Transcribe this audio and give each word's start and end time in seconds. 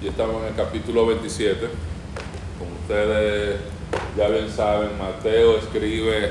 Ya 0.00 0.10
estamos 0.10 0.42
en 0.42 0.50
el 0.50 0.54
capítulo 0.54 1.06
27. 1.06 1.68
Como 2.56 2.70
ustedes 2.82 3.58
ya 4.16 4.28
bien 4.28 4.48
saben, 4.48 4.90
Mateo 4.96 5.58
escribe 5.58 6.30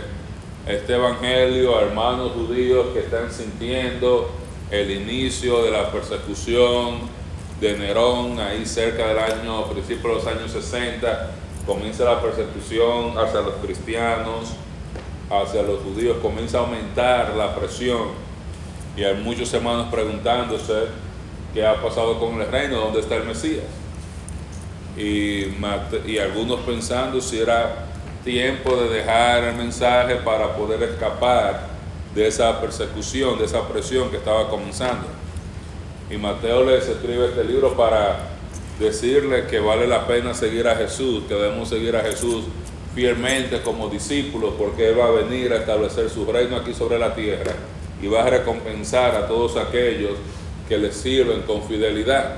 este 0.66 0.94
evangelio 0.94 1.78
a 1.78 1.82
hermanos 1.82 2.32
judíos 2.32 2.88
que 2.94 3.00
están 3.00 3.30
sintiendo 3.30 4.32
el 4.72 4.90
inicio 4.90 5.64
de 5.64 5.72
la 5.72 5.92
persecución 5.92 7.10
de 7.60 7.78
Nerón, 7.78 8.40
ahí 8.40 8.66
cerca 8.66 9.10
del 9.10 9.20
año, 9.20 9.58
a 9.58 9.70
principios 9.70 10.04
de 10.04 10.14
los 10.14 10.28
años 10.28 10.52
60, 10.52 11.32
comienza 11.66 12.06
la 12.06 12.22
persecución 12.22 13.18
hacia 13.18 13.42
los 13.42 13.56
cristianos, 13.56 14.54
hacia 15.30 15.62
los 15.64 15.82
judíos, 15.82 16.16
comienza 16.22 16.60
a 16.60 16.62
aumentar 16.62 17.36
la 17.36 17.54
presión 17.54 18.12
y 18.96 19.04
hay 19.04 19.16
muchos 19.16 19.54
hermanos 19.54 19.88
preguntándose 19.92 21.07
qué 21.58 21.66
ha 21.66 21.82
pasado 21.82 22.20
con 22.20 22.40
el 22.40 22.48
reino, 22.52 22.78
dónde 22.78 23.00
está 23.00 23.16
el 23.16 23.24
Mesías. 23.24 23.64
Y, 24.96 25.46
y 26.06 26.20
algunos 26.20 26.60
pensando 26.60 27.20
si 27.20 27.40
era 27.40 27.88
tiempo 28.24 28.76
de 28.76 28.90
dejar 28.90 29.44
el 29.44 29.56
mensaje 29.56 30.18
para 30.18 30.56
poder 30.56 30.84
escapar 30.84 31.62
de 32.14 32.28
esa 32.28 32.62
persecución, 32.62 33.40
de 33.40 33.46
esa 33.46 33.68
presión 33.68 34.12
que 34.12 34.18
estaba 34.18 34.50
comenzando. 34.50 35.08
Y 36.12 36.18
Mateo 36.18 36.64
les 36.64 36.88
escribe 36.88 37.26
este 37.26 37.44
libro 37.44 37.76
para 37.76 38.20
decirle 38.80 39.48
que 39.48 39.60
vale 39.60 39.88
la 39.88 40.06
pena 40.06 40.36
seguir 40.36 40.68
a 40.68 40.76
Jesús, 40.76 41.24
que 41.28 41.34
debemos 41.34 41.70
seguir 41.70 41.96
a 41.96 42.02
Jesús 42.02 42.44
fielmente 42.94 43.64
como 43.64 43.90
discípulos, 43.90 44.54
porque 44.60 44.90
Él 44.90 45.00
va 45.00 45.08
a 45.08 45.12
venir 45.12 45.54
a 45.54 45.58
establecer 45.58 46.08
su 46.12 46.24
reino 46.32 46.56
aquí 46.56 46.76
sobre 46.76 47.00
la 47.00 47.16
tierra 47.16 47.54
y 48.00 48.06
va 48.06 48.26
a 48.26 48.30
recompensar 48.30 49.16
a 49.16 49.28
todos 49.28 49.58
aquellos 49.58 50.18
que 50.68 50.78
le 50.78 50.92
sirven 50.92 51.42
con 51.44 51.64
fidelidad. 51.64 52.38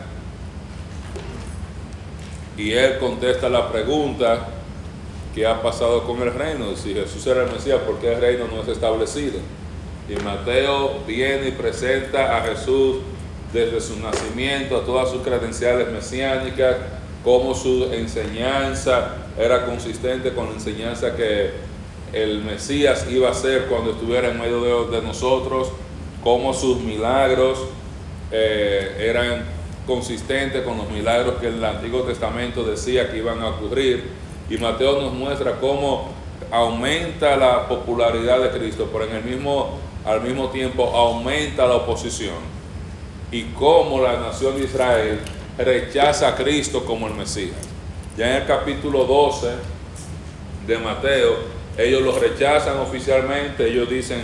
Y 2.58 2.72
Él 2.72 2.98
contesta 3.00 3.50
la 3.50 3.72
pregunta, 3.72 4.48
¿qué 5.34 5.48
ha 5.48 5.62
pasado 5.62 6.04
con 6.04 6.22
el 6.22 6.34
reino? 6.34 6.76
Si 6.76 6.94
Jesús 6.94 7.26
era 7.28 7.44
el 7.44 7.52
Mesías, 7.52 7.80
¿por 7.80 8.00
qué 8.00 8.14
el 8.14 8.22
reino 8.22 8.46
no 8.54 8.62
es 8.62 8.68
establecido? 8.68 9.40
Y 10.10 10.16
Mateo 10.24 11.00
viene 11.08 11.50
y 11.50 11.52
presenta 11.52 12.38
a 12.38 12.42
Jesús 12.42 12.98
desde 13.54 13.80
su 13.80 14.00
nacimiento, 14.00 14.78
a 14.78 14.86
todas 14.86 15.10
sus 15.10 15.22
credenciales 15.22 15.90
mesiánicas, 15.92 16.78
cómo 17.24 17.54
su 17.54 17.86
enseñanza 17.94 19.16
era 19.38 19.66
consistente 19.66 20.34
con 20.34 20.48
la 20.48 20.54
enseñanza 20.54 21.16
que 21.16 21.52
el 22.14 22.44
Mesías 22.44 23.08
iba 23.10 23.30
a 23.30 23.34
ser 23.34 23.66
cuando 23.66 23.92
estuviera 23.92 24.30
en 24.30 24.40
medio 24.40 24.86
de, 24.86 25.02
nosotros, 25.02 25.70
cómo 26.24 26.54
sus 26.54 26.80
milagros 26.82 27.60
eh, 28.32 28.96
eran 29.00 29.44
consistentes 29.88 30.64
con 30.64 30.78
los 30.78 30.90
milagros 30.90 31.36
que 31.42 31.48
el 31.48 31.64
Antiguo 31.64 32.02
Testamento 32.02 32.64
decía 32.64 33.10
que 33.10 33.18
iban 33.18 33.42
a 33.42 33.50
ocurrir. 33.50 34.12
Y 34.50 34.58
Mateo 34.58 35.02
nos 35.02 35.14
muestra 35.14 35.60
cómo 35.60 36.10
aumenta 36.52 37.36
la 37.36 37.68
popularidad 37.68 38.40
de 38.40 38.50
Cristo, 38.52 38.90
pero 38.92 39.06
en 39.06 39.16
el 39.16 39.24
mismo, 39.24 39.80
al 40.06 40.22
mismo 40.22 40.50
tiempo 40.50 40.86
aumenta 40.96 41.68
la 41.68 41.76
oposición. 41.76 42.36
Y 43.32 43.44
cómo 43.46 44.02
la 44.02 44.20
nación 44.20 44.58
de 44.58 44.66
Israel 44.66 45.20
rechaza 45.58 46.30
a 46.30 46.36
Cristo 46.36 46.86
como 46.86 47.08
el 47.08 47.14
Mesías. 47.16 47.56
Ya 48.18 48.30
en 48.30 48.42
el 48.42 48.48
capítulo 48.48 49.06
12 49.06 49.48
de 50.68 50.78
Mateo, 50.78 51.36
ellos 51.78 52.02
lo 52.02 52.20
rechazan 52.20 52.78
oficialmente, 52.78 53.68
ellos 53.68 53.90
dicen, 53.90 54.22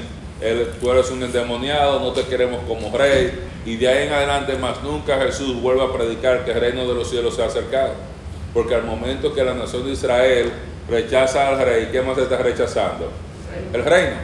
tú 0.79 0.91
eres 0.91 1.09
un 1.11 1.23
endemoniado, 1.23 1.99
no 1.99 2.11
te 2.11 2.23
queremos 2.23 2.61
como 2.67 2.95
rey, 2.95 3.31
y 3.65 3.77
de 3.77 3.87
ahí 3.87 4.07
en 4.07 4.13
adelante 4.13 4.57
más 4.57 4.83
nunca 4.83 5.17
Jesús 5.17 5.61
vuelve 5.61 5.83
a 5.83 5.93
predicar 5.93 6.45
que 6.45 6.51
el 6.51 6.59
reino 6.59 6.87
de 6.87 6.93
los 6.93 7.09
cielos 7.09 7.35
se 7.35 7.43
ha 7.43 7.45
acercado. 7.45 7.93
Porque 8.53 8.75
al 8.75 8.83
momento 8.83 9.33
que 9.33 9.43
la 9.43 9.53
nación 9.53 9.85
de 9.85 9.91
Israel 9.91 10.51
rechaza 10.89 11.49
al 11.49 11.59
rey, 11.59 11.89
¿qué 11.91 12.01
más 12.01 12.17
está 12.17 12.37
rechazando? 12.37 13.09
El 13.73 13.83
reino. 13.83 14.17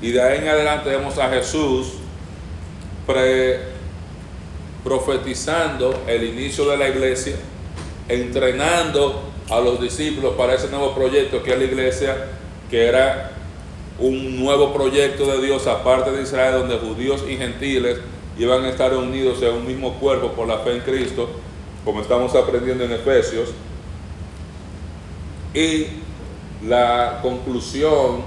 Y 0.00 0.12
de 0.12 0.22
ahí 0.22 0.38
en 0.38 0.48
adelante 0.48 0.88
vemos 0.88 1.18
a 1.18 1.28
Jesús 1.28 1.94
profetizando 4.82 6.04
el 6.06 6.24
inicio 6.24 6.68
de 6.70 6.76
la 6.76 6.88
iglesia, 6.88 7.36
entrenando 8.08 9.22
a 9.50 9.60
los 9.60 9.80
discípulos 9.80 10.34
para 10.36 10.54
ese 10.54 10.68
nuevo 10.68 10.94
proyecto 10.94 11.42
que 11.42 11.52
es 11.52 11.58
la 11.58 11.64
iglesia, 11.64 12.16
que 12.70 12.86
era 12.86 13.32
un 14.00 14.42
nuevo 14.42 14.72
proyecto 14.72 15.26
de 15.26 15.46
Dios 15.46 15.66
aparte 15.66 16.10
de 16.10 16.22
Israel, 16.22 16.54
donde 16.60 16.78
judíos 16.78 17.22
y 17.28 17.36
gentiles 17.36 17.98
iban 18.38 18.64
a 18.64 18.70
estar 18.70 18.94
unidos 18.94 19.42
en 19.42 19.54
un 19.54 19.66
mismo 19.66 19.94
cuerpo 19.94 20.32
por 20.32 20.48
la 20.48 20.58
fe 20.58 20.76
en 20.76 20.80
Cristo, 20.80 21.28
como 21.84 22.00
estamos 22.00 22.34
aprendiendo 22.34 22.84
en 22.84 22.92
Efesios. 22.92 23.50
Y 25.52 25.86
la 26.66 27.20
conclusión 27.22 28.22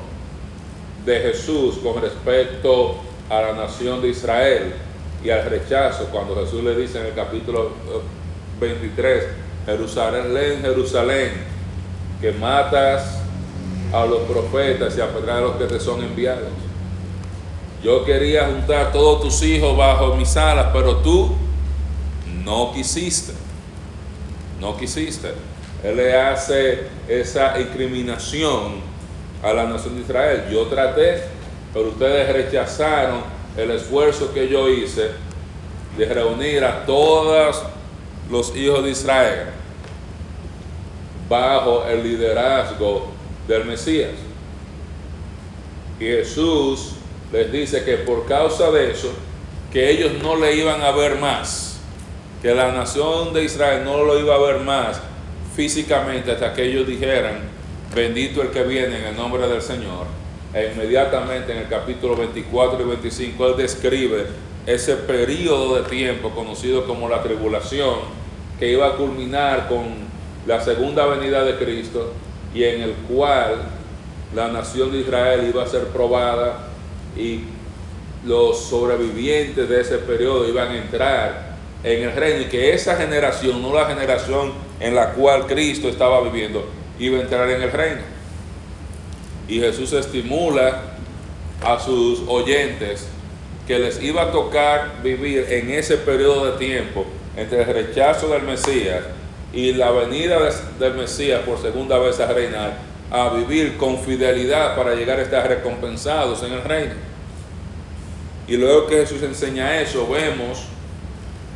de 1.05 1.19
Jesús 1.19 1.79
con 1.83 2.01
respecto 2.01 2.97
a 3.29 3.41
la 3.41 3.53
nación 3.53 4.01
de 4.01 4.09
Israel 4.09 4.73
y 5.23 5.29
al 5.31 5.45
rechazo, 5.49 6.09
cuando 6.11 6.35
Jesús 6.35 6.63
le 6.63 6.75
dice 6.75 6.99
en 6.99 7.07
el 7.07 7.13
capítulo 7.13 7.71
23, 8.59 9.23
Jerusalén, 9.65 10.61
Jerusalén, 10.61 11.31
que 12.21 12.31
matas 12.33 13.22
a 13.93 14.05
los 14.07 14.21
profetas 14.21 14.97
y 14.97 15.01
a 15.01 15.05
a 15.05 15.41
los 15.41 15.55
que 15.55 15.65
te 15.65 15.79
son 15.79 16.03
enviados. 16.03 16.49
Yo 17.83 18.03
quería 18.03 18.47
juntar 18.47 18.91
todos 18.91 19.21
tus 19.21 19.43
hijos 19.43 19.77
bajo 19.77 20.15
mis 20.15 20.35
alas, 20.35 20.67
pero 20.73 20.97
tú 20.97 21.35
no 22.43 22.71
quisiste. 22.73 23.33
No 24.59 24.75
quisiste. 24.75 25.33
Él 25.83 25.97
le 25.97 26.19
hace 26.19 26.87
esa 27.07 27.59
incriminación 27.59 28.81
a 29.43 29.53
la 29.53 29.65
nación 29.65 29.95
de 29.95 30.01
Israel. 30.01 30.45
Yo 30.51 30.63
traté, 30.67 31.23
pero 31.73 31.89
ustedes 31.89 32.33
rechazaron 32.33 33.21
el 33.55 33.71
esfuerzo 33.71 34.33
que 34.33 34.47
yo 34.47 34.69
hice 34.69 35.11
de 35.97 36.05
reunir 36.05 36.63
a 36.63 36.85
todos 36.85 37.61
los 38.31 38.55
hijos 38.55 38.83
de 38.83 38.89
Israel 38.89 39.49
bajo 41.29 41.85
el 41.85 42.03
liderazgo 42.03 43.13
del 43.47 43.65
Mesías. 43.65 44.11
Y 45.99 46.05
Jesús 46.05 46.93
les 47.31 47.51
dice 47.51 47.83
que 47.83 47.97
por 47.97 48.25
causa 48.25 48.71
de 48.71 48.91
eso, 48.91 49.11
que 49.71 49.89
ellos 49.89 50.13
no 50.21 50.35
le 50.35 50.55
iban 50.55 50.81
a 50.81 50.91
ver 50.91 51.17
más, 51.19 51.79
que 52.41 52.53
la 52.53 52.71
nación 52.71 53.33
de 53.33 53.43
Israel 53.43 53.83
no 53.83 54.03
lo 54.03 54.19
iba 54.19 54.35
a 54.35 54.39
ver 54.39 54.59
más 54.59 55.01
físicamente 55.55 56.31
hasta 56.31 56.53
que 56.53 56.65
ellos 56.65 56.87
dijeran, 56.87 57.39
bendito 57.95 58.41
el 58.41 58.49
que 58.49 58.63
viene 58.63 58.97
en 58.97 59.05
el 59.05 59.15
nombre 59.15 59.47
del 59.47 59.61
Señor. 59.61 60.07
E 60.53 60.71
inmediatamente 60.73 61.51
en 61.51 61.59
el 61.59 61.67
capítulo 61.67 62.15
24 62.15 62.81
y 62.81 62.87
25 62.87 63.47
él 63.47 63.57
describe 63.57 64.27
ese 64.67 64.95
periodo 64.95 65.75
de 65.75 65.89
tiempo 65.89 66.29
conocido 66.29 66.85
como 66.85 67.09
la 67.09 67.23
tribulación 67.23 67.95
que 68.59 68.71
iba 68.71 68.87
a 68.87 68.95
culminar 68.95 69.67
con 69.67 69.85
la 70.45 70.61
segunda 70.61 71.05
venida 71.07 71.43
de 71.43 71.55
Cristo 71.57 72.13
y 72.53 72.63
en 72.63 72.81
el 72.81 72.93
cual 73.07 73.63
la 74.35 74.47
nación 74.49 74.91
de 74.91 74.99
Israel 74.99 75.45
iba 75.47 75.63
a 75.63 75.67
ser 75.67 75.87
probada 75.87 76.67
y 77.17 77.41
los 78.25 78.59
sobrevivientes 78.59 79.67
de 79.67 79.81
ese 79.81 79.97
periodo 79.97 80.47
iban 80.47 80.69
a 80.69 80.77
entrar 80.77 81.53
en 81.83 82.03
el 82.03 82.15
reino 82.15 82.41
y 82.41 82.45
que 82.45 82.73
esa 82.73 82.95
generación, 82.95 83.61
no 83.61 83.73
la 83.73 83.85
generación 83.85 84.53
en 84.79 84.95
la 84.95 85.11
cual 85.11 85.45
Cristo 85.47 85.89
estaba 85.89 86.21
viviendo, 86.21 86.65
iba 86.99 87.17
a 87.17 87.21
entrar 87.21 87.49
en 87.49 87.61
el 87.61 87.71
reino. 87.71 88.01
Y 89.47 89.59
Jesús 89.59 89.91
estimula 89.93 90.81
a 91.63 91.79
sus 91.79 92.21
oyentes 92.27 93.07
que 93.67 93.79
les 93.79 94.01
iba 94.01 94.23
a 94.23 94.31
tocar 94.31 95.01
vivir 95.03 95.45
en 95.49 95.71
ese 95.71 95.97
periodo 95.97 96.51
de 96.51 96.57
tiempo 96.57 97.05
entre 97.35 97.61
el 97.61 97.67
rechazo 97.67 98.29
del 98.29 98.43
Mesías 98.43 99.03
y 99.53 99.73
la 99.73 99.91
venida 99.91 100.39
del 100.79 100.95
Mesías 100.95 101.41
por 101.45 101.61
segunda 101.61 101.99
vez 101.99 102.19
a 102.19 102.33
reinar, 102.33 102.73
a 103.11 103.29
vivir 103.29 103.77
con 103.77 103.99
fidelidad 103.99 104.75
para 104.75 104.95
llegar 104.95 105.19
a 105.19 105.21
estar 105.21 105.47
recompensados 105.47 106.41
en 106.41 106.53
el 106.53 106.63
reino. 106.63 106.95
Y 108.47 108.57
luego 108.57 108.87
que 108.87 108.97
Jesús 108.97 109.21
enseña 109.21 109.79
eso, 109.79 110.09
vemos 110.09 110.63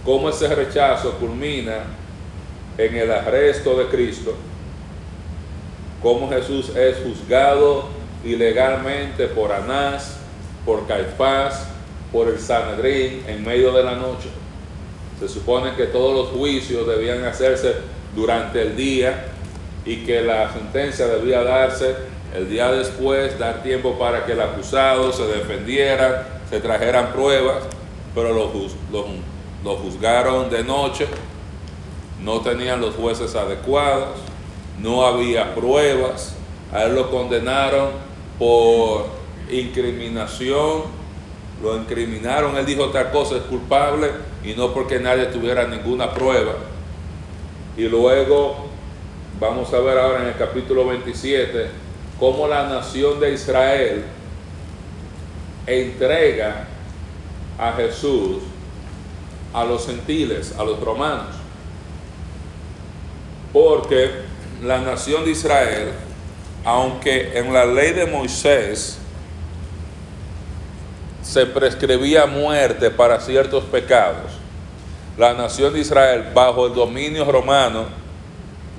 cómo 0.05 0.29
ese 0.29 0.47
rechazo 0.53 1.13
culmina 1.13 1.79
en 2.77 2.95
el 2.95 3.11
arresto 3.11 3.75
de 3.77 3.87
Cristo, 3.87 4.35
cómo 6.01 6.29
Jesús 6.29 6.69
es 6.75 6.97
juzgado 6.99 7.87
ilegalmente 8.23 9.27
por 9.27 9.51
Anás, 9.51 10.17
por 10.65 10.85
Caifás, 10.85 11.67
por 12.11 12.27
el 12.27 12.39
Sanedrín 12.39 13.23
en 13.27 13.43
medio 13.43 13.71
de 13.73 13.83
la 13.83 13.95
noche. 13.95 14.29
Se 15.19 15.27
supone 15.27 15.75
que 15.75 15.85
todos 15.85 16.13
los 16.13 16.37
juicios 16.37 16.87
debían 16.87 17.25
hacerse 17.25 17.75
durante 18.15 18.61
el 18.61 18.75
día 18.75 19.25
y 19.85 19.97
que 19.97 20.21
la 20.21 20.51
sentencia 20.53 21.07
debía 21.07 21.43
darse 21.43 21.95
el 22.35 22.49
día 22.49 22.71
después, 22.71 23.39
dar 23.39 23.63
tiempo 23.63 23.97
para 23.97 24.25
que 24.25 24.33
el 24.33 24.41
acusado 24.41 25.11
se 25.11 25.25
defendiera, 25.25 26.41
se 26.49 26.59
trajeran 26.59 27.13
pruebas, 27.13 27.63
pero 28.13 28.33
lo, 28.33 29.75
juzgaron 29.77 30.49
de 30.49 30.63
noche 30.63 31.07
no 32.21 32.41
tenían 32.41 32.81
los 32.81 32.95
jueces 32.95 33.35
adecuados, 33.35 34.17
no 34.81 35.05
había 35.05 35.53
pruebas, 35.53 36.35
a 36.73 36.83
él 36.83 36.95
lo 36.95 37.11
condenaron 37.11 37.89
por 38.39 39.05
incriminación, 39.51 40.83
lo 41.61 41.77
incriminaron, 41.77 42.57
él 42.57 42.65
dijo 42.65 42.87
tal 42.87 43.11
cosa 43.11 43.37
es 43.37 43.43
culpable 43.43 44.09
y 44.47 44.55
no 44.55 44.73
porque 44.73 44.97
nadie 44.97 45.25
tuviera 45.25 45.67
ninguna 45.67 46.13
prueba. 46.13 46.53
Y 47.75 47.83
luego 47.83 48.55
vamos 49.41 49.73
a 49.73 49.79
ver 49.79 49.97
ahora 49.97 50.21
en 50.21 50.29
el 50.29 50.37
capítulo 50.37 50.87
27 50.87 51.67
cómo 52.17 52.47
la 52.47 52.69
nación 52.69 53.19
de 53.19 53.33
Israel 53.33 54.05
entrega 55.65 56.65
a 57.59 57.73
Jesús 57.73 58.37
a 59.53 59.65
los 59.65 59.85
gentiles, 59.85 60.55
a 60.57 60.63
los 60.63 60.79
romanos. 60.79 61.35
Porque 63.51 64.11
la 64.63 64.79
nación 64.79 65.25
de 65.25 65.31
Israel, 65.31 65.91
aunque 66.63 67.37
en 67.37 67.51
la 67.51 67.65
ley 67.65 67.91
de 67.91 68.05
Moisés 68.05 68.97
se 71.21 71.45
prescribía 71.45 72.25
muerte 72.25 72.89
para 72.89 73.19
ciertos 73.19 73.65
pecados, 73.65 74.26
la 75.17 75.33
nación 75.33 75.73
de 75.73 75.79
Israel 75.79 76.31
bajo 76.33 76.67
el 76.67 76.73
dominio 76.73 77.25
romano 77.25 77.85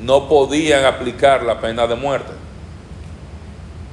no 0.01 0.29
podían 0.29 0.85
aplicar 0.85 1.43
la 1.43 1.61
pena 1.61 1.87
de 1.87 1.97
muerte. 1.97 2.33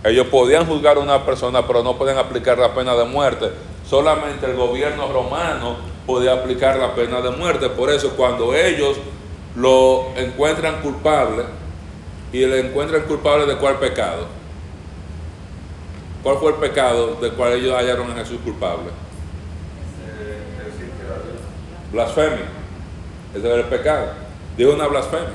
Ellos 0.04 0.28
podían 0.28 0.68
juzgar 0.68 0.98
a 0.98 1.00
una 1.00 1.26
persona, 1.26 1.66
pero 1.66 1.82
no 1.82 1.98
pueden 1.98 2.18
aplicar 2.18 2.60
la 2.60 2.76
pena 2.76 2.96
de 2.96 3.06
muerte. 3.06 3.52
Solamente 3.90 4.46
el 4.46 4.56
gobierno 4.56 5.12
romano 5.12 5.78
podía 6.06 6.34
aplicar 6.34 6.78
la 6.78 6.94
pena 6.94 7.22
de 7.22 7.32
muerte. 7.32 7.70
Por 7.70 7.90
eso 7.90 8.12
cuando 8.16 8.54
ellos 8.54 8.98
lo 9.56 10.12
encuentran 10.16 10.82
culpable 10.82 11.44
y 12.32 12.46
le 12.46 12.68
encuentran 12.68 13.04
culpable 13.04 13.48
de 13.48 13.58
cuál 13.58 13.80
pecado. 13.80 14.28
¿Cuál 16.22 16.38
fue 16.38 16.52
el 16.52 16.58
pecado 16.58 17.16
del 17.16 17.32
cual 17.32 17.54
ellos 17.54 17.74
hallaron 17.76 18.12
a 18.12 18.16
Jesús 18.16 18.40
culpable? 18.44 19.05
Blasfemia. 21.96 22.46
Ese 23.34 23.48
era 23.48 23.56
el 23.56 23.66
pecado. 23.66 24.08
Dijo 24.58 24.74
una 24.74 24.88
blasfemia. 24.88 25.30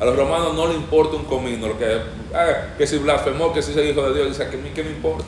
A 0.00 0.06
los 0.06 0.16
romanos 0.16 0.54
no 0.54 0.66
le 0.66 0.74
importa 0.74 1.16
un 1.16 1.24
comino, 1.24 1.68
lo 1.68 1.78
que, 1.78 2.00
ah, 2.34 2.74
que 2.76 2.86
si 2.86 2.98
blasfemó, 2.98 3.52
que 3.52 3.62
si 3.62 3.72
se 3.72 3.84
hijo 3.84 4.02
de 4.08 4.14
Dios, 4.14 4.28
dice, 4.30 4.48
¿qué, 4.50 4.58
¿qué 4.72 4.82
me 4.82 4.90
importa? 4.90 5.26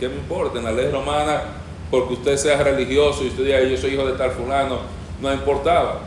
¿Qué 0.00 0.08
me 0.08 0.14
importa? 0.14 0.58
En 0.58 0.64
la 0.64 0.72
ley 0.72 0.88
romana, 0.90 1.42
porque 1.90 2.14
usted 2.14 2.36
sea 2.36 2.62
religioso 2.62 3.24
y 3.24 3.28
usted 3.28 3.44
diga, 3.44 3.60
yo 3.60 3.76
soy 3.76 3.94
hijo 3.94 4.06
de 4.06 4.12
tal 4.12 4.30
fulano, 4.30 4.78
no 5.20 5.32
importaba. 5.32 6.00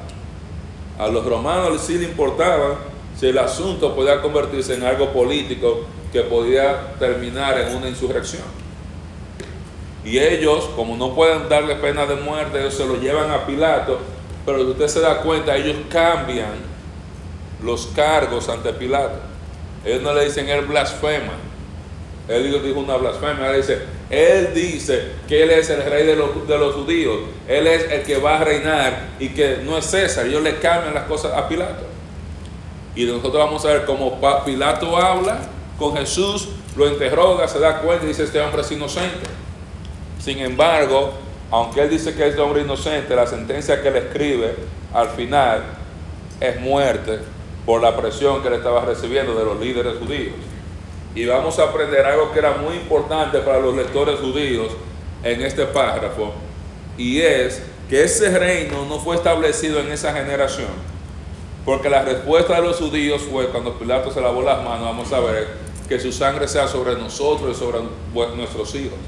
A 0.97 1.07
los 1.09 1.23
romanos 1.25 1.81
sí 1.81 1.97
le 1.97 2.05
importaba 2.05 2.77
si 3.15 3.27
el 3.27 3.37
asunto 3.37 3.93
podía 3.93 4.21
convertirse 4.21 4.73
en 4.73 4.83
algo 4.83 5.11
político 5.11 5.81
que 6.11 6.21
podía 6.21 6.93
terminar 6.97 7.59
en 7.59 7.75
una 7.75 7.89
insurrección. 7.89 8.58
Y 10.09 10.17
ellos, 10.17 10.69
como 10.75 10.97
no 10.97 11.13
pueden 11.13 11.47
darle 11.49 11.75
pena 11.75 12.05
de 12.05 12.15
muerte, 12.15 12.59
ellos 12.59 12.73
se 12.73 12.85
lo 12.85 12.95
llevan 12.95 13.29
a 13.29 13.45
Pilato 13.45 13.99
pero 14.45 14.63
usted 14.63 14.87
se 14.87 15.01
da 15.01 15.21
cuenta, 15.21 15.55
ellos 15.55 15.77
cambian 15.91 16.53
los 17.61 17.87
cargos 17.95 18.49
ante 18.49 18.73
Pilato. 18.73 19.19
Ellos 19.85 20.01
no 20.01 20.13
le 20.13 20.25
dicen 20.25 20.49
él 20.49 20.65
blasfema. 20.65 21.33
Él 22.27 22.59
dijo 22.63 22.79
una 22.79 22.97
blasfemia. 22.97 23.51
Él 23.51 23.57
dice, 23.57 23.79
él 24.09 24.49
dice 24.55 25.11
que 25.27 25.43
él 25.43 25.51
es 25.51 25.69
el 25.69 25.83
rey 25.83 26.05
de 26.05 26.15
los, 26.15 26.47
de 26.47 26.57
los 26.57 26.73
judíos. 26.73 27.19
Él 27.47 27.67
es 27.67 27.91
el 27.91 28.01
que 28.01 28.17
va 28.17 28.39
a 28.39 28.43
reinar 28.43 29.09
y 29.19 29.29
que 29.29 29.57
no 29.63 29.77
es 29.77 29.85
César. 29.85 30.25
Ellos 30.25 30.41
le 30.41 30.57
cambian 30.57 30.95
las 30.95 31.03
cosas 31.03 31.33
a 31.33 31.47
Pilato. 31.47 31.85
Y 32.95 33.05
nosotros 33.05 33.33
vamos 33.33 33.63
a 33.65 33.67
ver 33.67 33.85
cómo 33.85 34.19
Pilato 34.45 34.97
habla 34.97 35.41
con 35.77 35.95
Jesús, 35.95 36.49
lo 36.75 36.87
interroga, 36.87 37.47
se 37.47 37.59
da 37.59 37.81
cuenta 37.81 38.05
y 38.05 38.09
dice, 38.09 38.23
este 38.23 38.41
hombre 38.41 38.61
es 38.61 38.71
inocente. 38.71 39.29
Sin 40.19 40.39
embargo, 40.39 41.13
aunque 41.49 41.81
él 41.81 41.89
dice 41.89 42.13
que 42.13 42.27
es 42.27 42.35
de 42.35 42.41
hombre 42.41 42.61
inocente, 42.61 43.15
la 43.15 43.25
sentencia 43.25 43.81
que 43.81 43.87
él 43.87 43.95
escribe 43.95 44.55
al 44.93 45.09
final 45.09 45.63
es 46.39 46.59
muerte 46.59 47.19
por 47.65 47.81
la 47.81 47.95
presión 47.95 48.41
que 48.41 48.49
él 48.49 48.55
estaba 48.55 48.85
recibiendo 48.85 49.33
de 49.33 49.45
los 49.45 49.59
líderes 49.59 49.97
judíos. 49.97 50.35
Y 51.15 51.25
vamos 51.25 51.57
a 51.57 51.63
aprender 51.63 52.05
algo 52.05 52.31
que 52.31 52.39
era 52.39 52.53
muy 52.53 52.75
importante 52.75 53.39
para 53.39 53.59
los 53.59 53.75
lectores 53.75 54.19
judíos 54.19 54.71
en 55.23 55.41
este 55.41 55.65
párrafo, 55.65 56.33
y 56.97 57.19
es 57.19 57.61
que 57.89 58.03
ese 58.03 58.37
reino 58.37 58.85
no 58.85 58.99
fue 58.99 59.15
establecido 59.15 59.79
en 59.79 59.91
esa 59.91 60.13
generación, 60.13 60.69
porque 61.65 61.89
la 61.89 62.03
respuesta 62.03 62.55
de 62.55 62.61
los 62.61 62.77
judíos 62.77 63.21
fue 63.23 63.47
cuando 63.47 63.77
Pilato 63.77 64.11
se 64.11 64.21
lavó 64.21 64.41
las 64.41 64.63
manos, 64.63 64.85
vamos 64.85 65.11
a 65.11 65.19
ver, 65.19 65.47
que 65.89 65.99
su 65.99 66.11
sangre 66.11 66.47
sea 66.47 66.67
sobre 66.67 66.95
nosotros 66.95 67.57
y 67.57 67.59
sobre 67.59 67.79
nuestros 68.35 68.75
hijos. 68.75 68.99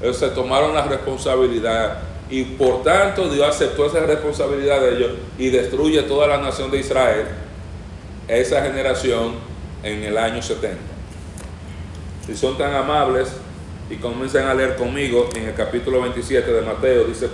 Ellos 0.00 0.16
se 0.16 0.28
tomaron 0.28 0.74
la 0.74 0.86
responsabilidad 0.86 1.98
y 2.30 2.44
por 2.44 2.82
tanto 2.82 3.28
Dios 3.28 3.48
aceptó 3.48 3.86
esa 3.86 4.00
responsabilidad 4.00 4.80
de 4.80 4.96
ellos 4.96 5.12
y 5.38 5.48
destruye 5.50 6.02
toda 6.02 6.26
la 6.26 6.38
nación 6.38 6.70
de 6.70 6.78
Israel, 6.78 7.26
esa 8.28 8.62
generación, 8.62 9.48
en 9.82 10.02
el 10.02 10.18
año 10.18 10.42
70. 10.42 10.76
Si 12.26 12.36
son 12.36 12.58
tan 12.58 12.74
amables 12.74 13.28
y 13.88 13.96
comiencen 13.96 14.46
a 14.46 14.54
leer 14.54 14.76
conmigo 14.76 15.28
en 15.34 15.44
el 15.44 15.54
capítulo 15.54 16.02
27 16.02 16.52
de 16.52 16.62
Mateo, 16.62 17.04
dice 17.04 17.28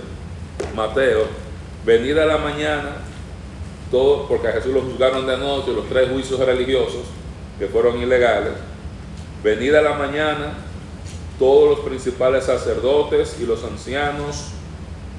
Mateo, 0.75 1.25
venida 1.85 2.23
a 2.23 2.25
la 2.25 2.37
mañana, 2.37 2.97
todo, 3.91 4.27
porque 4.27 4.47
a 4.47 4.51
Jesús 4.53 4.73
lo 4.73 4.81
juzgaron 4.81 5.25
de 5.25 5.37
noche, 5.37 5.73
los 5.73 5.87
tres 5.89 6.09
juicios 6.09 6.39
religiosos 6.39 7.03
que 7.59 7.67
fueron 7.67 7.99
ilegales, 7.99 8.53
venida 9.43 9.79
a 9.79 9.83
la 9.83 9.93
mañana, 9.93 10.53
todos 11.39 11.77
los 11.77 11.85
principales 11.85 12.45
sacerdotes 12.45 13.37
y 13.39 13.45
los 13.45 13.63
ancianos 13.63 14.51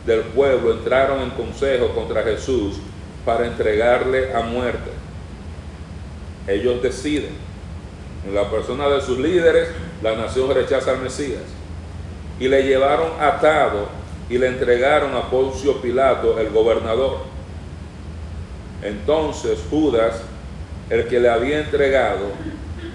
del 0.07 0.21
pueblo 0.21 0.73
entraron 0.73 1.21
en 1.21 1.31
consejo 1.31 1.89
contra 1.95 2.23
Jesús 2.23 2.77
para 3.25 3.47
entregarle 3.47 4.33
a 4.33 4.41
muerte. 4.41 4.91
Ellos 6.47 6.83
deciden. 6.83 7.47
En 8.27 8.35
la 8.35 8.51
persona 8.51 8.89
de 8.89 9.01
sus 9.01 9.19
líderes, 9.19 9.69
la 10.03 10.17
nación 10.17 10.53
rechaza 10.53 10.93
al 10.93 11.03
Mesías. 11.03 11.43
Y 12.39 12.49
le 12.49 12.63
llevaron 12.63 13.11
atado 13.21 13.89
y 14.29 14.39
le 14.39 14.49
entregaron 14.49 15.15
a 15.15 15.31
Poncio 15.31 15.81
Pilato, 15.81 16.39
el 16.39 16.51
gobernador. 16.51 17.19
Entonces 18.83 19.59
Judas, 19.71 20.23
el 20.91 21.07
que 21.07 21.21
le 21.21 21.29
había 21.29 21.61
entregado, 21.61 22.31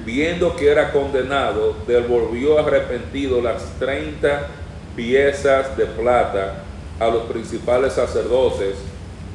viendo 0.05 0.55
que 0.55 0.69
era 0.69 0.91
condenado, 0.91 1.75
devolvió 1.87 2.59
arrepentido 2.59 3.41
las 3.41 3.63
30 3.79 4.47
piezas 4.95 5.75
de 5.77 5.85
plata 5.85 6.63
a 6.99 7.07
los 7.07 7.23
principales 7.23 7.93
sacerdotes 7.93 8.75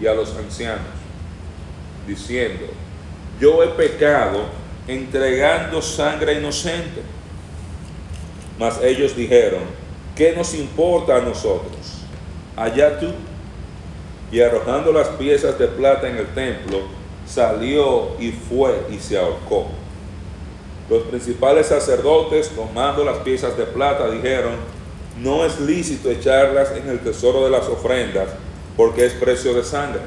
y 0.00 0.06
a 0.06 0.14
los 0.14 0.34
ancianos, 0.36 0.86
diciendo, 2.06 2.66
yo 3.40 3.62
he 3.62 3.68
pecado 3.68 4.44
entregando 4.86 5.82
sangre 5.82 6.34
inocente. 6.34 7.02
Mas 8.58 8.80
ellos 8.82 9.16
dijeron, 9.16 9.62
¿qué 10.14 10.32
nos 10.32 10.54
importa 10.54 11.16
a 11.16 11.20
nosotros? 11.20 12.02
Allá 12.56 12.98
tú. 12.98 13.08
Y 14.32 14.40
arrojando 14.40 14.92
las 14.92 15.08
piezas 15.08 15.58
de 15.58 15.68
plata 15.68 16.08
en 16.08 16.16
el 16.16 16.26
templo, 16.28 16.80
salió 17.26 18.16
y 18.18 18.32
fue 18.32 18.86
y 18.90 18.98
se 18.98 19.18
ahorcó. 19.18 19.68
Los 20.88 21.02
principales 21.04 21.66
sacerdotes, 21.66 22.50
tomando 22.50 23.04
las 23.04 23.18
piezas 23.18 23.56
de 23.56 23.64
plata, 23.64 24.08
dijeron, 24.08 24.52
no 25.20 25.44
es 25.44 25.58
lícito 25.60 26.10
echarlas 26.10 26.70
en 26.72 26.88
el 26.88 27.00
tesoro 27.00 27.44
de 27.44 27.50
las 27.50 27.66
ofrendas, 27.66 28.28
porque 28.76 29.04
es 29.04 29.12
precio 29.14 29.52
de 29.54 29.64
sangre. 29.64 30.02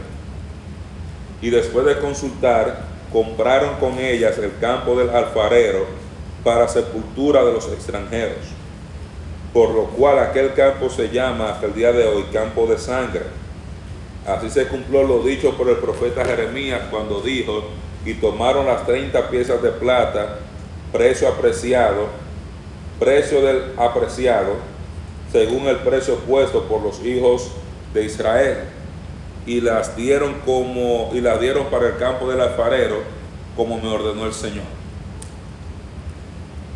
Y 1.42 1.50
después 1.50 1.86
de 1.86 2.00
consultar, 2.00 2.86
compraron 3.12 3.76
con 3.76 4.00
ellas 4.00 4.38
el 4.38 4.58
campo 4.60 4.96
del 4.96 5.10
alfarero 5.10 5.86
para 6.44 6.68
sepultura 6.68 7.44
de 7.44 7.54
los 7.54 7.68
extranjeros, 7.68 8.46
por 9.52 9.72
lo 9.72 9.86
cual 9.86 10.20
aquel 10.20 10.54
campo 10.54 10.90
se 10.90 11.10
llama 11.10 11.50
hasta 11.50 11.66
el 11.66 11.74
día 11.74 11.92
de 11.92 12.06
hoy 12.06 12.24
campo 12.32 12.68
de 12.68 12.78
sangre. 12.78 13.24
Así 14.26 14.50
se 14.50 14.68
cumplió 14.68 15.04
lo 15.04 15.24
dicho 15.24 15.58
por 15.58 15.68
el 15.70 15.78
profeta 15.78 16.24
Jeremías 16.24 16.84
cuando 16.90 17.20
dijo, 17.20 17.64
y 18.06 18.14
tomaron 18.14 18.66
las 18.66 18.86
30 18.86 19.30
piezas 19.30 19.62
de 19.62 19.72
plata 19.72 20.40
precio 20.92 21.28
apreciado, 21.28 22.08
precio 23.00 23.42
del 23.42 23.74
apreciado, 23.78 24.56
según 25.32 25.68
el 25.68 25.78
precio 25.78 26.16
puesto 26.20 26.64
por 26.64 26.82
los 26.82 27.04
hijos 27.04 27.52
de 27.94 28.06
Israel, 28.06 28.58
y 29.46 29.62
las 29.62 29.96
dieron 29.96 30.36
como 30.46 31.12
y 31.14 31.22
las 31.22 31.40
dieron 31.40 31.68
para 31.68 31.88
el 31.88 31.98
campo 31.98 32.30
del 32.30 32.42
alfarero, 32.42 32.98
como 33.56 33.80
me 33.80 33.88
ordenó 33.88 34.26
el 34.26 34.34
Señor. 34.34 34.66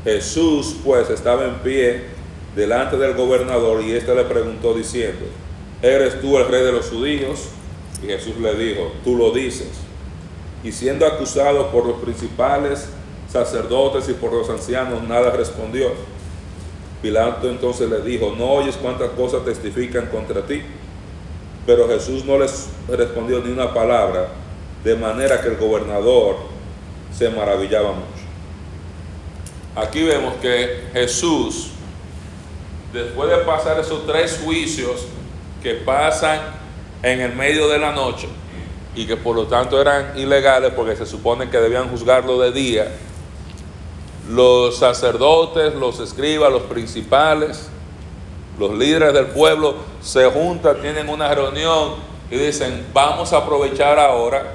Jesús 0.03 0.75
pues 0.84 1.10
estaba 1.10 1.46
en 1.46 1.55
pie 1.55 2.03
delante 2.55 2.98
del 2.98 3.13
gobernador 3.15 3.82
y 3.84 3.93
éste 3.93 4.13
le 4.13 4.25
preguntó 4.25 4.74
diciendo, 4.74 5.25
¿eres 5.82 6.20
tú 6.20 6.38
el 6.38 6.48
rey 6.48 6.63
de 6.63 6.72
los 6.72 6.89
judíos? 6.89 7.50
Y 8.01 8.08
Jesús 8.08 8.38
le 8.38 8.53
dijo, 8.55 8.91
tú 9.03 9.15
lo 9.15 9.32
dices. 9.32 9.70
Y 10.63 10.72
siendo 10.72 11.05
acusado 11.05 11.72
por 11.72 11.86
los 11.86 12.01
principales 12.01 12.89
sacerdotes 13.34 14.08
y 14.10 14.13
por 14.13 14.32
los 14.32 14.48
ancianos, 14.50 15.04
nada 15.04 15.32
respondió. 15.32 15.92
Pilato 17.02 17.50
entonces 17.50 17.90
le 17.90 18.02
dijo, 18.02 18.34
no 18.38 18.46
oyes 18.46 18.78
cuántas 18.78 19.10
cosas 19.10 19.44
testifican 19.44 20.06
contra 20.06 20.46
ti. 20.46 20.62
Pero 21.66 21.88
Jesús 21.88 22.24
no 22.25 22.38
les 22.38 22.70
respondió 22.88 23.40
ni 23.40 23.52
una 23.52 23.74
palabra, 23.74 24.30
de 24.84 24.96
manera 24.96 25.42
que 25.42 25.48
el 25.48 25.58
gobernador 25.58 26.36
se 27.12 27.30
maravillaba 27.30 27.92
mucho. 27.92 28.24
Aquí 29.75 30.04
vemos 30.04 30.36
que 30.36 30.84
Jesús, 30.94 31.72
después 32.94 33.30
de 33.30 33.38
pasar 33.38 33.80
esos 33.80 34.06
tres 34.06 34.40
juicios 34.44 35.08
que 35.63 35.74
pasan 35.74 36.40
en 37.02 37.22
el 37.22 37.34
medio 37.34 37.68
de 37.68 37.80
la 37.80 37.94
noche 37.94 38.28
y 38.96 39.08
que 39.08 39.18
por 39.18 39.36
lo 39.36 39.48
tanto 39.48 39.82
eran 39.82 40.18
ilegales 40.18 40.74
porque 40.75 40.96
se 40.96 41.06
supone 41.06 41.50
que 41.50 41.58
debían 41.58 41.90
juzgarlo 41.90 42.40
de 42.40 42.52
día, 42.52 42.92
los 44.30 44.77
sacerdotes, 44.77 45.75
los 45.75 46.00
escribas, 46.00 46.51
los 46.51 46.63
principales, 46.63 47.70
los 48.60 48.74
líderes 48.74 49.13
del 49.13 49.27
pueblo 49.27 49.75
se 50.01 50.25
juntan, 50.25 50.82
tienen 50.82 51.10
una 51.10 51.34
reunión 51.34 51.96
y 52.30 52.38
dicen, 52.38 52.86
vamos 52.94 53.34
a 53.34 53.38
aprovechar 53.38 54.00
ahora 54.00 54.53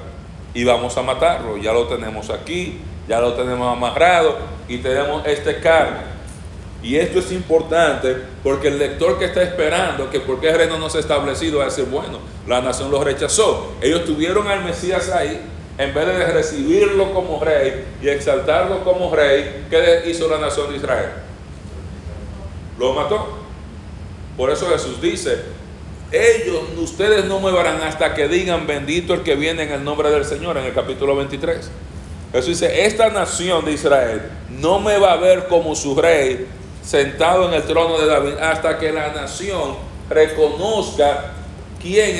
y 0.53 0.63
vamos 0.63 0.97
a 0.97 1.01
matarlo. 1.01 1.57
Ya 1.57 1.73
lo 1.73 1.85
tenemos 1.85 2.29
aquí, 2.29 2.79
ya 3.07 3.19
lo 3.19 3.33
tenemos 3.33 3.71
amarrado 3.71 4.37
y 4.67 4.77
tenemos 4.77 5.25
este 5.25 5.59
cargo. 5.59 5.97
Y 6.81 6.95
esto 6.95 7.19
es 7.19 7.31
importante 7.33 8.15
porque 8.41 8.69
el 8.69 8.79
lector 8.79 9.19
que 9.19 9.25
está 9.25 9.41
esperando 9.41 10.09
que 10.09 10.21
por 10.21 10.39
qué 10.39 10.49
el 10.49 10.57
reino 10.57 10.77
no 10.77 10.89
se 10.89 10.97
ha 10.97 11.01
establecido 11.01 11.57
va 11.59 11.65
a 11.65 11.67
decir, 11.67 11.85
bueno, 11.85 12.19
la 12.47 12.61
nación 12.61 12.89
lo 12.89 13.03
rechazó. 13.03 13.73
Ellos 13.81 14.05
tuvieron 14.05 14.47
al 14.47 14.63
Mesías 14.63 15.09
ahí, 15.09 15.41
en 15.79 15.93
vez 15.93 16.07
de 16.07 16.25
recibirlo 16.27 17.13
como 17.13 17.41
rey 17.41 17.85
y 18.01 18.09
exaltarlo 18.09 18.83
como 18.83 19.15
rey, 19.15 19.65
¿qué 19.69 20.03
hizo 20.07 20.27
la 20.27 20.37
nación 20.37 20.69
de 20.69 20.75
Israel? 20.75 21.11
Lo 22.77 22.93
mató. 22.93 23.39
Por 24.35 24.51
eso 24.51 24.67
Jesús 24.67 25.01
dice, 25.01 25.37
ellos, 26.11 26.63
ustedes 26.77 27.23
no 27.25 27.39
verán 27.39 27.81
hasta 27.81 28.13
que 28.13 28.27
digan 28.27 28.67
bendito 28.67 29.13
el 29.13 29.23
que 29.23 29.35
viene 29.35 29.63
en 29.63 29.71
el 29.71 29.83
nombre 29.85 30.11
del 30.11 30.25
Señor 30.25 30.57
en 30.57 30.65
el 30.65 30.73
capítulo 30.73 31.15
23. 31.15 31.71
Jesús 32.33 32.59
dice, 32.59 32.85
esta 32.85 33.09
nación 33.09 33.63
de 33.63 33.71
Israel 33.71 34.21
no 34.49 34.81
me 34.81 34.97
va 34.97 35.13
a 35.13 35.17
ver 35.17 35.47
como 35.47 35.75
su 35.75 35.95
rey 35.95 36.45
sentado 36.83 37.47
en 37.47 37.53
el 37.53 37.63
trono 37.63 37.97
de 37.97 38.05
David 38.05 38.33
hasta 38.41 38.77
que 38.77 38.91
la 38.91 39.13
nación 39.13 39.77
reconozca 40.09 41.31
quién 41.81 42.17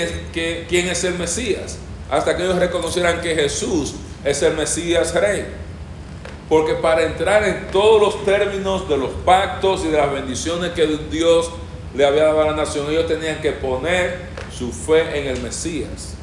es 0.72 1.04
el 1.04 1.16
Mesías. 1.16 1.80
Hasta 2.10 2.36
que 2.36 2.44
ellos 2.44 2.58
reconocieran 2.58 3.22
que 3.22 3.36
Jesús 3.36 3.96
es 4.24 4.42
el 4.42 4.56
Mesías 4.56 5.13
rey. 5.13 5.46
Porque 6.48 6.74
para 6.74 7.04
entrar 7.04 7.44
en 7.44 7.68
todos 7.72 8.01
los 8.01 8.25
términos 8.25 8.89
de 8.89 8.98
los 8.98 9.12
pactos 9.24 9.86
y 9.86 9.89
de 9.89 9.98
las 9.98 10.12
bendiciones 10.12 10.72
que 10.72 10.88
Dios 11.12 11.51
le 11.96 12.06
había 12.06 12.24
dado 12.25 12.42
a 12.42 12.46
la 12.48 12.56
nación, 12.56 12.89
ellos 12.89 13.08
tenían 13.08 13.39
que 13.39 13.51
poner 13.51 14.30
su 14.51 14.72
fe 14.72 15.20
en 15.20 15.28
el 15.28 15.42
Mesías. 15.42 16.16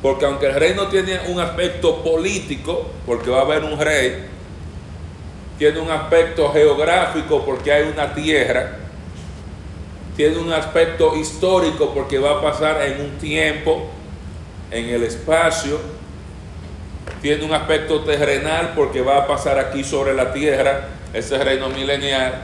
Porque 0.00 0.24
aunque 0.24 0.46
el 0.46 0.54
rey 0.54 0.74
no 0.74 0.86
tiene 0.86 1.18
un 1.26 1.40
aspecto 1.40 2.02
político, 2.04 2.86
porque 3.04 3.30
va 3.30 3.38
a 3.38 3.42
haber 3.42 3.64
un 3.64 3.78
rey, 3.80 4.26
tiene 5.58 5.80
un 5.80 5.90
aspecto 5.90 6.52
geográfico 6.52 7.44
porque 7.44 7.72
hay 7.72 7.88
una 7.92 8.14
tierra, 8.14 8.76
tiene 10.16 10.38
un 10.38 10.52
aspecto 10.52 11.16
histórico 11.16 11.92
porque 11.92 12.18
va 12.18 12.38
a 12.38 12.40
pasar 12.40 12.80
en 12.82 13.00
un 13.00 13.18
tiempo, 13.18 13.88
en 14.70 14.88
el 14.88 15.02
espacio, 15.02 15.78
tiene 17.20 17.44
un 17.44 17.52
aspecto 17.52 18.04
terrenal 18.04 18.72
porque 18.76 19.00
va 19.00 19.18
a 19.18 19.26
pasar 19.26 19.58
aquí 19.58 19.82
sobre 19.82 20.14
la 20.14 20.32
tierra, 20.32 20.88
ese 21.12 21.38
reino 21.42 21.68
milenial, 21.68 22.42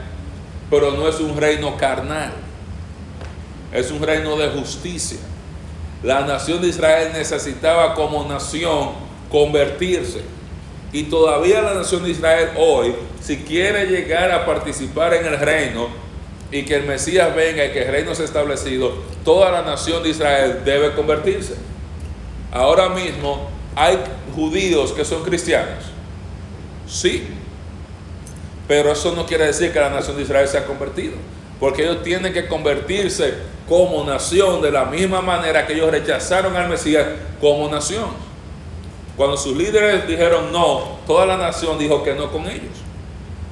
pero 0.69 0.91
no 0.91 1.07
es 1.07 1.19
un 1.19 1.37
reino 1.37 1.77
carnal, 1.77 2.33
es 3.71 3.91
un 3.91 4.01
reino 4.01 4.35
de 4.37 4.49
justicia. 4.49 5.19
La 6.03 6.21
nación 6.21 6.61
de 6.61 6.67
Israel 6.67 7.11
necesitaba 7.13 7.93
como 7.93 8.27
nación 8.27 8.91
convertirse 9.31 10.21
y 10.91 11.03
todavía 11.03 11.61
la 11.61 11.73
nación 11.73 12.03
de 12.03 12.11
Israel 12.11 12.49
hoy, 12.57 12.95
si 13.21 13.37
quiere 13.37 13.85
llegar 13.87 14.31
a 14.31 14.45
participar 14.45 15.13
en 15.13 15.25
el 15.25 15.39
reino 15.39 15.89
y 16.51 16.63
que 16.63 16.75
el 16.75 16.83
Mesías 16.83 17.35
venga 17.35 17.65
y 17.65 17.71
que 17.71 17.83
el 17.83 17.91
reino 17.91 18.13
sea 18.15 18.25
establecido, 18.25 18.93
toda 19.23 19.51
la 19.51 19.61
nación 19.61 20.03
de 20.03 20.09
Israel 20.09 20.61
debe 20.63 20.93
convertirse. 20.93 21.55
Ahora 22.55 22.87
mismo 22.87 23.49
hay 23.75 23.99
judíos 24.33 24.93
que 24.93 25.03
son 25.03 25.23
cristianos. 25.23 25.83
Sí. 26.87 27.27
Pero 28.65 28.93
eso 28.93 29.13
no 29.13 29.25
quiere 29.25 29.45
decir 29.45 29.73
que 29.73 29.79
la 29.79 29.89
nación 29.89 30.15
de 30.15 30.23
Israel 30.23 30.47
se 30.47 30.57
ha 30.57 30.65
convertido. 30.65 31.15
Porque 31.59 31.83
ellos 31.83 32.01
tienen 32.01 32.31
que 32.31 32.47
convertirse 32.47 33.33
como 33.67 34.05
nación 34.05 34.61
de 34.61 34.71
la 34.71 34.85
misma 34.85 35.21
manera 35.21 35.67
que 35.67 35.73
ellos 35.73 35.91
rechazaron 35.91 36.55
al 36.55 36.69
Mesías 36.69 37.05
como 37.41 37.67
nación. 37.67 38.07
Cuando 39.17 39.35
sus 39.35 39.57
líderes 39.57 40.07
dijeron 40.07 40.53
no, 40.53 40.99
toda 41.05 41.25
la 41.25 41.35
nación 41.35 41.77
dijo 41.77 42.03
que 42.03 42.13
no 42.13 42.31
con 42.31 42.43
ellos. 42.45 42.71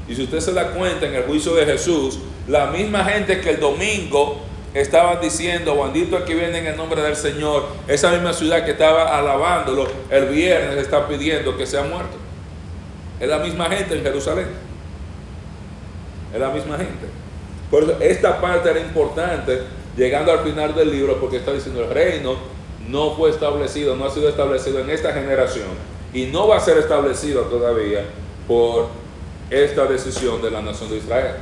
Y 0.07 0.15
si 0.15 0.23
usted 0.23 0.39
se 0.39 0.53
da 0.53 0.71
cuenta 0.71 1.07
en 1.07 1.15
el 1.15 1.23
juicio 1.23 1.53
de 1.55 1.65
Jesús, 1.65 2.19
la 2.47 2.67
misma 2.67 3.03
gente 3.03 3.41
que 3.41 3.49
el 3.49 3.59
domingo 3.59 4.37
estaban 4.73 5.21
diciendo, 5.21 5.81
bendito 5.83 6.17
el 6.17 6.23
que 6.23 6.35
viene 6.35 6.59
en 6.59 6.67
el 6.67 6.77
nombre 6.77 7.01
del 7.01 7.15
Señor, 7.15 7.67
esa 7.87 8.11
misma 8.11 8.33
ciudad 8.33 8.65
que 8.65 8.71
estaba 8.71 9.17
alabándolo, 9.17 9.87
el 10.09 10.25
viernes 10.27 10.77
está 10.77 11.07
pidiendo 11.07 11.55
que 11.57 11.65
sea 11.65 11.83
muerto. 11.83 12.17
Es 13.19 13.27
la 13.27 13.39
misma 13.39 13.69
gente 13.69 13.95
en 13.95 14.03
Jerusalén. 14.03 14.47
Es 16.33 16.39
la 16.39 16.49
misma 16.49 16.77
gente. 16.77 17.07
Por 17.69 17.83
eso 17.83 17.97
esta 17.99 18.41
parte 18.41 18.69
era 18.69 18.79
importante, 18.79 19.61
llegando 19.95 20.31
al 20.31 20.39
final 20.39 20.73
del 20.75 20.91
libro, 20.91 21.19
porque 21.19 21.37
está 21.37 21.53
diciendo 21.53 21.83
el 21.83 21.89
reino 21.89 22.53
no 22.87 23.15
fue 23.15 23.29
establecido, 23.29 23.95
no 23.95 24.05
ha 24.05 24.09
sido 24.09 24.29
establecido 24.29 24.79
en 24.79 24.89
esta 24.89 25.13
generación 25.13 25.67
y 26.13 26.25
no 26.25 26.47
va 26.47 26.57
a 26.57 26.59
ser 26.59 26.77
establecido 26.77 27.43
todavía 27.43 28.03
por 28.47 28.87
esta 29.49 29.85
decisión 29.85 30.41
de 30.41 30.51
la 30.51 30.61
nación 30.61 30.89
de 30.89 30.97
Israel. 30.97 31.35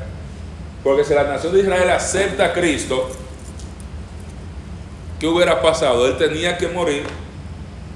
Porque 0.84 1.04
si 1.04 1.14
la 1.14 1.24
nación 1.24 1.54
de 1.54 1.62
Israel 1.62 1.90
acepta 1.90 2.46
a 2.46 2.54
Cristo, 2.54 3.10
¿qué 5.22 5.28
hubiera 5.28 5.62
pasado? 5.62 6.06
Él 6.06 6.18
tenía 6.18 6.58
que 6.58 6.68
morir, 6.68 7.04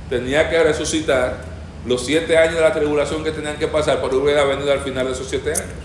tenía 0.09 0.49
que 0.49 0.63
resucitar 0.63 1.43
los 1.85 2.05
siete 2.05 2.37
años 2.37 2.55
de 2.55 2.61
la 2.61 2.71
tribulación 2.71 3.21
que 3.21 3.31
tenían 3.31 3.57
que 3.57 3.67
pasar, 3.67 3.99
pero 4.01 4.19
hubiera 4.19 4.45
venido 4.45 4.71
al 4.71 4.79
final 4.79 5.07
de 5.07 5.11
esos 5.11 5.27
siete 5.27 5.51
años. 5.51 5.83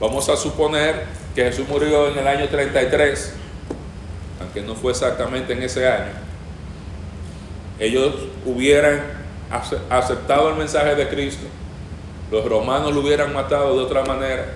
Vamos 0.00 0.28
a 0.28 0.36
suponer 0.36 1.04
que 1.36 1.44
Jesús 1.44 1.68
murió 1.68 2.08
en 2.08 2.18
el 2.18 2.26
año 2.26 2.48
33, 2.48 3.34
aunque 4.40 4.62
no 4.62 4.74
fue 4.74 4.90
exactamente 4.90 5.52
en 5.52 5.62
ese 5.62 5.86
año 5.86 6.30
ellos 7.80 8.12
hubieran 8.44 9.00
aceptado 9.88 10.50
el 10.50 10.56
mensaje 10.56 10.94
de 10.94 11.08
Cristo, 11.08 11.46
los 12.30 12.44
romanos 12.44 12.94
lo 12.94 13.00
hubieran 13.00 13.32
matado 13.32 13.76
de 13.76 13.82
otra 13.82 14.04
manera, 14.04 14.52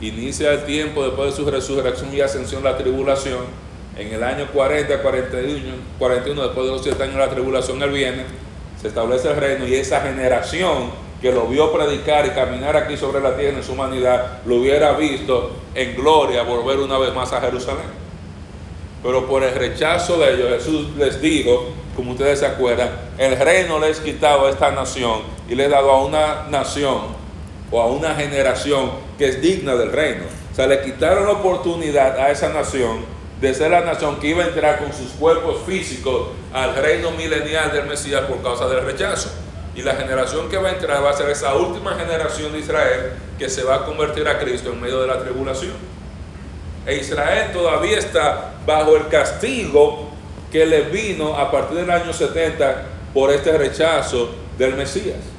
inicia 0.00 0.52
el 0.52 0.64
tiempo 0.64 1.04
después 1.04 1.30
de 1.30 1.36
su 1.36 1.48
resurrección 1.48 2.12
y 2.12 2.20
ascensión 2.20 2.64
la 2.64 2.76
tribulación, 2.76 3.44
en 4.02 4.14
el 4.14 4.22
año 4.22 4.46
40, 4.52 5.02
41, 5.02 5.60
41 5.98 6.42
después 6.42 6.66
de 6.66 6.72
los 6.72 6.82
7 6.82 7.02
años 7.02 7.14
de 7.14 7.20
la 7.20 7.30
tribulación, 7.30 7.82
él 7.82 7.90
viene, 7.90 8.24
se 8.80 8.88
establece 8.88 9.28
el 9.30 9.36
reino 9.36 9.66
y 9.66 9.74
esa 9.74 10.00
generación 10.00 10.90
que 11.20 11.30
lo 11.30 11.46
vio 11.46 11.72
predicar 11.72 12.26
y 12.26 12.30
caminar 12.30 12.76
aquí 12.76 12.96
sobre 12.96 13.20
la 13.20 13.36
tierra 13.36 13.58
en 13.58 13.62
su 13.62 13.72
humanidad, 13.72 14.40
lo 14.44 14.56
hubiera 14.56 14.92
visto 14.92 15.52
en 15.74 15.94
gloria 15.94 16.42
volver 16.42 16.78
una 16.78 16.98
vez 16.98 17.14
más 17.14 17.32
a 17.32 17.40
Jerusalén. 17.40 18.02
Pero 19.02 19.26
por 19.26 19.44
el 19.44 19.54
rechazo 19.54 20.18
de 20.18 20.34
ellos, 20.34 20.48
Jesús 20.50 20.96
les 20.96 21.20
dijo, 21.20 21.70
como 21.94 22.12
ustedes 22.12 22.40
se 22.40 22.46
acuerdan, 22.46 22.90
el 23.18 23.38
reino 23.38 23.78
les 23.78 24.00
quitado 24.00 24.46
a 24.46 24.50
esta 24.50 24.72
nación 24.72 25.20
y 25.48 25.54
le 25.54 25.66
he 25.66 25.68
dado 25.68 25.90
a 25.90 26.04
una 26.04 26.46
nación 26.50 27.22
o 27.70 27.80
a 27.80 27.86
una 27.86 28.14
generación 28.14 28.90
que 29.16 29.28
es 29.28 29.40
digna 29.40 29.76
del 29.76 29.92
reino. 29.92 30.24
O 30.52 30.54
sea, 30.54 30.66
le 30.66 30.82
quitaron 30.82 31.26
la 31.26 31.32
oportunidad 31.32 32.18
a 32.18 32.30
esa 32.30 32.48
nación 32.50 33.04
de 33.42 33.52
ser 33.52 33.72
la 33.72 33.80
nación 33.80 34.20
que 34.20 34.28
iba 34.28 34.44
a 34.44 34.46
entrar 34.46 34.78
con 34.78 34.92
sus 34.92 35.10
cuerpos 35.18 35.62
físicos 35.66 36.28
al 36.52 36.76
reino 36.76 37.10
milenial 37.10 37.72
del 37.72 37.86
Mesías 37.86 38.20
por 38.22 38.40
causa 38.40 38.68
del 38.68 38.84
rechazo. 38.84 39.32
Y 39.74 39.82
la 39.82 39.96
generación 39.96 40.48
que 40.48 40.58
va 40.58 40.68
a 40.68 40.72
entrar 40.72 41.04
va 41.04 41.10
a 41.10 41.16
ser 41.16 41.28
esa 41.28 41.52
última 41.56 41.96
generación 41.96 42.52
de 42.52 42.60
Israel 42.60 43.14
que 43.40 43.48
se 43.48 43.64
va 43.64 43.74
a 43.74 43.84
convertir 43.84 44.28
a 44.28 44.38
Cristo 44.38 44.72
en 44.72 44.80
medio 44.80 45.00
de 45.00 45.08
la 45.08 45.18
tribulación. 45.18 45.72
E 46.86 46.98
Israel 46.98 47.50
todavía 47.52 47.98
está 47.98 48.52
bajo 48.64 48.96
el 48.96 49.08
castigo 49.08 50.10
que 50.52 50.64
le 50.64 50.82
vino 50.82 51.36
a 51.36 51.50
partir 51.50 51.78
del 51.78 51.90
año 51.90 52.12
70 52.12 52.84
por 53.12 53.32
este 53.32 53.58
rechazo 53.58 54.30
del 54.56 54.76
Mesías. 54.76 55.31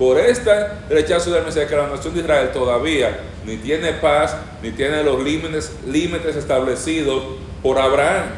Por 0.00 0.18
este 0.18 0.50
rechazo 0.88 1.30
del 1.30 1.44
Mesías 1.44 1.68
que 1.68 1.76
la 1.76 1.86
nación 1.86 2.14
de 2.14 2.20
Israel 2.20 2.50
todavía 2.54 3.20
ni 3.44 3.58
tiene 3.58 3.92
paz, 3.92 4.34
ni 4.62 4.70
tiene 4.70 5.04
los 5.04 5.22
límites, 5.22 6.36
establecidos 6.36 7.22
por 7.62 7.78
Abraham. 7.78 8.30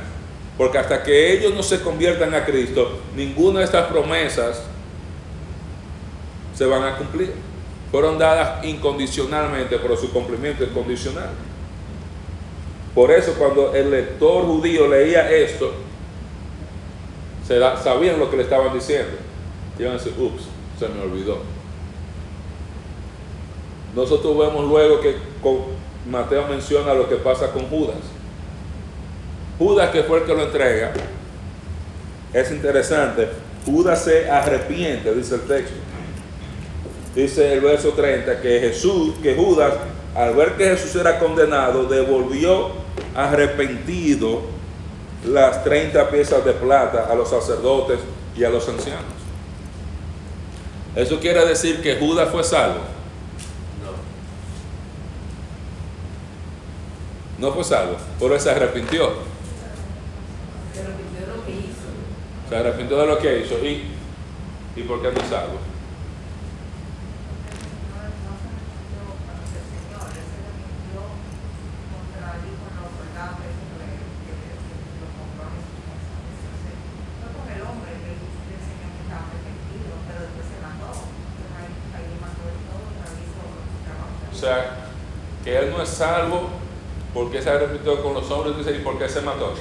Porque 0.59 0.79
hasta 0.79 1.05
que 1.05 1.35
ellos 1.35 1.55
no 1.55 1.63
se 1.63 1.81
conviertan 1.81 2.35
a 2.35 2.45
Cristo, 2.45 2.99
ninguna 3.15 3.61
de 3.61 3.67
estas 3.67 3.87
promesas 3.87 4.65
se 6.53 6.67
van 6.67 6.83
a 6.83 6.97
cumplir. 6.97 7.33
Fueron 7.93 8.19
dadas 8.19 8.65
incondicionalmente, 8.65 9.79
pero 9.79 9.97
su 9.97 10.13
cumplimiento 10.13 10.65
es 10.65 10.71
condicional. 10.71 11.31
Por 12.93 13.13
eso 13.13 13.35
cuando 13.35 13.73
el 13.73 13.89
lector 13.89 14.47
judío 14.47 14.89
leía 14.89 15.31
esto, 15.31 15.73
sabían 17.47 18.19
lo 18.19 18.29
que 18.29 18.39
le 18.39 18.43
estaban 18.43 18.75
diciendo. 18.75 19.13
Iban 19.79 19.93
a 19.93 19.99
decir, 19.99 20.13
ups, 20.19 20.49
se 20.83 20.89
me 20.89 21.01
olvidó. 21.01 21.39
Nosotros 23.95 24.37
vemos 24.37 24.69
luego 24.69 25.01
que 25.01 25.17
Mateo 26.11 26.49
menciona 26.49 26.93
lo 26.95 27.09
que 27.09 27.17
pasa 27.17 27.53
con 27.53 27.67
Judas. 27.69 27.99
Judas, 29.59 29.91
que 29.91 30.03
fue 30.03 30.19
el 30.19 30.25
que 30.25 30.35
lo 30.35 30.43
entrega, 30.43 30.93
es 32.33 32.51
interesante. 32.51 33.29
Judas 33.65 34.03
se 34.03 34.29
arrepiente, 34.29 35.15
dice 35.15 35.37
el 35.37 35.43
texto. 35.43 35.75
Dice 37.15 37.53
el 37.53 37.61
verso 37.61 37.91
30 37.91 38.41
que 38.41 38.59
Jesús, 38.59 39.15
que 39.23 39.37
Judas, 39.37 39.75
al 40.17 40.35
ver 40.35 40.57
que 40.57 40.65
Jesús 40.65 40.97
era 40.97 41.19
condenado, 41.19 41.85
devolvió 41.85 42.71
arrepentido 43.15 44.41
las 45.27 45.63
30 45.63 46.11
piezas 46.11 46.45
de 46.45 46.53
plata 46.53 47.07
a 47.09 47.15
los 47.15 47.29
sacerdotes 47.29 48.01
y 48.35 48.43
a 48.43 48.51
los 48.51 48.67
ancianos. 48.69 49.22
Eso 50.95 51.19
quiere 51.21 51.47
decir 51.47 51.81
que 51.81 51.97
Judas 51.97 52.31
fue 52.31 52.45
salvo. 52.45 52.81
No. 57.41 57.49
No 57.49 57.55
fue 57.55 57.65
salvo, 57.65 57.97
pero 58.19 58.39
se 58.39 58.51
arrepintió. 58.51 59.11
Se 62.49 62.57
arrepintió 62.57 62.99
de 62.99 63.07
lo 63.07 63.19
que 63.19 63.41
hizo. 63.41 63.55
¿Y, 63.65 63.85
¿y 64.77 64.83
por 64.83 65.01
qué 65.01 65.11
no 65.11 65.19
es 65.21 65.29
salvo? 65.29 65.59
O 84.31 84.32
sea, 84.43 84.89
que 85.45 85.57
él 85.57 85.71
no 85.71 85.83
es 85.83 85.89
salvo 85.89 86.51
porque 87.15 87.41
se 87.41 87.51
arrepintió 87.51 88.03
con 88.03 88.15
los 88.15 88.31
hombres 88.31 88.67
y 88.67 88.81
porque 88.81 89.09
se 89.09 89.21
mató. 89.21 89.55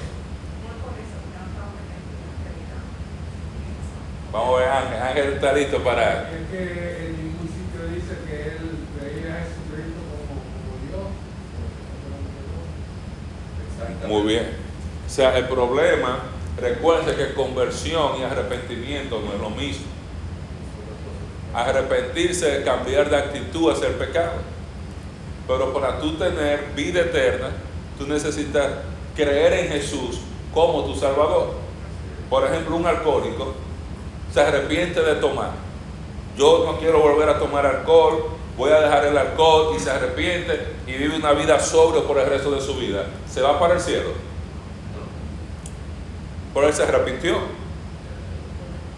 Vamos 4.31 4.55
a 4.55 4.59
ver, 4.59 4.69
Ángel, 4.69 5.01
Ángel 5.01 5.33
está 5.33 5.53
listo 5.53 5.83
para... 5.83 6.31
Es 6.31 6.47
que 6.49 7.05
en 7.05 7.17
ningún 7.17 7.47
sitio 7.47 7.85
dice 7.93 8.17
que 8.25 8.43
él 8.43 8.57
veía 8.99 9.35
a 9.35 9.39
Jesucristo 9.39 9.99
como, 10.17 10.41
Dios. 13.99 14.09
Muy 14.09 14.27
bien. 14.27 14.47
O 15.05 15.09
sea, 15.09 15.37
el 15.37 15.47
problema, 15.49 16.19
recuerden 16.59 17.15
que 17.17 17.33
conversión 17.33 18.21
y 18.21 18.23
arrepentimiento 18.23 19.21
no 19.21 19.33
es 19.33 19.39
lo 19.41 19.49
mismo. 19.49 19.87
Arrepentirse 21.53 22.59
es 22.59 22.63
cambiar 22.63 23.09
de 23.09 23.17
actitud 23.17 23.69
hacia 23.69 23.89
el 23.89 23.95
pecado. 23.95 24.60
Pero 25.47 25.73
para 25.73 25.99
tú 25.99 26.13
tener 26.13 26.71
vida 26.75 27.01
eterna, 27.01 27.49
tú 27.97 28.07
necesitas 28.07 28.67
creer 29.15 29.65
en 29.65 29.71
Jesús 29.71 30.19
como 30.53 30.85
tu 30.85 30.95
Salvador. 30.95 31.53
Por 32.29 32.45
ejemplo, 32.45 32.75
un 32.75 32.85
alcohólico 32.85 33.53
se 34.33 34.41
arrepiente 34.41 35.01
de 35.01 35.15
tomar. 35.15 35.51
Yo 36.37 36.63
no 36.65 36.79
quiero 36.79 36.99
volver 36.99 37.29
a 37.29 37.39
tomar 37.39 37.65
alcohol, 37.65 38.25
voy 38.57 38.71
a 38.71 38.79
dejar 38.79 39.05
el 39.05 39.17
alcohol 39.17 39.73
y 39.75 39.79
se 39.79 39.91
arrepiente 39.91 40.75
y 40.87 40.93
vive 40.93 41.17
una 41.17 41.33
vida 41.33 41.59
sobria 41.59 42.03
por 42.03 42.17
el 42.17 42.27
resto 42.27 42.51
de 42.51 42.61
su 42.61 42.75
vida. 42.75 43.05
¿Se 43.29 43.41
va 43.41 43.59
para 43.59 43.73
el 43.73 43.81
cielo? 43.81 44.11
Por 46.53 46.63
él 46.63 46.73
se 46.73 46.83
arrepintió. 46.83 47.37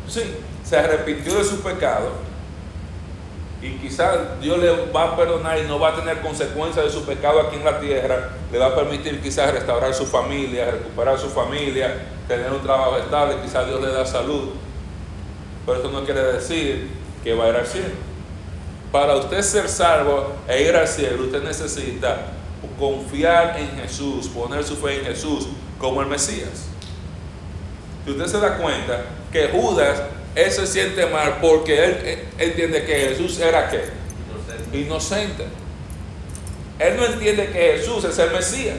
Sí, 0.08 0.22
se 0.64 0.78
arrepintió 0.78 1.36
de 1.36 1.44
su 1.44 1.62
pecado 1.62 2.33
y 3.64 3.78
quizás 3.78 4.42
Dios 4.42 4.60
le 4.60 4.88
va 4.88 5.04
a 5.04 5.16
perdonar 5.16 5.58
y 5.58 5.62
no 5.64 5.80
va 5.80 5.90
a 5.90 5.96
tener 5.96 6.20
consecuencias 6.20 6.84
de 6.84 6.92
su 6.92 7.06
pecado 7.06 7.40
aquí 7.40 7.56
en 7.56 7.64
la 7.64 7.80
tierra, 7.80 8.32
le 8.52 8.58
va 8.58 8.68
a 8.68 8.76
permitir 8.76 9.22
quizás 9.22 9.54
restaurar 9.54 9.94
su 9.94 10.06
familia, 10.06 10.70
recuperar 10.70 11.18
su 11.18 11.30
familia, 11.30 11.96
tener 12.28 12.52
un 12.52 12.62
trabajo 12.62 12.98
estable, 12.98 13.38
quizás 13.42 13.66
Dios 13.66 13.82
le 13.82 13.88
da 13.88 14.06
salud, 14.06 14.50
pero 15.66 15.80
eso 15.80 15.90
no 15.92 16.04
quiere 16.04 16.22
decir 16.34 16.90
que 17.24 17.34
va 17.34 17.46
a 17.46 17.50
ir 17.50 17.56
al 17.56 17.66
cielo. 17.66 17.96
Para 18.92 19.16
usted 19.16 19.42
ser 19.42 19.70
salvo 19.70 20.34
e 20.46 20.64
ir 20.64 20.76
al 20.76 20.88
cielo, 20.88 21.24
usted 21.24 21.42
necesita 21.42 22.18
confiar 22.78 23.58
en 23.58 23.78
Jesús, 23.78 24.28
poner 24.28 24.66
su 24.66 24.76
fe 24.76 25.00
en 25.00 25.06
Jesús 25.06 25.48
como 25.80 26.02
el 26.02 26.08
Mesías. 26.08 26.68
Si 28.04 28.12
usted 28.12 28.28
se 28.28 28.40
da 28.42 28.58
cuenta 28.58 29.06
que 29.32 29.48
Judas, 29.48 30.04
él 30.36 30.52
se 30.52 30.66
siente 30.66 31.06
mal 31.06 31.38
porque 31.42 31.84
él, 31.84 32.28
entiende 32.38 32.84
que 32.84 32.96
Jesús 32.96 33.40
era 33.40 33.70
qué? 33.70 33.84
Inocente. 34.32 34.78
Inocente. 34.78 35.44
Él 36.80 36.98
no 36.98 37.06
entiende 37.06 37.48
que 37.48 37.78
Jesús 37.78 38.04
es 38.04 38.18
el 38.18 38.32
Mesías. 38.32 38.78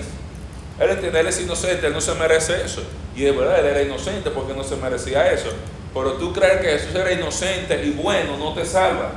Él 0.80 0.90
entiende, 0.90 1.20
él 1.20 1.26
es 1.28 1.40
inocente, 1.40 1.86
él 1.86 1.92
no 1.92 2.00
se 2.00 2.14
merece 2.14 2.60
eso. 2.64 2.82
Y 3.14 3.22
de 3.22 3.30
verdad, 3.30 3.60
él 3.60 3.66
era 3.66 3.82
inocente 3.82 4.30
porque 4.30 4.52
no 4.52 4.64
se 4.64 4.76
merecía 4.76 5.30
eso. 5.32 5.50
Pero 5.94 6.14
tú 6.14 6.32
creer 6.32 6.60
que 6.60 6.66
Jesús 6.70 6.94
era 6.94 7.12
inocente 7.12 7.80
y 7.84 7.90
bueno 7.90 8.36
no 8.36 8.52
te 8.52 8.64
salva. 8.64 9.12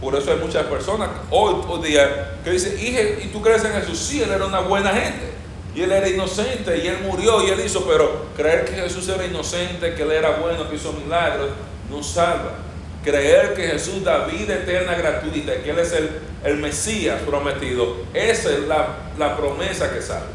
Por 0.00 0.16
eso 0.16 0.32
hay 0.32 0.38
muchas 0.38 0.64
personas 0.64 1.10
hoy, 1.30 1.56
hoy 1.68 1.88
día 1.88 2.38
que 2.42 2.52
dicen, 2.52 2.74
¿y 3.22 3.26
tú 3.26 3.42
crees 3.42 3.62
en 3.64 3.72
Jesús? 3.72 3.98
Sí, 3.98 4.22
él 4.22 4.30
era 4.30 4.46
una 4.46 4.60
buena 4.60 4.94
gente. 4.94 5.29
Y 5.74 5.82
él 5.82 5.92
era 5.92 6.08
inocente 6.08 6.78
y 6.78 6.88
él 6.88 6.98
murió 7.02 7.46
y 7.46 7.50
él 7.50 7.60
hizo, 7.64 7.84
pero 7.86 8.26
creer 8.36 8.64
que 8.64 8.72
Jesús 8.72 9.08
era 9.08 9.24
inocente, 9.24 9.94
que 9.94 10.02
él 10.02 10.12
era 10.12 10.30
bueno, 10.32 10.68
que 10.68 10.76
hizo 10.76 10.92
milagros, 10.92 11.50
no 11.90 12.02
salva. 12.02 12.58
Creer 13.04 13.54
que 13.54 13.68
Jesús 13.68 14.04
da 14.04 14.26
vida 14.26 14.54
eterna 14.54 14.94
gratuita, 14.94 15.54
que 15.62 15.70
Él 15.70 15.78
es 15.78 15.92
el, 15.92 16.10
el 16.44 16.56
Mesías 16.58 17.22
prometido, 17.26 17.96
esa 18.12 18.50
es 18.50 18.60
la, 18.68 18.88
la 19.18 19.38
promesa 19.38 19.90
que 19.90 20.02
salva 20.02 20.26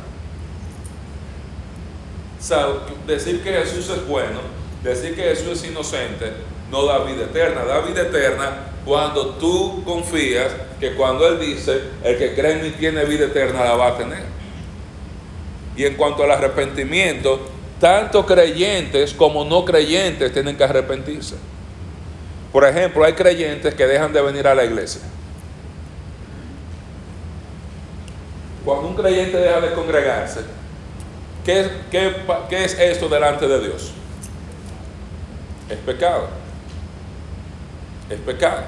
decir 3.08 3.43
que 3.43 3.52
Jesús 3.52 3.89
es 3.89 4.08
bueno, 4.08 4.39
decir 4.84 5.15
que 5.15 5.24
Jesús 5.24 5.63
es 5.63 5.69
inocente, 5.69 6.32
no 6.71 6.86
da 6.86 7.00
vida 7.00 7.24
eterna. 7.26 7.63
Da 7.65 7.82
vida 7.82 8.02
eterna 8.02 8.71
cuando 8.86 9.36
tú 9.36 9.84
confías 9.84 10.52
que 10.80 10.93
cuando 10.93 11.28
Él 11.28 11.39
dice, 11.39 11.82
el 12.04 12.17
que 12.17 12.36
cree 12.36 12.54
en 12.54 12.63
mí 12.63 12.71
tiene 12.71 13.06
vida 13.06 13.26
eterna, 13.26 13.63
la 13.63 13.76
va 13.76 13.88
a 13.89 13.98
tener. 13.98 14.35
Y 15.76 15.86
en 15.86 15.96
cuanto 15.96 16.24
al 16.24 16.32
arrepentimiento, 16.32 17.50
tanto 17.80 18.26
creyentes 18.26 19.14
como 19.14 19.44
no 19.44 19.66
creyentes 19.66 20.32
tienen 20.32 20.56
que 20.58 20.64
arrepentirse. 20.64 21.36
Por 22.52 22.66
ejemplo, 22.66 23.04
hay 23.04 23.14
creyentes 23.14 23.74
que 23.76 23.86
dejan 23.86 24.14
de 24.14 24.22
venir 24.22 24.48
a 24.48 24.56
la 24.56 24.64
iglesia. 24.64 25.02
Cuando 28.64 28.88
un 28.88 28.96
creyente 28.96 29.38
deja 29.38 29.60
de 29.62 29.74
congregarse, 29.74 30.42
¿Qué, 31.46 31.70
es 32.50 32.80
esto 32.80 33.08
delante 33.08 33.48
de 33.48 33.60
Dios? 33.60 33.92
Es 35.70 35.78
pecado. 35.78 36.28
Es 38.10 38.20
pecado. 38.20 38.64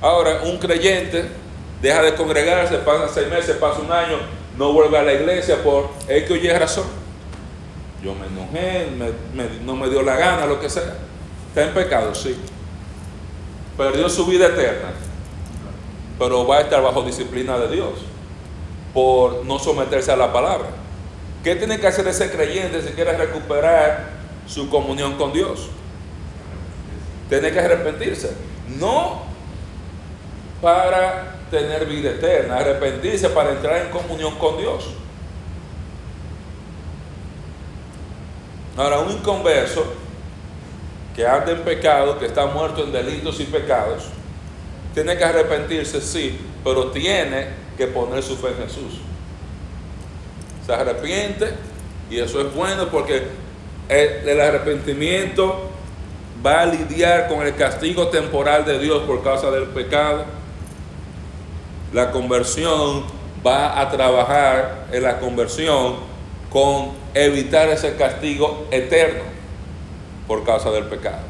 Ahora, 0.00 0.40
un 0.44 0.56
creyente 0.56 1.26
deja 1.82 2.02
de 2.02 2.14
congregarse, 2.14 2.78
pasa 2.78 3.06
seis 3.12 3.28
meses, 3.28 3.56
pasa 3.56 3.80
un 3.80 3.92
año, 3.92 4.16
no 4.60 4.74
vuelve 4.74 4.98
a 4.98 5.02
la 5.02 5.14
iglesia 5.14 5.62
por 5.62 5.88
el 6.06 6.26
que 6.26 6.34
oye 6.34 6.58
razón. 6.58 6.84
Yo 8.04 8.14
me 8.14 8.26
enojé, 8.26 8.88
no 9.64 9.74
me 9.74 9.88
dio 9.88 10.02
la 10.02 10.16
gana, 10.16 10.44
lo 10.44 10.60
que 10.60 10.68
sea. 10.68 10.98
Está 11.48 11.62
en 11.62 11.72
pecado, 11.72 12.14
sí. 12.14 12.36
Perdió 13.74 14.06
su 14.10 14.26
vida 14.26 14.48
eterna, 14.48 14.90
pero 16.18 16.46
va 16.46 16.58
a 16.58 16.60
estar 16.60 16.82
bajo 16.82 17.02
disciplina 17.02 17.56
de 17.56 17.74
Dios 17.74 18.00
por 18.92 19.46
no 19.46 19.58
someterse 19.58 20.12
a 20.12 20.16
la 20.16 20.30
palabra. 20.30 20.68
¿Qué 21.42 21.56
tiene 21.56 21.80
que 21.80 21.86
hacer 21.86 22.06
ese 22.06 22.30
creyente 22.30 22.82
si 22.82 22.88
quiere 22.90 23.16
recuperar 23.16 24.10
su 24.46 24.68
comunión 24.68 25.16
con 25.16 25.32
Dios? 25.32 25.70
Tiene 27.30 27.50
que 27.50 27.60
arrepentirse. 27.60 28.34
No 28.78 29.22
para 30.60 31.36
tener 31.50 31.86
vida 31.86 32.10
eterna, 32.10 32.58
arrepentirse 32.58 33.28
para 33.30 33.50
entrar 33.50 33.78
en 33.82 33.90
comunión 33.90 34.36
con 34.36 34.58
Dios. 34.58 34.90
Ahora, 38.76 39.00
un 39.00 39.12
inconverso 39.12 39.84
que 41.14 41.26
anda 41.26 41.52
en 41.52 41.62
pecado, 41.62 42.18
que 42.18 42.26
está 42.26 42.46
muerto 42.46 42.84
en 42.84 42.92
delitos 42.92 43.40
y 43.40 43.44
pecados, 43.44 44.04
tiene 44.94 45.16
que 45.16 45.24
arrepentirse, 45.24 46.00
sí, 46.00 46.38
pero 46.64 46.90
tiene 46.90 47.48
que 47.76 47.86
poner 47.86 48.22
su 48.22 48.36
fe 48.36 48.48
en 48.48 48.68
Jesús. 48.68 49.00
se 50.66 50.72
arrepiente 50.72 51.52
y 52.10 52.18
eso 52.18 52.40
es 52.40 52.54
bueno 52.54 52.88
porque 52.88 53.22
el, 53.88 54.28
el 54.28 54.40
arrepentimiento 54.40 55.70
va 56.44 56.62
a 56.62 56.66
lidiar 56.66 57.28
con 57.28 57.42
el 57.42 57.54
castigo 57.54 58.08
temporal 58.08 58.64
de 58.64 58.78
Dios 58.78 59.02
por 59.02 59.22
causa 59.22 59.50
del 59.50 59.64
pecado. 59.64 60.24
La 61.92 62.10
conversión 62.12 63.04
va 63.44 63.80
a 63.80 63.90
trabajar 63.90 64.86
en 64.92 65.02
la 65.02 65.18
conversión 65.18 65.96
con 66.50 66.90
evitar 67.14 67.68
ese 67.68 67.96
castigo 67.96 68.66
eterno 68.70 69.22
por 70.26 70.44
causa 70.44 70.70
del 70.70 70.84
pecado, 70.84 71.22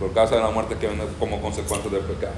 por 0.00 0.12
causa 0.12 0.36
de 0.36 0.42
la 0.42 0.50
muerte 0.50 0.76
que 0.80 0.88
viene 0.88 1.04
como 1.18 1.40
consecuencia 1.40 1.90
del 1.90 2.00
pecado. 2.00 2.34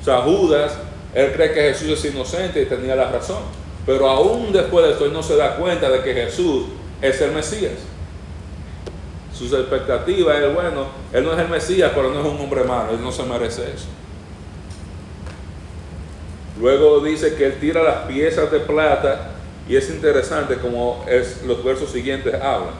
O 0.00 0.04
sea, 0.04 0.18
Judas, 0.18 0.76
él 1.14 1.32
cree 1.32 1.52
que 1.52 1.60
Jesús 1.60 1.90
es 1.90 2.12
inocente 2.12 2.60
y 2.60 2.66
tenía 2.66 2.96
la 2.96 3.10
razón, 3.10 3.42
pero 3.86 4.08
aún 4.08 4.52
después 4.52 4.84
de 4.84 4.92
esto 4.92 5.06
él 5.06 5.12
no 5.12 5.22
se 5.22 5.36
da 5.36 5.56
cuenta 5.56 5.88
de 5.88 6.02
que 6.02 6.12
Jesús 6.12 6.66
es 7.00 7.20
el 7.20 7.32
Mesías. 7.32 7.72
Sus 9.32 9.52
expectativas 9.52 10.36
es, 10.38 10.54
bueno, 10.54 10.86
él 11.12 11.24
no 11.24 11.32
es 11.32 11.38
el 11.38 11.48
Mesías, 11.48 11.92
pero 11.94 12.10
no 12.10 12.20
es 12.20 12.26
un 12.26 12.40
hombre 12.40 12.64
malo, 12.64 12.92
él 12.92 13.02
no 13.02 13.10
se 13.10 13.22
merece 13.22 13.62
eso. 13.62 13.86
Luego 16.60 17.00
dice 17.00 17.34
que 17.34 17.46
él 17.46 17.54
tira 17.60 17.82
las 17.82 18.06
piezas 18.06 18.50
de 18.50 18.60
plata 18.60 19.30
y 19.68 19.76
es 19.76 19.88
interesante 19.90 20.56
como 20.56 21.04
es, 21.08 21.42
los 21.46 21.62
versos 21.64 21.90
siguientes 21.90 22.34
hablan. 22.34 22.74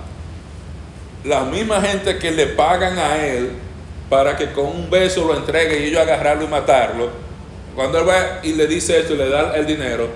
La 1.24 1.44
misma 1.44 1.80
gente 1.80 2.18
que 2.18 2.30
le 2.30 2.46
pagan 2.48 2.98
a 2.98 3.24
él 3.24 3.50
para 4.10 4.36
que 4.36 4.52
con 4.52 4.66
un 4.66 4.90
beso 4.90 5.26
lo 5.26 5.36
entregue 5.36 5.80
y 5.80 5.84
ellos 5.84 6.00
agarrarlo 6.00 6.44
y 6.44 6.48
matarlo, 6.48 7.08
cuando 7.74 7.98
él 7.98 8.08
va 8.08 8.40
y 8.42 8.52
le 8.52 8.66
dice 8.66 8.98
esto 8.98 9.14
y 9.14 9.16
le 9.16 9.28
da 9.28 9.56
el 9.56 9.66
dinero, 9.66 10.08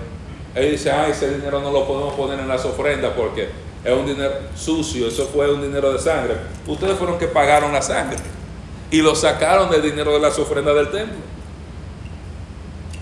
él 0.54 0.72
dice, 0.72 0.90
ah, 0.90 1.08
ese 1.08 1.34
dinero 1.34 1.60
no 1.60 1.70
lo 1.70 1.86
podemos 1.86 2.14
poner 2.14 2.38
en 2.38 2.48
las 2.48 2.64
ofrendas 2.64 3.12
porque 3.16 3.48
es 3.84 3.92
un 3.92 4.06
dinero 4.06 4.34
sucio, 4.54 5.08
eso 5.08 5.26
fue 5.32 5.50
un 5.50 5.62
dinero 5.62 5.92
de 5.92 5.98
sangre. 5.98 6.34
Ustedes 6.66 6.98
fueron 6.98 7.18
que 7.18 7.28
pagaron 7.28 7.72
la 7.72 7.80
sangre 7.80 8.18
y 8.90 9.00
lo 9.00 9.14
sacaron 9.14 9.70
del 9.70 9.82
dinero 9.82 10.12
de 10.12 10.20
las 10.20 10.38
ofrendas 10.38 10.74
del 10.74 10.90
templo. 10.90 11.16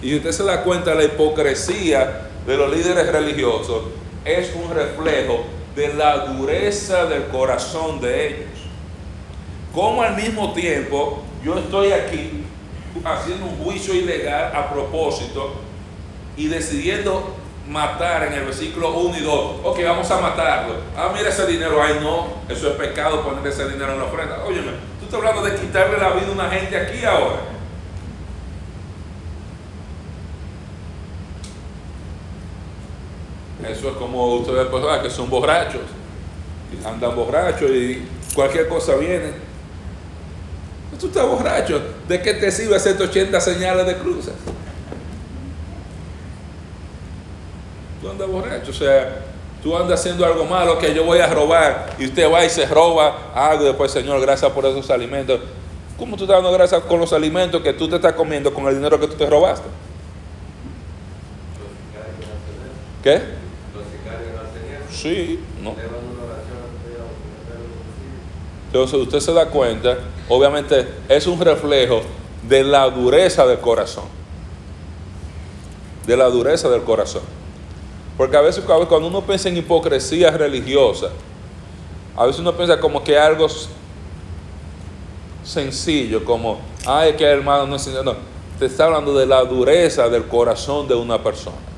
Y 0.05 0.15
usted 0.17 0.33
se 0.33 0.45
da 0.45 0.63
cuenta, 0.63 0.95
la 0.95 1.05
hipocresía 1.05 2.29
de 2.47 2.57
los 2.59 2.71
líderes 2.71 3.11
religiosos 3.11 3.85
es 4.23 4.53
un 4.55 4.71
reflejo 4.71 5.45
de 5.75 5.95
la 5.95 6.27
dureza 6.27 7.07
del 7.07 7.25
corazón 7.29 8.03
de 8.03 8.29
ellos. 8.29 8.51
Como 9.75 10.03
al 10.03 10.15
mismo 10.15 10.53
tiempo 10.53 11.23
yo 11.43 11.59
estoy 11.59 11.93
aquí 11.93 12.45
haciendo 13.03 13.47
un 13.47 13.57
juicio 13.65 13.95
ilegal 13.95 14.55
a 14.55 14.71
propósito 14.71 15.55
y 16.37 16.49
decidiendo 16.49 17.35
matar 17.67 18.25
en 18.25 18.35
el 18.35 18.45
versículo 18.45 18.91
1 18.99 19.17
y 19.17 19.23
2. 19.23 19.61
Ok, 19.65 19.79
vamos 19.85 20.11
a 20.11 20.21
matarlo. 20.21 20.75
Ah, 20.95 21.13
mira 21.17 21.31
ese 21.31 21.47
dinero. 21.47 21.83
Ay, 21.83 21.99
no, 22.03 22.27
eso 22.55 22.69
es 22.69 22.75
pecado 22.75 23.23
poner 23.23 23.47
ese 23.47 23.67
dinero 23.71 23.95
en 23.95 24.01
la 24.01 24.05
ofrenda. 24.05 24.45
Óyeme, 24.45 24.73
tú 25.01 25.07
estás 25.07 25.19
hablando 25.19 25.41
de 25.41 25.57
quitarle 25.57 25.97
la 25.97 26.11
vida 26.11 26.29
a 26.29 26.33
una 26.33 26.51
gente 26.51 26.77
aquí 26.77 27.03
ahora. 27.07 27.54
Eso 33.69 33.89
es 33.89 33.97
como 33.97 34.37
ustedes 34.37 34.67
pues, 34.67 34.85
que 35.03 35.11
son 35.11 35.31
borrachos. 35.31 35.83
Y 36.73 36.87
andan 36.87 37.15
borrachos 37.15 37.71
y 37.71 38.07
cualquier 38.35 38.69
cosa 38.69 38.95
viene. 38.97 39.33
Tú 40.99 41.07
estás 41.07 41.27
borracho. 41.27 41.81
¿De 42.09 42.23
qué 42.23 42.35
te 42.35 42.51
sirve 42.51 42.77
hacer 42.77 43.01
80 43.01 43.41
señales 43.41 43.87
de 43.87 43.97
cruces? 43.97 44.35
Tú 48.01 48.11
andas 48.11 48.29
borracho. 48.29 48.71
O 48.71 48.75
sea, 48.75 49.25
tú 49.63 49.77
andas 49.77 50.01
haciendo 50.01 50.25
algo 50.25 50.45
malo 50.45 50.79
que 50.79 50.95
yo 50.95 51.05
voy 51.05 51.19
a 51.19 51.27
robar 51.27 51.91
y 51.99 52.07
usted 52.07 52.31
va 52.31 52.45
y 52.45 52.51
se 52.51 52.67
roba 52.67 53.33
algo 53.35 53.65
después, 53.65 53.91
Señor, 53.91 54.21
gracias 54.21 54.51
por 54.53 54.65
esos 54.67 54.91
alimentos. 54.91 55.41
¿Cómo 55.99 56.17
tú 56.17 56.25
estás 56.25 56.37
dando 56.37 56.53
gracias 56.53 56.83
con 56.83 57.01
los 57.01 57.13
alimentos 57.13 57.63
que 57.63 57.73
tú 57.73 57.89
te 57.89 57.97
estás 57.97 58.13
comiendo 58.15 58.53
con 58.53 58.67
el 58.67 58.75
dinero 58.75 58.99
que 58.99 59.07
tú 59.07 59.15
te 59.15 59.27
robaste? 59.29 59.69
¿Qué? 63.03 63.44
Sí, 64.95 65.41
no. 65.63 65.75
Entonces 68.67 69.01
usted 69.01 69.21
se 69.21 69.33
da 69.33 69.47
cuenta, 69.47 69.99
obviamente 70.29 70.87
es 71.09 71.27
un 71.27 71.41
reflejo 71.41 72.03
de 72.49 72.65
la 72.65 72.89
dureza 72.91 73.47
del 73.47 73.59
corazón. 73.59 74.05
De 76.07 76.17
la 76.17 76.29
dureza 76.29 76.69
del 76.69 76.83
corazón. 76.83 77.23
Porque 78.17 78.37
a 78.37 78.41
veces 78.41 78.65
cuando 78.65 79.07
uno 79.07 79.23
piensa 79.23 79.49
en 79.49 79.57
hipocresía 79.57 80.31
religiosa, 80.31 81.11
a 82.17 82.27
veces 82.27 82.41
uno 82.41 82.53
piensa 82.57 82.79
como 82.79 83.03
que 83.03 83.19
algo 83.19 83.49
sencillo, 85.43 86.25
como, 86.25 86.61
ay, 86.87 87.15
que 87.15 87.25
hermano 87.25 87.67
no 87.67 87.77
es 87.77 87.87
No, 88.05 88.15
te 88.59 88.67
está 88.67 88.87
hablando 88.87 89.15
de 89.15 89.27
la 89.27 89.45
dureza 89.45 90.09
del 90.09 90.25
corazón 90.25 90.87
de 90.87 90.95
una 90.95 91.23
persona 91.23 91.74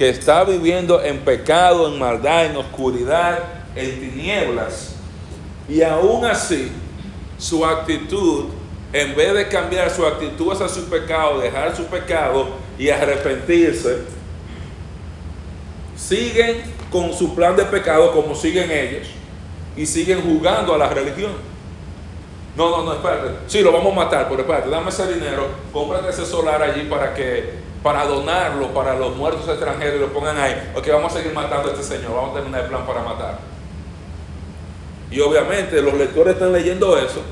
que 0.00 0.08
está 0.08 0.44
viviendo 0.44 1.04
en 1.04 1.18
pecado, 1.18 1.86
en 1.86 1.98
maldad, 1.98 2.46
en 2.46 2.56
oscuridad, 2.56 3.38
en 3.76 4.00
tinieblas. 4.00 4.94
Y 5.68 5.82
aún 5.82 6.24
así, 6.24 6.72
su 7.36 7.66
actitud, 7.66 8.46
en 8.94 9.14
vez 9.14 9.34
de 9.34 9.46
cambiar 9.48 9.90
su 9.90 10.06
actitud 10.06 10.52
hacia 10.52 10.70
su 10.70 10.88
pecado, 10.88 11.38
dejar 11.38 11.76
su 11.76 11.84
pecado 11.84 12.48
y 12.78 12.88
arrepentirse, 12.88 13.98
siguen 15.94 16.62
con 16.90 17.12
su 17.12 17.34
plan 17.34 17.54
de 17.54 17.64
pecado 17.64 18.10
como 18.12 18.34
siguen 18.34 18.70
ellos 18.70 19.06
y 19.76 19.84
siguen 19.84 20.22
jugando 20.22 20.76
a 20.76 20.78
la 20.78 20.88
religión. 20.88 21.32
No, 22.56 22.70
no, 22.70 22.84
no, 22.84 22.94
espérate. 22.94 23.34
Sí, 23.48 23.60
lo 23.60 23.70
vamos 23.70 23.92
a 23.92 23.96
matar, 23.96 24.28
pero 24.30 24.40
espérate, 24.40 24.70
dame 24.70 24.88
ese 24.88 25.12
dinero, 25.12 25.48
cómprate 25.74 26.08
ese 26.08 26.24
solar 26.24 26.62
allí 26.62 26.84
para 26.84 27.12
que 27.12 27.68
para 27.82 28.04
donarlo 28.04 28.68
para 28.74 28.94
los 28.94 29.16
muertos 29.16 29.48
extranjeros 29.48 29.96
y 29.96 29.98
lo 30.00 30.12
pongan 30.12 30.36
ahí. 30.36 30.72
Ok, 30.76 30.86
vamos 30.88 31.12
a 31.12 31.18
seguir 31.18 31.32
matando 31.32 31.70
a 31.70 31.72
este 31.72 31.84
señor, 31.84 32.14
vamos 32.14 32.30
a 32.32 32.34
terminar 32.34 32.62
el 32.62 32.66
plan 32.68 32.86
para 32.86 33.02
matar. 33.02 33.38
Y 35.10 35.20
obviamente 35.20 35.80
los 35.82 35.94
lectores 35.94 36.34
están 36.34 36.52
leyendo 36.52 36.96
eso 36.96 37.22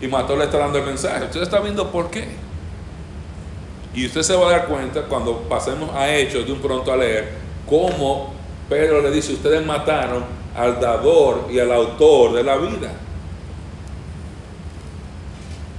y 0.00 0.08
Mató 0.08 0.36
le 0.36 0.44
está 0.44 0.58
dando 0.58 0.78
el 0.78 0.84
mensaje. 0.84 1.24
Usted 1.24 1.42
está 1.42 1.60
viendo 1.60 1.90
por 1.90 2.10
qué. 2.10 2.28
Y 3.94 4.06
usted 4.06 4.22
se 4.22 4.34
va 4.34 4.48
a 4.48 4.50
dar 4.50 4.66
cuenta 4.66 5.02
cuando 5.02 5.40
pasemos 5.42 5.94
a 5.94 6.12
Hechos 6.12 6.46
de 6.46 6.52
un 6.52 6.60
pronto 6.60 6.92
a 6.92 6.96
leer 6.96 7.30
cómo 7.68 8.34
Pedro 8.68 9.00
le 9.02 9.10
dice, 9.10 9.34
ustedes 9.34 9.64
mataron 9.64 10.24
al 10.56 10.80
dador 10.80 11.46
y 11.50 11.58
al 11.58 11.70
autor 11.72 12.32
de 12.32 12.42
la 12.42 12.56
vida. 12.56 12.92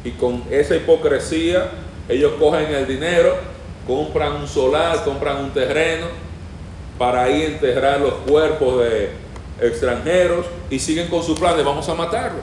Y 0.04 0.12
con 0.12 0.44
esa 0.50 0.76
hipocresía 0.76 1.70
ellos 2.08 2.34
cogen 2.40 2.74
el 2.74 2.88
dinero 2.88 3.53
compran 3.88 4.34
un 4.34 4.48
solar, 4.48 5.04
compran 5.04 5.44
un 5.44 5.52
terreno 5.52 6.08
para 6.98 7.24
ahí 7.24 7.44
enterrar 7.44 8.00
los 8.00 8.14
cuerpos 8.30 8.84
de 8.84 9.12
extranjeros 9.62 10.46
y 10.70 10.80
siguen 10.80 11.08
con 11.08 11.24
su 11.24 11.36
plan 11.36 11.58
de 11.58 11.64
vamos 11.64 11.88
a 11.90 11.96
matarlo. 11.96 12.40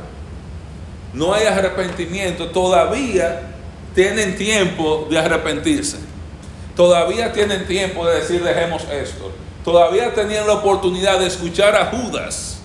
No 1.13 1.35
hay 1.35 1.47
arrepentimiento, 1.47 2.51
todavía 2.51 3.43
tienen 3.95 4.37
tiempo 4.37 5.07
de 5.11 5.19
arrepentirse. 5.19 5.99
Todavía 6.77 7.33
tienen 7.33 7.67
tiempo 7.67 8.07
de 8.07 8.21
decir 8.21 8.43
dejemos 8.43 8.85
esto. 8.91 9.33
Todavía 9.65 10.15
tenían 10.15 10.47
la 10.47 10.55
oportunidad 10.55 11.19
de 11.19 11.27
escuchar 11.27 11.75
a 11.77 11.87
Judas 11.87 12.61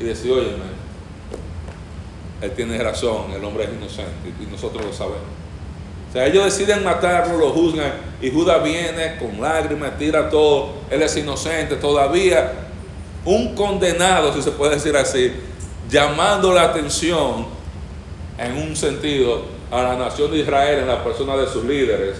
y 0.00 0.04
decir, 0.04 0.32
oye, 0.32 0.52
él 2.40 2.50
tiene 2.52 2.78
razón, 2.78 3.30
el 3.32 3.44
hombre 3.44 3.64
es 3.64 3.70
inocente 3.70 4.32
y 4.40 4.46
nosotros 4.46 4.84
lo 4.84 4.92
sabemos. 4.92 5.41
O 6.12 6.14
sea, 6.14 6.26
ellos 6.26 6.44
deciden 6.44 6.84
matarlo, 6.84 7.38
lo 7.38 7.52
juzgan 7.52 7.90
y 8.20 8.30
Judas 8.30 8.62
viene 8.62 9.16
con 9.16 9.40
lágrimas, 9.40 9.96
tira 9.96 10.28
todo, 10.28 10.74
él 10.90 11.00
es 11.00 11.16
inocente, 11.16 11.76
todavía 11.76 12.52
un 13.24 13.54
condenado, 13.54 14.30
si 14.34 14.42
se 14.42 14.50
puede 14.50 14.74
decir 14.74 14.94
así, 14.94 15.32
llamando 15.88 16.52
la 16.52 16.64
atención 16.64 17.46
en 18.36 18.58
un 18.58 18.76
sentido 18.76 19.42
a 19.70 19.82
la 19.82 19.96
nación 19.96 20.30
de 20.32 20.40
Israel 20.40 20.80
en 20.80 20.88
la 20.88 21.02
persona 21.02 21.34
de 21.34 21.46
sus 21.46 21.64
líderes, 21.64 22.18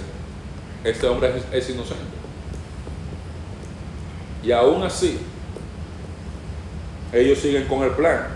este 0.84 1.06
hombre 1.06 1.34
es, 1.36 1.44
es 1.52 1.68
inocente. 1.74 2.02
Y 4.42 4.52
aún 4.52 4.82
así, 4.84 5.18
ellos 7.12 7.38
siguen 7.40 7.66
con 7.66 7.82
el 7.82 7.90
plan. 7.90 8.26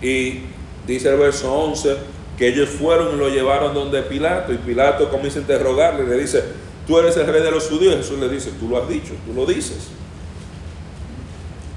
Y 0.00 0.40
dice 0.86 1.10
el 1.10 1.18
verso 1.18 1.52
11, 1.52 2.15
que 2.36 2.48
ellos 2.48 2.68
fueron 2.68 3.14
y 3.14 3.18
lo 3.18 3.28
llevaron 3.28 3.72
donde 3.74 4.02
Pilato 4.02 4.52
y 4.52 4.58
Pilato 4.58 5.08
comienza 5.10 5.38
a 5.38 5.42
interrogarle, 5.42 6.06
le 6.06 6.18
dice, 6.18 6.44
tú 6.86 6.98
eres 6.98 7.16
el 7.16 7.26
rey 7.26 7.42
de 7.42 7.50
los 7.50 7.68
judíos. 7.68 7.96
Jesús 7.96 8.18
le 8.18 8.28
dice, 8.28 8.52
tú 8.58 8.68
lo 8.68 8.82
has 8.82 8.88
dicho, 8.88 9.14
tú 9.26 9.32
lo 9.32 9.46
dices. 9.46 9.88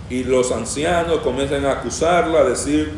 Y 0.09 0.23
los 0.23 0.51
ancianos 0.51 1.19
comienzan 1.19 1.65
a 1.65 1.73
acusarla, 1.73 2.39
a 2.39 2.43
decir 2.43 2.91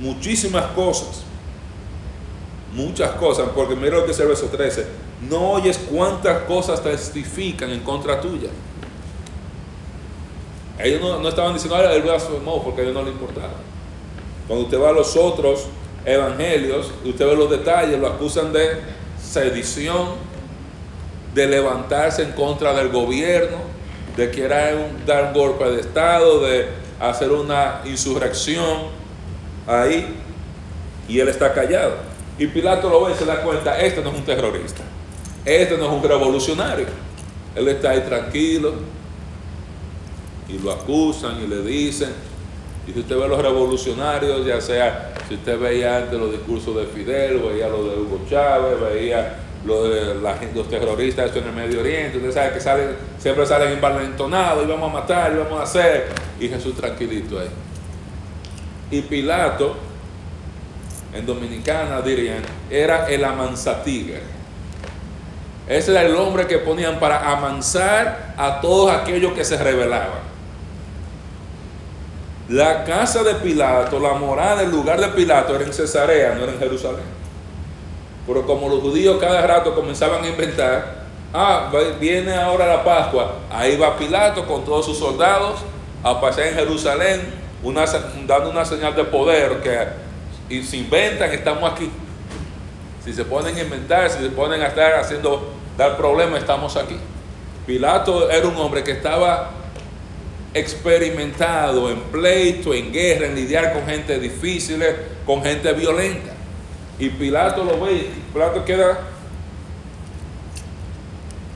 muchísimas 0.00 0.66
cosas, 0.72 1.22
muchas 2.74 3.12
cosas, 3.12 3.48
porque 3.54 3.74
mira 3.74 3.96
lo 3.96 4.02
que 4.02 4.08
dice 4.08 4.22
el 4.22 4.28
verso 4.28 4.46
13, 4.46 4.86
no 5.30 5.52
oyes 5.52 5.78
cuántas 5.90 6.42
cosas 6.42 6.82
testifican 6.82 7.70
en 7.70 7.80
contra 7.80 8.20
tuya. 8.20 8.50
Ellos 10.78 11.00
no, 11.00 11.26
estaban 11.26 11.54
diciendo, 11.54 11.80
el 11.80 12.02
blasfemó 12.02 12.62
porque 12.62 12.82
a 12.82 12.84
ellos 12.84 12.94
no 12.94 13.02
le 13.02 13.10
importaba. 13.10 13.54
Cuando 14.46 14.66
usted 14.66 14.78
va 14.78 14.90
a 14.90 14.92
los 14.92 15.16
otros 15.16 15.66
evangelios, 16.06 16.92
usted 17.04 17.26
ve 17.26 17.36
los 17.36 17.50
detalles, 17.50 17.98
lo 17.98 18.06
acusan 18.06 18.52
de 18.52 18.78
sedición, 19.20 20.10
de 21.34 21.46
levantarse 21.46 22.22
en 22.22 22.32
contra 22.32 22.72
del 22.72 22.88
gobierno, 22.88 23.58
de 24.16 24.30
querer 24.30 24.78
dar 25.04 25.24
un 25.26 25.32
golpe 25.34 25.64
de 25.64 25.80
Estado, 25.80 26.40
de 26.40 26.68
hacer 27.00 27.30
una 27.30 27.82
insurrección 27.84 28.84
ahí, 29.66 30.16
y 31.08 31.18
él 31.18 31.28
está 31.28 31.52
callado. 31.52 31.96
Y 32.38 32.46
Pilato 32.46 32.88
lo 32.88 33.04
ve 33.04 33.12
y 33.12 33.16
se 33.16 33.24
da 33.24 33.42
cuenta, 33.42 33.78
este 33.78 34.00
no 34.00 34.10
es 34.10 34.16
un 34.16 34.24
terrorista, 34.24 34.82
este 35.44 35.76
no 35.76 35.86
es 35.86 35.92
un 35.92 36.02
revolucionario. 36.02 36.86
Él 37.54 37.68
está 37.68 37.90
ahí 37.90 38.00
tranquilo, 38.00 38.74
y 40.48 40.58
lo 40.58 40.70
acusan 40.70 41.42
y 41.42 41.48
le 41.48 41.62
dicen, 41.62 42.10
y 42.86 42.92
si 42.92 43.00
usted 43.00 43.18
ve 43.18 43.28
los 43.28 43.42
revolucionarios, 43.42 44.46
ya 44.46 44.60
sea, 44.60 45.12
si 45.28 45.34
usted 45.34 45.58
veía 45.58 45.96
antes 45.96 46.18
los 46.18 46.30
discursos 46.30 46.76
de 46.76 46.86
Fidel, 46.86 47.38
veía 47.38 47.68
lo 47.68 47.82
de 47.82 48.00
Hugo 48.00 48.20
Chávez, 48.30 48.80
veía 48.80 49.38
lo 49.64 49.88
de 49.88 50.14
los 50.54 50.68
terroristas 50.68 51.34
en 51.34 51.44
el 51.44 51.52
Medio 51.52 51.80
Oriente, 51.80 52.18
usted 52.18 52.32
sabe 52.32 52.52
que 52.52 52.60
salen, 52.60 52.96
siempre 53.18 53.44
salen 53.44 53.72
envalentonados, 53.72 54.64
y 54.64 54.68
vamos 54.68 54.90
a 54.90 55.00
matar, 55.00 55.32
y 55.32 55.38
vamos 55.38 55.58
a 55.58 55.64
hacer, 55.64 56.06
y 56.38 56.48
Jesús 56.48 56.76
tranquilito 56.76 57.40
ahí. 57.40 57.48
Y 58.92 59.02
Pilato, 59.02 59.74
en 61.12 61.26
Dominicana 61.26 62.00
dirían, 62.02 62.42
era 62.70 63.08
el 63.08 63.24
amansatigre. 63.24 64.20
Ese 65.66 65.90
era 65.90 66.02
el 66.02 66.14
hombre 66.14 66.46
que 66.46 66.58
ponían 66.58 67.00
para 67.00 67.32
amansar 67.32 68.34
a 68.36 68.60
todos 68.60 68.92
aquellos 68.92 69.32
que 69.32 69.44
se 69.44 69.56
rebelaban. 69.56 70.35
La 72.48 72.84
casa 72.84 73.24
de 73.24 73.34
Pilato, 73.34 73.98
la 73.98 74.12
morada, 74.12 74.62
el 74.62 74.70
lugar 74.70 75.00
de 75.00 75.08
Pilato 75.08 75.54
era 75.54 75.64
en 75.64 75.72
Cesarea, 75.72 76.34
no 76.34 76.44
era 76.44 76.52
en 76.52 76.58
Jerusalén. 76.58 77.04
Pero 78.26 78.46
como 78.46 78.68
los 78.68 78.80
judíos 78.80 79.18
cada 79.20 79.44
rato 79.46 79.74
comenzaban 79.74 80.22
a 80.22 80.28
inventar, 80.28 81.06
ah, 81.34 81.72
viene 81.98 82.34
ahora 82.34 82.66
la 82.66 82.84
Pascua, 82.84 83.36
ahí 83.50 83.76
va 83.76 83.96
Pilato 83.96 84.46
con 84.46 84.64
todos 84.64 84.86
sus 84.86 84.98
soldados 84.98 85.60
a 86.04 86.20
pasar 86.20 86.46
en 86.46 86.54
Jerusalén, 86.54 87.20
dando 88.26 88.50
una 88.50 88.64
señal 88.64 88.94
de 88.94 89.04
poder 89.04 89.60
que 89.60 90.06
y 90.48 90.62
se 90.62 90.76
inventan, 90.76 91.30
estamos 91.32 91.70
aquí. 91.70 91.90
Si 93.04 93.12
se 93.12 93.24
ponen 93.24 93.56
a 93.56 93.60
inventar, 93.60 94.08
si 94.10 94.22
se 94.22 94.30
ponen 94.30 94.62
a 94.62 94.68
estar 94.68 94.94
haciendo, 94.94 95.52
dar 95.76 95.96
problemas, 95.96 96.40
estamos 96.40 96.76
aquí. 96.76 96.96
Pilato 97.66 98.30
era 98.30 98.46
un 98.46 98.56
hombre 98.56 98.84
que 98.84 98.92
estaba 98.92 99.50
experimentado 100.58 101.90
en 101.90 102.00
pleito, 102.04 102.72
en 102.72 102.90
guerra, 102.90 103.26
en 103.26 103.34
lidiar 103.34 103.74
con 103.74 103.84
gente 103.84 104.18
difícil, 104.18 104.82
con 105.26 105.42
gente 105.42 105.70
violenta. 105.74 106.32
Y 106.98 107.10
Pilato 107.10 107.62
lo 107.62 107.78
ve, 107.80 107.92
y 107.92 108.32
Pilato 108.32 108.64
queda 108.64 109.00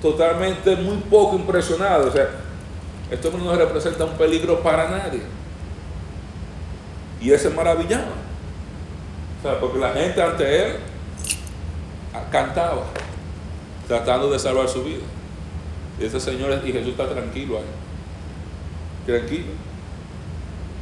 totalmente 0.02 0.76
muy 0.76 0.98
poco 0.98 1.36
impresionado. 1.36 2.08
O 2.08 2.12
sea, 2.12 2.28
esto 3.10 3.32
no 3.32 3.56
representa 3.56 4.04
un 4.04 4.18
peligro 4.18 4.62
para 4.62 4.88
nadie. 4.90 5.22
Y 7.22 7.32
ese 7.32 7.48
maravillaba. 7.48 8.12
O 9.38 9.42
sea, 9.42 9.58
porque 9.58 9.78
la 9.78 9.92
gente 9.92 10.20
ante 10.20 10.66
él 10.66 10.76
cantaba, 12.30 12.84
tratando 13.88 14.30
de 14.30 14.38
salvar 14.38 14.68
su 14.68 14.84
vida. 14.84 15.04
Y 15.98 16.04
ese 16.04 16.20
señor 16.20 16.60
y 16.64 16.72
Jesús 16.72 16.90
está 16.90 17.08
tranquilo 17.08 17.56
ahí 17.58 17.79
tranquilo. 19.06 19.52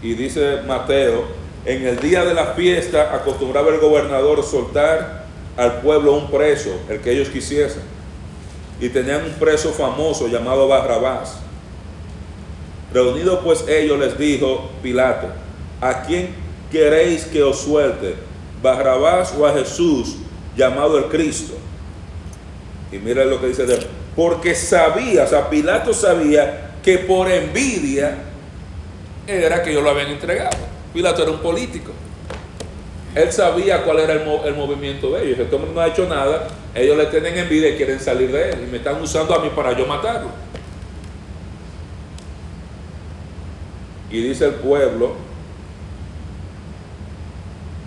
Y 0.03 0.15
dice 0.15 0.63
Mateo, 0.67 1.25
en 1.65 1.87
el 1.87 1.99
día 1.99 2.25
de 2.25 2.35
la 2.35 2.55
fiesta 2.55 3.15
acostumbraba 3.15 3.71
el 3.71 3.81
gobernador 3.81 4.43
soltar 4.45 5.27
al 5.57 5.81
pueblo 5.81 6.15
un 6.15 6.31
preso, 6.31 6.71
el 6.89 7.01
que 7.01 7.13
ellos 7.13 7.29
quisiesen. 7.29 7.83
Y 8.81 8.89
tenían 8.91 9.25
un 9.25 9.33
preso 9.33 9.73
famoso 9.73 10.29
llamado 10.29 10.69
Barrabás. 10.69 11.41
Reunidos 12.93 13.41
pues 13.45 13.67
ellos 13.69 13.99
les 13.99 14.17
dijo 14.17 14.71
Pilato, 14.83 15.27
¿a 15.81 16.03
quién 16.03 16.29
queréis 16.71 17.25
que 17.25 17.43
os 17.43 17.59
suelte? 17.59 18.15
¿Barrabás 18.63 19.35
o 19.39 19.47
a 19.47 19.53
Jesús 19.53 20.17
llamado 20.57 20.97
el 20.97 21.05
Cristo? 21.07 21.55
Y 22.91 22.99
mira 22.99 23.25
lo 23.25 23.41
que 23.41 23.49
dice 23.49 23.67
Porque 24.17 24.55
sabía, 24.55 25.25
o 25.25 25.27
sea, 25.27 25.51
Pilato 25.51 25.93
sabía 25.93 26.68
que 26.83 26.99
por 26.99 27.31
envidia 27.31 28.19
era 29.27 29.63
que 29.63 29.71
ellos 29.71 29.83
lo 29.83 29.91
habían 29.91 30.09
entregado. 30.09 30.57
Pilato 30.93 31.23
era 31.23 31.31
un 31.31 31.41
político. 31.41 31.93
Él 33.15 33.33
sabía 33.33 33.83
cuál 33.85 34.01
era 34.01 34.13
el, 34.15 34.55
movimiento 34.55 35.11
de 35.13 35.25
ellos. 35.25 35.39
Este 35.41 35.59
no 35.59 35.81
ha 35.81 35.89
hecho 35.89 36.09
nada. 36.09 36.49
Ellos 36.75 36.97
le 36.97 37.07
tienen 37.07 37.37
envidia 37.37 37.71
y 37.71 37.77
quieren 37.77 38.01
salir 38.01 38.31
de 38.31 38.51
él. 38.51 38.65
Y 38.65 38.71
me 38.71 38.79
están 38.79 39.01
usando 39.03 39.35
a 39.35 39.43
mí 39.43 39.51
para 39.55 39.77
yo 39.77 39.87
matarlo. 39.87 40.31
Y 44.11 44.23
dice 44.23 44.47
el 44.47 44.55
pueblo, 44.55 45.17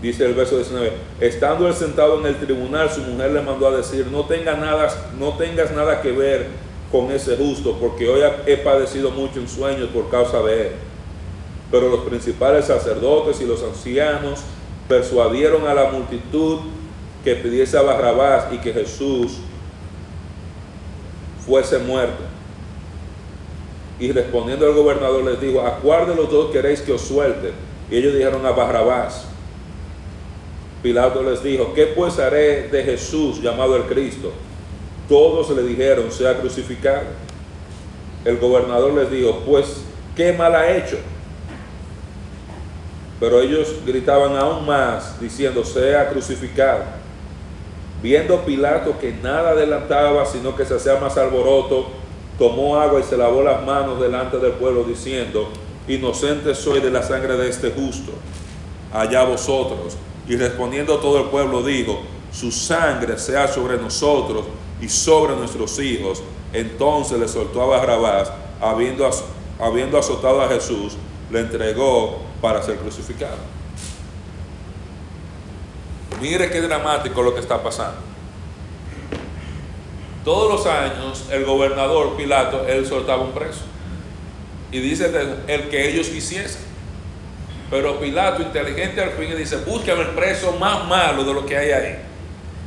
dice 0.02 0.26
el 0.26 0.36
verso 0.36 0.58
19, 0.58 0.92
estando 1.20 1.68
él 1.68 1.74
sentado 1.74 2.20
en 2.20 2.28
el 2.28 2.36
tribunal, 2.36 2.92
su 2.92 3.02
mujer 3.02 3.32
le 3.32 3.42
mandó 3.42 3.68
a 3.68 3.78
decir, 3.78 4.06
no, 4.12 4.26
tenga 4.26 4.56
nada, 4.56 4.88
no 5.18 5.36
tengas 5.38 5.72
nada 5.72 6.02
que 6.02 6.12
ver 6.12 6.48
con 6.92 7.12
ese 7.12 7.38
justo, 7.38 7.78
porque 7.80 8.08
hoy 8.10 8.22
he 8.46 8.58
padecido 8.58 9.12
mucho 9.12 9.40
en 9.40 9.48
sueños 9.48 9.90
por 9.94 10.10
causa 10.10 10.42
de 10.44 10.68
él. 10.68 10.74
Pero 11.72 11.90
los 11.90 12.02
principales 12.02 12.66
sacerdotes 12.66 13.40
y 13.40 13.46
los 13.46 13.64
ancianos 13.64 14.42
persuadieron 14.90 15.66
a 15.68 15.74
la 15.74 15.90
multitud 15.90 16.60
que 17.24 17.36
pidiese 17.36 17.78
a 17.78 17.82
Barrabás 17.82 18.52
y 18.52 18.58
que 18.58 18.74
Jesús 18.74 19.38
fuese 21.46 21.80
muerto. 21.80 22.24
Y 24.00 24.12
respondiendo 24.12 24.68
el 24.68 24.74
gobernador 24.74 25.24
les 25.24 25.40
dijo, 25.40 25.62
¿a 25.62 25.78
cuál 25.78 26.08
de 26.08 26.16
los 26.16 26.30
dos 26.30 26.52
queréis 26.52 26.82
que 26.82 26.92
os 26.92 27.02
suelte? 27.02 27.54
Y 27.90 27.98
ellos 27.98 28.14
dijeron 28.14 28.46
a 28.46 28.52
Barrabás. 28.52 29.28
Pilato 30.82 31.22
les 31.22 31.44
dijo, 31.44 31.74
¿qué 31.74 31.86
pues 31.88 32.18
haré 32.18 32.68
de 32.70 32.84
Jesús 32.84 33.42
llamado 33.42 33.76
el 33.76 33.84
Cristo? 33.84 34.32
Todos 35.12 35.50
le 35.50 35.64
dijeron, 35.64 36.10
sea 36.10 36.40
crucificado. 36.40 37.02
El 38.24 38.38
gobernador 38.38 38.94
les 38.94 39.12
dijo, 39.12 39.42
pues, 39.46 39.82
¿qué 40.16 40.32
mal 40.32 40.56
ha 40.56 40.72
hecho? 40.72 40.96
Pero 43.20 43.42
ellos 43.42 43.76
gritaban 43.86 44.38
aún 44.38 44.66
más, 44.66 45.20
diciendo, 45.20 45.66
sea 45.66 46.08
crucificado. 46.08 46.86
Viendo 48.02 48.46
Pilato 48.46 48.98
que 49.00 49.12
nada 49.12 49.50
adelantaba, 49.50 50.26
sino 50.26 50.56
que 50.56 50.64
se 50.64 50.76
hacía 50.76 50.96
más 50.96 51.18
alboroto, 51.18 51.88
tomó 52.40 52.80
agua 52.80 53.02
y 53.02 53.04
se 53.04 53.18
lavó 53.18 53.44
las 53.44 53.66
manos 53.66 54.00
delante 54.00 54.38
del 54.38 54.54
pueblo, 54.54 54.86
diciendo, 54.86 55.50
inocente 55.90 56.56
soy 56.56 56.80
de 56.80 56.90
la 56.90 57.04
sangre 57.04 57.36
de 57.36 57.50
este 57.50 57.72
justo, 57.72 58.14
allá 58.94 59.26
vosotros. 59.26 59.98
Y 60.26 60.38
respondiendo 60.38 61.00
todo 61.00 61.20
el 61.20 61.26
pueblo 61.26 61.64
dijo, 61.64 62.00
su 62.32 62.50
sangre 62.50 63.18
sea 63.18 63.50
sobre 63.50 63.76
nosotros 63.76 64.46
y 64.82 64.90
sobre 64.90 65.36
nuestros 65.36 65.80
hijos. 65.80 66.22
Entonces 66.52 67.20
le 67.20 67.28
soltó 67.28 67.62
a 67.62 67.78
Barrabás, 67.78 68.32
habiendo, 68.60 69.10
habiendo 69.60 69.98
azotado 69.98 70.42
a 70.42 70.50
Jesús, 70.50 70.98
le 71.30 71.40
entregó 71.40 72.20
para 72.42 72.62
ser 72.62 72.78
crucificado. 72.78 73.38
Mire 76.20 76.50
qué 76.50 76.62
dramático 76.62 77.22
lo 77.22 77.34
que 77.34 77.40
está 77.40 77.62
pasando. 77.64 77.98
Todos 80.24 80.52
los 80.52 80.66
años 80.68 81.26
el 81.32 81.46
gobernador 81.46 82.16
Pilato, 82.16 82.68
él 82.68 82.86
soltaba 82.86 83.24
un 83.24 83.32
preso. 83.32 83.62
Y 84.72 84.80
dice 84.80 85.12
el 85.48 85.70
que 85.70 85.90
ellos 85.90 86.08
quisiesen. 86.08 86.62
Pero 87.70 88.00
Pilato, 88.00 88.42
inteligente 88.42 89.02
al 89.02 89.12
fin, 89.12 89.36
dice, 89.36 89.58
búscame 89.58 90.02
el 90.02 90.10
preso 90.10 90.52
más 90.60 90.86
malo 90.88 91.24
de 91.24 91.34
lo 91.34 91.46
que 91.46 91.58
hay 91.58 91.72
ahí. 91.72 91.96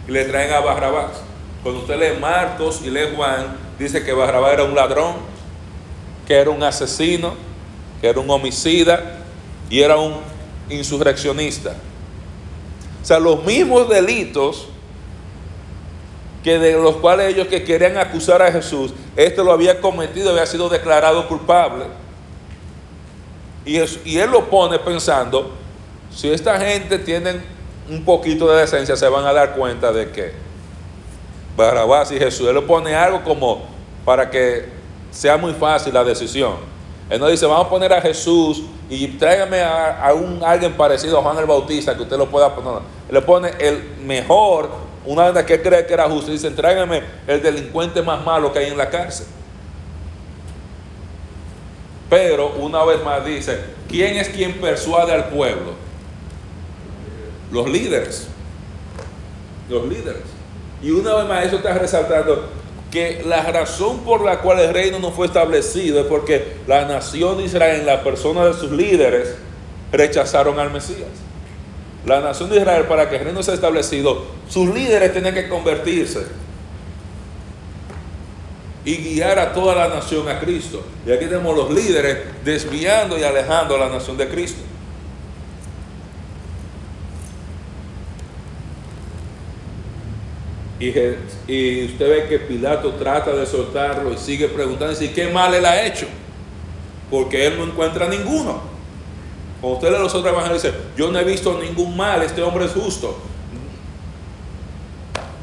Y 0.09 0.11
le 0.11 0.25
traen 0.25 0.53
a 0.53 0.61
Barrabás. 0.61 1.23
Cuando 1.65 1.81
usted 1.81 1.99
lee 1.99 2.21
Marcos 2.21 2.83
y 2.85 2.91
lee 2.91 3.09
Juan, 3.17 3.57
dice 3.79 4.05
que 4.05 4.13
Barrabás 4.13 4.53
era 4.53 4.65
un 4.65 4.75
ladrón, 4.75 5.15
que 6.27 6.35
era 6.35 6.51
un 6.51 6.63
asesino, 6.63 7.33
que 8.03 8.07
era 8.07 8.21
un 8.21 8.29
homicida 8.29 9.23
y 9.71 9.81
era 9.81 9.97
un 9.97 10.17
insurreccionista. 10.69 11.75
O 13.03 13.07
sea, 13.07 13.19
los 13.19 13.43
mismos 13.45 13.89
delitos 13.89 14.67
que 16.43 16.59
de 16.59 16.75
los 16.75 16.97
cuales 16.97 17.33
ellos 17.33 17.49
que 17.49 17.65
querían 17.65 17.97
acusar 17.97 18.43
a 18.43 18.53
Jesús, 18.53 18.93
este 19.17 19.43
lo 19.43 19.51
había 19.51 19.81
cometido, 19.81 20.33
había 20.33 20.45
sido 20.45 20.69
declarado 20.69 21.27
culpable. 21.27 21.87
Y, 23.65 23.79
y 24.05 24.19
él 24.19 24.31
lo 24.31 24.51
pone 24.51 24.79
pensando, 24.79 25.51
si 26.15 26.31
esta 26.31 26.61
gente 26.61 26.99
tiene 26.99 27.41
un 27.89 28.05
poquito 28.05 28.53
de 28.53 28.61
decencia 28.61 28.97
se 28.97 29.09
van 29.09 29.25
a 29.25 29.33
dar 29.33 29.55
cuenta 29.55 29.93
de 29.93 30.11
que 30.11 30.44
Barrabás 31.57 32.11
y 32.11 32.19
Jesús, 32.19 32.49
él 32.49 32.55
le 32.55 32.63
pone 32.63 32.95
algo 32.95 33.23
como 33.23 33.63
para 34.05 34.29
que 34.29 34.67
sea 35.11 35.37
muy 35.37 35.53
fácil 35.53 35.95
la 35.95 36.05
decisión. 36.05 36.55
Él 37.09 37.21
no 37.21 37.29
dice, 37.29 37.47
vamos 37.47 37.67
a 37.67 37.71
poner 37.71 37.93
a 37.93 38.01
Jesús 38.01 38.63
y 38.89 39.07
tráigame 39.09 39.63
a, 39.63 40.13
un, 40.15 40.43
alguien 40.43 40.73
parecido 40.73 41.19
a 41.19 41.23
Juan 41.23 41.39
el 41.39 41.47
Bautista 41.47 41.95
que 41.95 42.03
usted 42.03 42.17
lo 42.17 42.29
pueda 42.29 42.55
poner. 42.55 42.83
Él 43.09 43.15
le 43.15 43.23
pone 43.23 43.51
el 43.59 43.97
mejor, 44.05 44.71
una 45.05 45.31
vez 45.31 45.45
que 45.45 45.61
cree 45.61 45.87
que 45.87 45.93
era 45.93 46.09
justo. 46.09 46.31
Dice, 46.31 46.51
tráigame 46.51 47.03
el 47.27 47.43
delincuente 47.43 48.03
más 48.03 48.25
malo 48.25 48.53
que 48.53 48.61
hay 48.61 48.71
en 48.71 48.79
la 48.79 48.89
cárcel. 48.89 49.27
Pero 52.09 52.55
una 52.59 52.85
vez 52.85 53.03
más 53.05 53.25
dice, 53.25 53.61
¿quién 53.89 54.17
es 54.17 54.29
quien 54.29 54.61
persuade 54.61 55.13
al 55.13 55.29
pueblo? 55.29 55.73
Los 57.51 57.69
líderes. 57.69 58.29
Los 59.69 59.87
líderes. 59.87 60.34
Y 60.85 60.91
una 60.91 61.15
vez 61.15 61.27
más 61.27 61.47
eso 61.47 61.57
está 61.57 61.73
resaltando 61.73 62.47
que 62.91 63.23
la 63.27 63.43
razón 63.43 64.01
por 64.01 64.23
la 64.23 64.41
cual 64.41 64.61
el 64.61 64.75
reino 64.75 64.99
no 64.99 65.13
fue 65.13 65.27
establecido 65.27 65.99
es 65.99 66.07
porque 66.07 66.59
la 66.67 66.85
nación 66.85 67.39
de 67.39 67.45
Israel, 67.45 67.81
en 67.81 67.87
la 67.87 68.05
persona 68.05 68.45
de 68.45 68.53
sus 68.53 68.71
líderes, 68.71 69.35
rechazaron 69.91 70.59
al 70.61 70.71
Mesías. 70.71 71.09
La 72.05 72.21
nación 72.21 72.51
de 72.51 72.59
Israel, 72.59 72.85
para 72.85 73.09
que 73.09 73.17
el 73.17 73.25
reino 73.25 73.43
sea 73.43 73.55
establecido, 73.55 74.27
sus 74.47 74.75
líderes 74.75 75.15
tenían 75.15 75.33
que 75.33 75.49
convertirse 75.49 76.27
y 78.85 78.97
guiar 78.97 79.39
a 79.39 79.55
toda 79.55 79.75
la 79.75 79.89
nación 79.89 80.29
a 80.29 80.39
Cristo. 80.39 80.85
Y 81.07 81.13
aquí 81.13 81.25
tenemos 81.25 81.57
los 81.57 81.71
líderes 81.71 82.19
desviando 82.45 83.19
y 83.19 83.23
alejando 83.23 83.77
a 83.77 83.79
la 83.79 83.89
nación 83.89 84.19
de 84.19 84.29
Cristo. 84.29 84.61
Y, 91.47 91.85
usted 91.85 92.09
ve 92.09 92.27
que 92.29 92.39
Pilato 92.41 92.93
trata 92.95 93.33
de 93.33 93.47
soltarlo 93.47 94.13
y 94.13 94.19
sigue 94.19 94.49
preguntando, 94.49 95.01
¿y 95.03 95.09
qué 95.09 95.29
mal 95.29 95.55
él 95.55 95.65
ha 95.65 95.87
hecho? 95.87 96.07
Porque 97.11 97.47
él 97.47 97.57
no 97.59 97.65
encuentra 97.65 98.09
ninguno. 98.09 98.61
Cuando 99.61 99.79
usted 99.79 99.93
lee 99.93 100.03
los 100.03 100.15
otros 100.15 100.33
evangelios, 100.33 100.63
dice, 100.63 100.75
yo 100.97 101.11
no 101.11 101.19
he 101.19 101.25
visto 101.25 101.59
ningún 101.59 101.97
mal, 101.97 102.23
este 102.23 102.43
hombre 102.43 102.67
es 102.67 102.73
justo. 102.73 103.17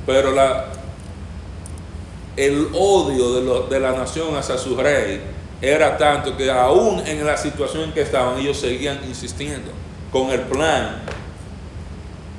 Pero 0.05 0.33
el 2.37 2.67
odio 2.73 3.63
de 3.67 3.79
la 3.79 3.91
nación 3.93 4.35
hacia 4.35 4.57
su 4.57 4.75
rey 4.75 5.21
era 5.61 5.97
tanto 5.97 6.35
que 6.35 6.49
aún 6.49 7.01
en 7.05 7.25
la 7.25 7.37
situación 7.37 7.83
en 7.83 7.91
que 7.93 8.01
estaban, 8.01 8.39
ellos 8.39 8.57
seguían 8.57 8.99
insistiendo 9.07 9.71
con 10.11 10.29
el 10.31 10.41
plan 10.41 11.01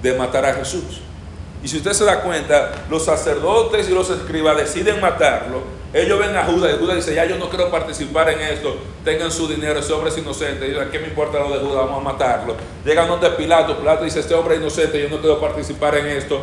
de 0.03 0.15
matar 0.15 0.45
a 0.45 0.55
Jesús. 0.55 1.01
Y 1.63 1.69
si 1.69 1.77
usted 1.77 1.93
se 1.93 2.05
da 2.05 2.23
cuenta, 2.23 2.87
los 2.91 3.05
sacerdotes 3.05 3.89
y 3.89 3.95
los 3.95 4.11
escribas 4.11 4.57
deciden 4.57 5.01
matarlo. 5.01 5.63
Ellos 5.95 6.19
ven 6.19 6.35
a 6.35 6.45
Judas 6.45 6.75
y 6.75 6.79
Judas 6.79 6.97
dice, 6.97 7.15
ya 7.15 7.25
yo 7.27 7.37
no 7.37 7.51
quiero 7.51 7.71
participar 7.71 8.31
en 8.31 8.41
esto, 8.41 8.77
tengan 9.05 9.31
su 9.31 9.47
dinero, 9.47 9.79
ese 9.79 9.93
hombre 9.93 10.11
es 10.11 10.19
inocente. 10.19 10.67
Y 10.67 10.91
¿qué 10.91 10.99
me 10.99 11.09
importa 11.09 11.39
lo 11.39 11.51
de 11.51 11.59
Judas? 11.59 11.87
Vamos 11.87 12.01
a 12.01 12.13
matarlo. 12.13 12.57
Llegan 12.85 13.09
donde 13.09 13.29
Pilato, 13.31 13.79
Pilato 13.79 14.05
dice, 14.05 14.21
este 14.21 14.35
hombre 14.35 14.55
es 14.55 14.61
inocente, 14.61 15.01
yo 15.01 15.09
no 15.09 15.21
quiero 15.21 15.39
participar 15.39 15.97
en 15.99 16.07
esto. 16.09 16.43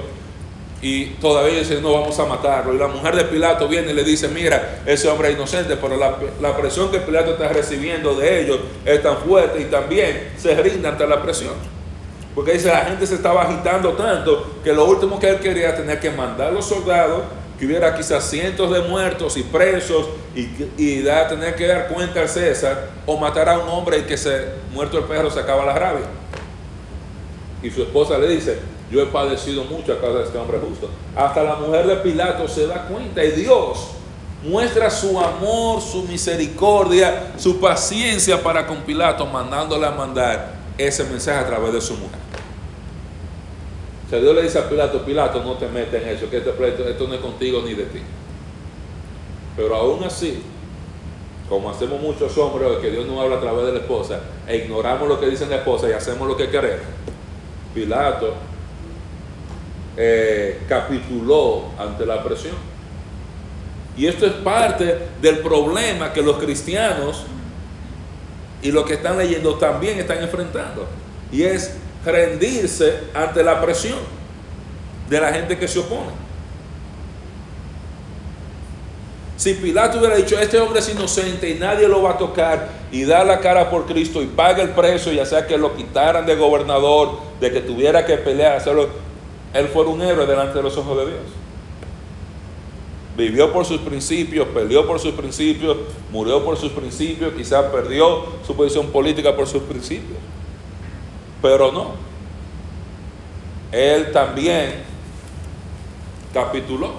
Y 0.82 1.08
todavía 1.16 1.60
dicen, 1.60 1.82
no, 1.82 1.92
vamos 1.92 2.18
a 2.20 2.26
matarlo. 2.26 2.74
Y 2.74 2.78
la 2.78 2.88
mujer 2.88 3.16
de 3.16 3.26
Pilato 3.26 3.68
viene 3.68 3.92
y 3.92 3.94
le 3.94 4.04
dice, 4.04 4.30
mira, 4.30 4.82
ese 4.86 5.10
hombre 5.10 5.30
es 5.30 5.36
inocente, 5.36 5.76
pero 5.76 5.98
la, 5.98 6.16
la 6.40 6.56
presión 6.56 6.92
que 6.92 7.00
Pilato 7.00 7.32
está 7.32 7.50
recibiendo 7.50 8.14
de 8.14 8.42
ellos 8.42 8.60
es 8.86 9.04
tan 9.04 9.18
fuerte 9.18 9.60
y 9.60 9.66
también 9.66 10.32
se 10.38 10.56
rinde 10.56 10.88
ante 10.88 11.06
la 11.06 11.22
presión. 11.22 11.79
Porque 12.40 12.54
dice, 12.54 12.70
la 12.70 12.86
gente 12.86 13.06
se 13.06 13.16
estaba 13.16 13.42
agitando 13.42 13.92
tanto 13.98 14.62
que 14.64 14.72
lo 14.72 14.86
último 14.86 15.20
que 15.20 15.28
él 15.28 15.40
quería 15.42 15.76
tener 15.76 16.00
que 16.00 16.10
mandar 16.10 16.48
a 16.48 16.52
los 16.52 16.66
soldados, 16.66 17.24
que 17.60 17.66
hubiera 17.66 17.94
quizás 17.94 18.30
cientos 18.30 18.72
de 18.72 18.80
muertos 18.80 19.36
y 19.36 19.44
presos, 19.44 20.06
y, 20.34 20.48
y 20.78 21.04
tener 21.04 21.56
que 21.58 21.68
dar 21.68 21.90
cuenta 21.90 22.22
al 22.22 22.30
César, 22.30 22.92
o 23.06 23.18
matar 23.18 23.50
a 23.50 23.60
un 23.60 23.68
hombre 23.68 23.98
y 23.98 24.02
que 24.04 24.16
se, 24.16 24.54
muerto 24.72 24.98
el 25.00 25.04
perro 25.04 25.30
se 25.30 25.42
acaba 25.42 25.66
la 25.66 25.74
rabia. 25.74 26.06
Y 27.62 27.70
su 27.72 27.82
esposa 27.82 28.18
le 28.18 28.30
dice, 28.30 28.58
yo 28.90 29.02
he 29.02 29.08
padecido 29.08 29.66
mucho 29.66 29.92
a 29.92 30.00
causa 30.00 30.20
de 30.20 30.24
este 30.24 30.38
hombre 30.38 30.60
justo. 30.60 30.90
Hasta 31.18 31.44
la 31.44 31.56
mujer 31.56 31.88
de 31.88 31.98
Pilato 31.98 32.48
se 32.48 32.68
da 32.68 32.88
cuenta 32.88 33.22
y 33.22 33.32
Dios 33.32 33.86
muestra 34.46 34.90
su 34.90 35.20
amor, 35.20 35.82
su 35.82 36.04
misericordia, 36.04 37.34
su 37.38 37.60
paciencia 37.60 38.42
para 38.42 38.66
con 38.66 38.78
Pilato, 38.84 39.26
mandándole 39.26 39.86
a 39.86 39.92
mandar 39.92 40.54
ese 40.78 41.04
mensaje 41.04 41.40
a 41.40 41.46
través 41.46 41.74
de 41.74 41.82
su 41.82 41.96
mujer. 41.96 42.19
O 44.10 44.12
sea, 44.12 44.20
Dios 44.20 44.34
le 44.34 44.42
dice 44.42 44.58
a 44.58 44.68
Pilato, 44.68 45.06
Pilato, 45.06 45.44
no 45.44 45.54
te 45.54 45.68
metas 45.68 46.02
en 46.02 46.10
eso, 46.10 46.28
que 46.32 46.38
este 46.38 46.50
esto 46.50 47.08
no 47.08 47.14
es 47.14 47.20
contigo 47.20 47.62
ni 47.64 47.76
de 47.76 47.84
ti. 47.84 48.00
Pero 49.56 49.76
aún 49.76 50.04
así, 50.04 50.42
como 51.48 51.70
hacemos 51.70 52.02
muchos 52.02 52.36
hombres 52.40 52.80
que 52.82 52.90
Dios 52.90 53.06
no 53.06 53.22
habla 53.22 53.36
a 53.36 53.40
través 53.40 53.68
de 53.68 53.74
la 53.74 53.80
esposa, 53.82 54.20
e 54.48 54.58
ignoramos 54.58 55.08
lo 55.08 55.20
que 55.20 55.28
dice 55.30 55.46
la 55.46 55.58
esposa 55.58 55.88
y 55.88 55.92
hacemos 55.92 56.28
lo 56.28 56.36
que 56.36 56.50
queremos, 56.50 56.88
Pilato 57.72 58.34
eh, 59.96 60.60
capituló 60.68 61.66
ante 61.78 62.04
la 62.04 62.24
presión. 62.24 62.56
Y 63.96 64.08
esto 64.08 64.26
es 64.26 64.34
parte 64.34 64.98
del 65.22 65.38
problema 65.38 66.12
que 66.14 66.24
los 66.24 66.38
cristianos 66.38 67.26
y 68.64 68.72
los 68.72 68.86
que 68.86 68.96
están 68.96 69.20
leyendo 69.20 69.54
también 69.60 70.00
están 70.00 70.18
enfrentando. 70.24 70.88
Y 71.32 71.44
es 71.44 71.76
rendirse 72.06 73.00
ante 73.14 73.44
la 73.44 73.62
presión 73.62 74.00
de 75.10 75.20
la 75.20 75.34
gente 75.34 75.58
que 75.58 75.68
se 75.68 75.80
opone. 75.80 76.30
Si 79.38 79.54
Pilato 79.54 80.00
hubiera 80.00 80.18
dicho, 80.18 80.38
este 80.38 80.60
hombre 80.60 80.80
es 80.80 80.90
inocente 80.90 81.50
y 81.50 81.54
nadie 81.54 81.88
lo 81.88 82.02
va 82.02 82.12
a 82.12 82.18
tocar 82.18 82.68
y 82.92 83.06
da 83.06 83.24
la 83.24 83.40
cara 83.40 83.70
por 83.70 83.86
Cristo 83.86 84.22
y 84.22 84.26
paga 84.26 84.62
el 84.62 84.72
precio, 84.72 85.14
ya 85.14 85.26
sea 85.26 85.48
que 85.48 85.58
lo 85.58 85.76
quitaran 85.76 86.26
de 86.26 86.36
gobernador, 86.36 87.20
de 87.40 87.52
que 87.52 87.62
tuviera 87.62 88.06
que 88.06 88.18
pelear, 88.18 88.58
hacerlo, 88.58 88.90
él 89.54 89.68
fue 89.70 89.86
un 89.86 90.02
héroe 90.02 90.26
delante 90.26 90.58
de 90.58 90.64
los 90.64 90.76
ojos 90.78 90.98
de 90.98 91.06
Dios 91.06 91.22
vivió 93.20 93.52
por 93.52 93.66
sus 93.66 93.82
principios, 93.82 94.48
peleó 94.48 94.88
por 94.88 95.00
sus 95.00 95.14
principios, 95.14 95.78
murió 96.12 96.44
por 96.44 96.58
sus 96.58 96.72
principios, 96.72 97.34
quizás 97.34 97.66
perdió 97.66 98.24
su 98.48 98.56
posición 98.56 98.88
política 98.88 99.36
por 99.36 99.46
sus 99.46 99.62
principios. 99.64 100.18
Pero 101.42 101.72
no. 101.72 101.92
Él 103.72 104.12
también 104.12 104.84
capituló. 106.34 106.94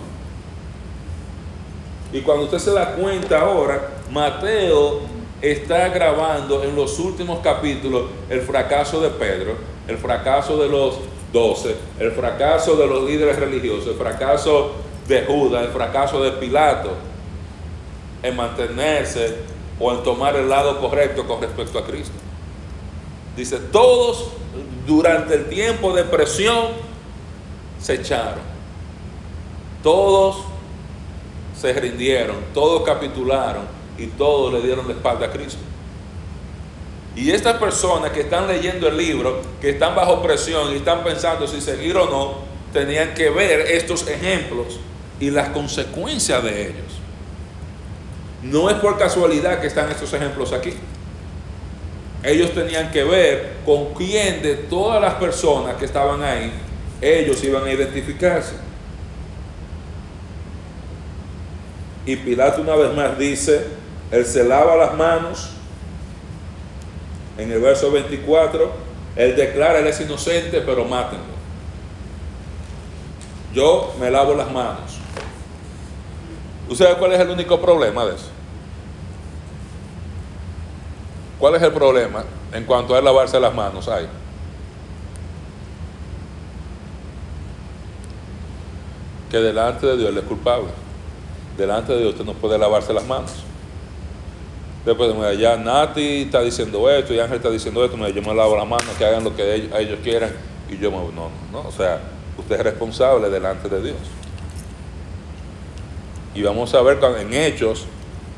Y 2.12 2.20
cuando 2.22 2.44
usted 2.44 2.58
se 2.58 2.72
da 2.72 2.94
cuenta 2.94 3.40
ahora, 3.40 3.88
Mateo 4.10 5.00
está 5.40 5.88
grabando 5.88 6.62
en 6.64 6.74
los 6.74 6.98
últimos 6.98 7.40
capítulos 7.40 8.04
el 8.28 8.40
fracaso 8.42 9.00
de 9.00 9.10
Pedro, 9.10 9.54
el 9.86 9.96
fracaso 9.96 10.60
de 10.60 10.68
los 10.68 10.98
doce, 11.32 11.76
el 11.98 12.10
fracaso 12.12 12.76
de 12.76 12.86
los 12.86 13.04
líderes 13.04 13.38
religiosos, 13.38 13.88
el 13.88 13.94
fracaso 13.94 14.72
de 15.06 15.22
Judas, 15.22 15.64
el 15.64 15.72
fracaso 15.72 16.22
de 16.22 16.32
Pilato 16.32 16.90
en 18.22 18.36
mantenerse 18.36 19.36
o 19.78 19.92
en 19.92 20.02
tomar 20.02 20.36
el 20.36 20.48
lado 20.48 20.80
correcto 20.80 21.26
con 21.26 21.40
respecto 21.40 21.78
a 21.78 21.86
Cristo. 21.86 22.14
Dice, 23.36 23.58
todos 23.58 24.30
durante 24.86 25.34
el 25.34 25.48
tiempo 25.48 25.92
de 25.94 26.04
presión 26.04 26.68
se 27.80 27.94
echaron. 27.94 28.50
Todos 29.82 30.44
se 31.58 31.72
rindieron, 31.72 32.36
todos 32.52 32.82
capitularon 32.82 33.64
y 33.98 34.06
todos 34.06 34.52
le 34.52 34.62
dieron 34.62 34.86
la 34.86 34.94
espalda 34.94 35.26
a 35.26 35.30
Cristo. 35.30 35.60
Y 37.16 37.30
estas 37.30 37.56
personas 37.58 38.12
que 38.12 38.20
están 38.20 38.46
leyendo 38.46 38.88
el 38.88 38.96
libro, 38.96 39.42
que 39.60 39.70
están 39.70 39.94
bajo 39.94 40.22
presión 40.22 40.72
y 40.72 40.76
están 40.76 41.02
pensando 41.02 41.46
si 41.46 41.60
seguir 41.60 41.96
o 41.96 42.08
no, 42.08 42.34
tenían 42.72 43.14
que 43.14 43.30
ver 43.30 43.60
estos 43.60 44.06
ejemplos 44.06 44.78
y 45.18 45.30
las 45.30 45.50
consecuencias 45.50 46.42
de 46.42 46.68
ellos. 46.68 47.00
No 48.42 48.70
es 48.70 48.76
por 48.76 48.96
casualidad 48.96 49.60
que 49.60 49.66
están 49.66 49.90
estos 49.90 50.12
ejemplos 50.14 50.52
aquí. 50.52 50.72
Ellos 52.22 52.52
tenían 52.52 52.90
que 52.90 53.02
ver 53.04 53.54
con 53.64 53.94
quién 53.94 54.42
de 54.42 54.54
todas 54.54 55.00
las 55.00 55.14
personas 55.14 55.76
que 55.76 55.86
estaban 55.86 56.22
ahí, 56.22 56.52
ellos 57.00 57.42
iban 57.44 57.64
a 57.64 57.72
identificarse. 57.72 58.54
Y 62.04 62.16
Pilato 62.16 62.60
una 62.60 62.74
vez 62.76 62.94
más 62.94 63.18
dice, 63.18 63.66
él 64.10 64.24
se 64.24 64.44
lava 64.44 64.76
las 64.76 64.94
manos. 64.96 65.50
En 67.38 67.50
el 67.50 67.60
verso 67.60 67.90
24, 67.90 68.70
él 69.16 69.36
declara, 69.36 69.78
él 69.78 69.86
es 69.86 70.00
inocente, 70.00 70.60
pero 70.60 70.84
mátenlo. 70.84 71.24
Yo 73.54 73.94
me 73.98 74.10
lavo 74.10 74.34
las 74.34 74.50
manos. 74.50 74.98
¿Usted 76.68 76.84
sabe 76.84 76.98
cuál 76.98 77.12
es 77.14 77.20
el 77.20 77.30
único 77.30 77.60
problema 77.60 78.04
de 78.04 78.14
eso? 78.14 78.28
¿Cuál 81.40 81.56
es 81.56 81.62
el 81.62 81.72
problema 81.72 82.22
en 82.52 82.64
cuanto 82.64 82.94
a 82.94 83.00
lavarse 83.00 83.40
las 83.40 83.54
manos? 83.54 83.88
Hay. 83.88 84.06
que 89.30 89.38
delante 89.38 89.86
de 89.86 89.96
Dios 89.96 90.10
él 90.10 90.18
es 90.18 90.24
culpable. 90.24 90.68
Delante 91.56 91.92
de 91.92 92.00
Dios 92.00 92.12
usted 92.12 92.24
no 92.24 92.34
puede 92.34 92.58
lavarse 92.58 92.92
las 92.92 93.06
manos. 93.06 93.44
Después, 94.84 95.14
mira, 95.14 95.34
ya 95.34 95.56
Nati 95.56 96.22
está 96.22 96.40
diciendo 96.40 96.90
esto 96.90 97.14
y 97.14 97.20
Ángel 97.20 97.36
está 97.36 97.50
diciendo 97.50 97.84
esto, 97.84 97.96
mira, 97.96 98.10
yo 98.10 98.22
me 98.22 98.34
lavo 98.34 98.56
las 98.56 98.66
manos, 98.66 98.88
que 98.96 99.04
hagan 99.04 99.22
lo 99.22 99.36
que 99.36 99.54
ellos, 99.54 99.98
quieran 100.02 100.32
y 100.70 100.78
yo 100.78 100.90
me... 100.90 100.96
No, 100.96 101.10
no, 101.12 101.30
no, 101.52 101.68
o 101.68 101.72
sea, 101.72 102.00
usted 102.38 102.56
es 102.56 102.62
responsable 102.62 103.28
delante 103.28 103.68
de 103.68 103.82
Dios. 103.82 103.98
Y 106.34 106.42
vamos 106.42 106.72
a 106.74 106.80
ver 106.82 106.98
en 107.18 107.34
Hechos 107.34 107.86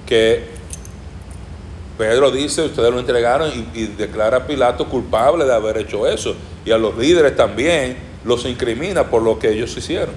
que 0.07 0.51
Pedro 2.03 2.33
dice, 2.33 2.63
ustedes 2.63 2.93
lo 2.93 2.99
entregaron 2.99 3.49
y, 3.75 3.87
declara 3.87 4.39
a 4.39 4.45
Pilato 4.49 4.89
culpable 4.89 5.45
de 5.45 5.55
haber 5.55 5.79
hecho 5.79 6.05
eso. 6.09 6.35
Y 6.65 6.73
a 6.73 6.77
los 6.77 6.99
líderes 6.99 7.37
también 7.37 7.97
los 8.25 8.45
incrimina 8.45 9.09
por 9.09 9.23
lo 9.23 9.39
que 9.39 9.51
ellos 9.51 9.77
hicieron. 9.77 10.13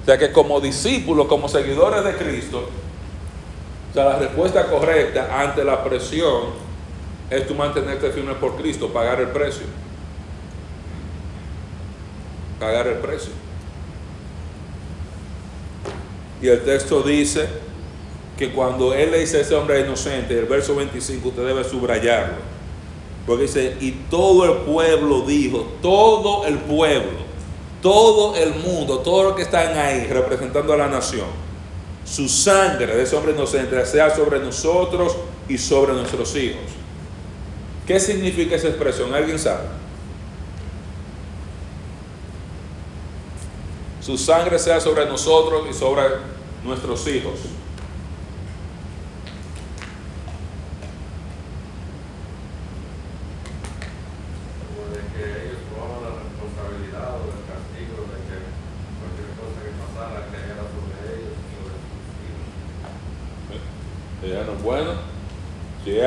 O 0.00 0.06
sea 0.06 0.16
que 0.16 0.30
como 0.30 0.60
discípulos, 0.60 1.26
como 1.26 1.48
seguidores 1.48 2.04
de 2.04 2.14
Cristo, 2.14 2.68
o 3.90 3.92
sea, 3.92 4.04
la 4.04 4.18
respuesta 4.20 4.66
correcta 4.66 5.40
ante 5.40 5.64
la 5.64 5.82
presión 5.82 6.42
es 7.28 7.44
tu 7.44 7.56
mantenerte 7.56 8.12
firme 8.12 8.34
por 8.34 8.54
Cristo, 8.54 8.92
pagar 8.92 9.20
el 9.20 9.30
precio. 9.30 9.66
Pagar 12.60 12.86
el 12.86 12.98
precio. 12.98 13.32
Y 16.40 16.46
el 16.46 16.62
texto 16.62 17.02
dice 17.02 17.48
que 18.40 18.52
cuando 18.52 18.94
él 18.94 19.10
le 19.10 19.18
dice 19.18 19.36
a 19.36 19.40
ese 19.42 19.54
hombre 19.54 19.80
inocente, 19.80 20.36
el 20.36 20.46
verso 20.46 20.74
25, 20.74 21.28
usted 21.28 21.44
debe 21.44 21.62
subrayarlo. 21.62 22.38
Porque 23.26 23.42
dice, 23.42 23.76
y 23.82 23.90
todo 24.08 24.46
el 24.46 24.62
pueblo 24.62 25.20
dijo, 25.26 25.74
todo 25.82 26.46
el 26.46 26.56
pueblo, 26.56 27.18
todo 27.82 28.34
el 28.34 28.54
mundo, 28.54 29.00
todos 29.00 29.24
los 29.24 29.36
que 29.36 29.42
están 29.42 29.76
ahí 29.76 30.06
representando 30.06 30.72
a 30.72 30.78
la 30.78 30.88
nación, 30.88 31.26
su 32.06 32.30
sangre 32.30 32.96
de 32.96 33.02
ese 33.02 33.14
hombre 33.14 33.32
inocente 33.32 33.84
sea 33.84 34.08
sobre 34.16 34.38
nosotros 34.38 35.16
y 35.46 35.58
sobre 35.58 35.92
nuestros 35.92 36.34
hijos. 36.34 36.62
¿Qué 37.86 38.00
significa 38.00 38.56
esa 38.56 38.68
expresión? 38.68 39.12
¿Alguien 39.12 39.38
sabe? 39.38 39.66
Su 44.00 44.16
sangre 44.16 44.58
sea 44.58 44.80
sobre 44.80 45.04
nosotros 45.04 45.66
y 45.70 45.74
sobre 45.74 46.04
nuestros 46.64 47.06
hijos. 47.06 47.34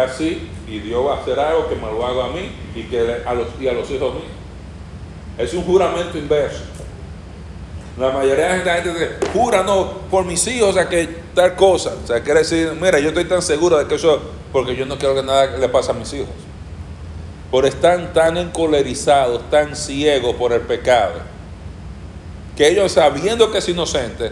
Así 0.03 0.49
y 0.67 0.79
Dios 0.79 1.05
va 1.05 1.17
a 1.17 1.21
hacer 1.21 1.39
algo 1.39 1.67
que 1.67 1.75
me 1.75 1.83
lo 1.83 2.05
haga 2.05 2.25
a 2.25 2.29
mí 2.29 2.51
y, 2.75 2.83
que 2.83 3.21
a 3.25 3.33
los, 3.33 3.47
y 3.59 3.67
a 3.67 3.73
los 3.73 3.89
hijos 3.89 4.13
míos. 4.13 4.27
Es 5.37 5.53
un 5.53 5.63
juramento 5.63 6.17
inverso. 6.17 6.61
La 7.97 8.09
mayoría 8.09 8.53
de 8.53 8.65
la 8.65 8.75
gente 8.75 8.89
dice, 8.91 9.09
jura 9.33 9.63
no, 9.63 9.91
por 10.09 10.25
mis 10.25 10.45
hijos, 10.47 10.75
o 10.75 10.89
que 10.89 11.07
tal 11.35 11.55
cosa. 11.55 11.93
O 12.03 12.07
sea, 12.07 12.21
quiere 12.23 12.39
decir, 12.39 12.75
mira, 12.79 12.99
yo 12.99 13.09
estoy 13.09 13.25
tan 13.25 13.41
seguro 13.41 13.77
de 13.77 13.87
que 13.87 13.95
eso, 13.95 14.19
porque 14.51 14.75
yo 14.75 14.85
no 14.85 14.97
quiero 14.97 15.13
que 15.13 15.21
nada 15.21 15.57
le 15.57 15.69
pase 15.69 15.91
a 15.91 15.93
mis 15.93 16.11
hijos. 16.13 16.29
Por 17.51 17.65
están 17.67 18.11
tan 18.13 18.37
encolerizados, 18.37 19.47
tan 19.51 19.75
ciegos 19.75 20.35
por 20.35 20.53
el 20.53 20.61
pecado, 20.61 21.19
que 22.57 22.67
ellos 22.67 22.91
sabiendo 22.91 23.51
que 23.51 23.59
es 23.59 23.69
inocente, 23.69 24.31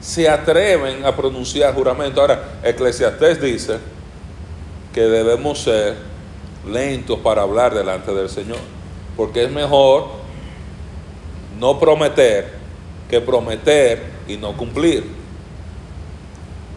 se 0.00 0.28
atreven 0.28 1.04
a 1.06 1.16
pronunciar 1.16 1.74
juramento. 1.74 2.20
Ahora, 2.20 2.60
Eclesiastés 2.62 3.40
dice 3.40 3.78
que 4.98 5.04
debemos 5.04 5.60
ser 5.60 5.94
lentos 6.68 7.20
para 7.20 7.42
hablar 7.42 7.72
delante 7.72 8.12
del 8.12 8.28
Señor, 8.28 8.58
porque 9.16 9.44
es 9.44 9.50
mejor 9.50 10.08
no 11.60 11.78
prometer 11.78 12.54
que 13.08 13.20
prometer 13.20 14.02
y 14.26 14.36
no 14.36 14.56
cumplir. 14.56 15.04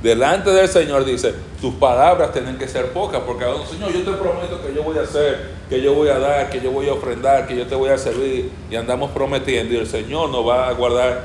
Delante 0.04 0.52
del 0.52 0.68
Señor 0.68 1.04
dice, 1.04 1.34
tus 1.60 1.74
palabras 1.74 2.32
tienen 2.32 2.60
que 2.60 2.68
ser 2.68 2.92
pocas, 2.94 3.22
porque 3.22 3.44
Señor, 3.68 3.92
yo 3.92 4.04
te 4.04 4.12
prometo 4.12 4.62
que 4.62 4.72
yo 4.72 4.84
voy 4.84 5.00
a 5.00 5.02
hacer, 5.02 5.54
que 5.68 5.82
yo 5.82 5.96
voy 5.96 6.10
a 6.10 6.20
dar, 6.20 6.52
que 6.52 6.62
yo 6.62 6.70
voy 6.70 6.90
a 6.90 6.94
ofrendar, 6.94 7.48
que 7.48 7.56
yo 7.56 7.66
te 7.66 7.74
voy 7.74 7.90
a 7.90 7.98
servir, 7.98 8.52
y 8.70 8.76
andamos 8.76 9.10
prometiendo, 9.10 9.74
y 9.74 9.78
el 9.78 9.88
Señor 9.88 10.30
nos 10.30 10.48
va 10.48 10.68
a 10.68 10.74
guardar 10.74 11.24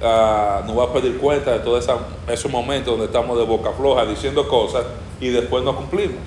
uh, 0.00 0.66
nos 0.66 0.76
va 0.76 0.84
a 0.86 0.92
pedir 0.92 1.18
cuenta 1.18 1.52
de 1.52 1.60
todos 1.60 1.88
esos 2.26 2.50
momentos 2.50 2.94
donde 2.94 3.06
estamos 3.06 3.38
de 3.38 3.44
boca 3.44 3.70
floja 3.70 4.04
diciendo 4.04 4.48
cosas 4.48 4.82
y 5.20 5.28
después 5.28 5.64
no 5.64 5.76
cumplimos. 5.76 6.20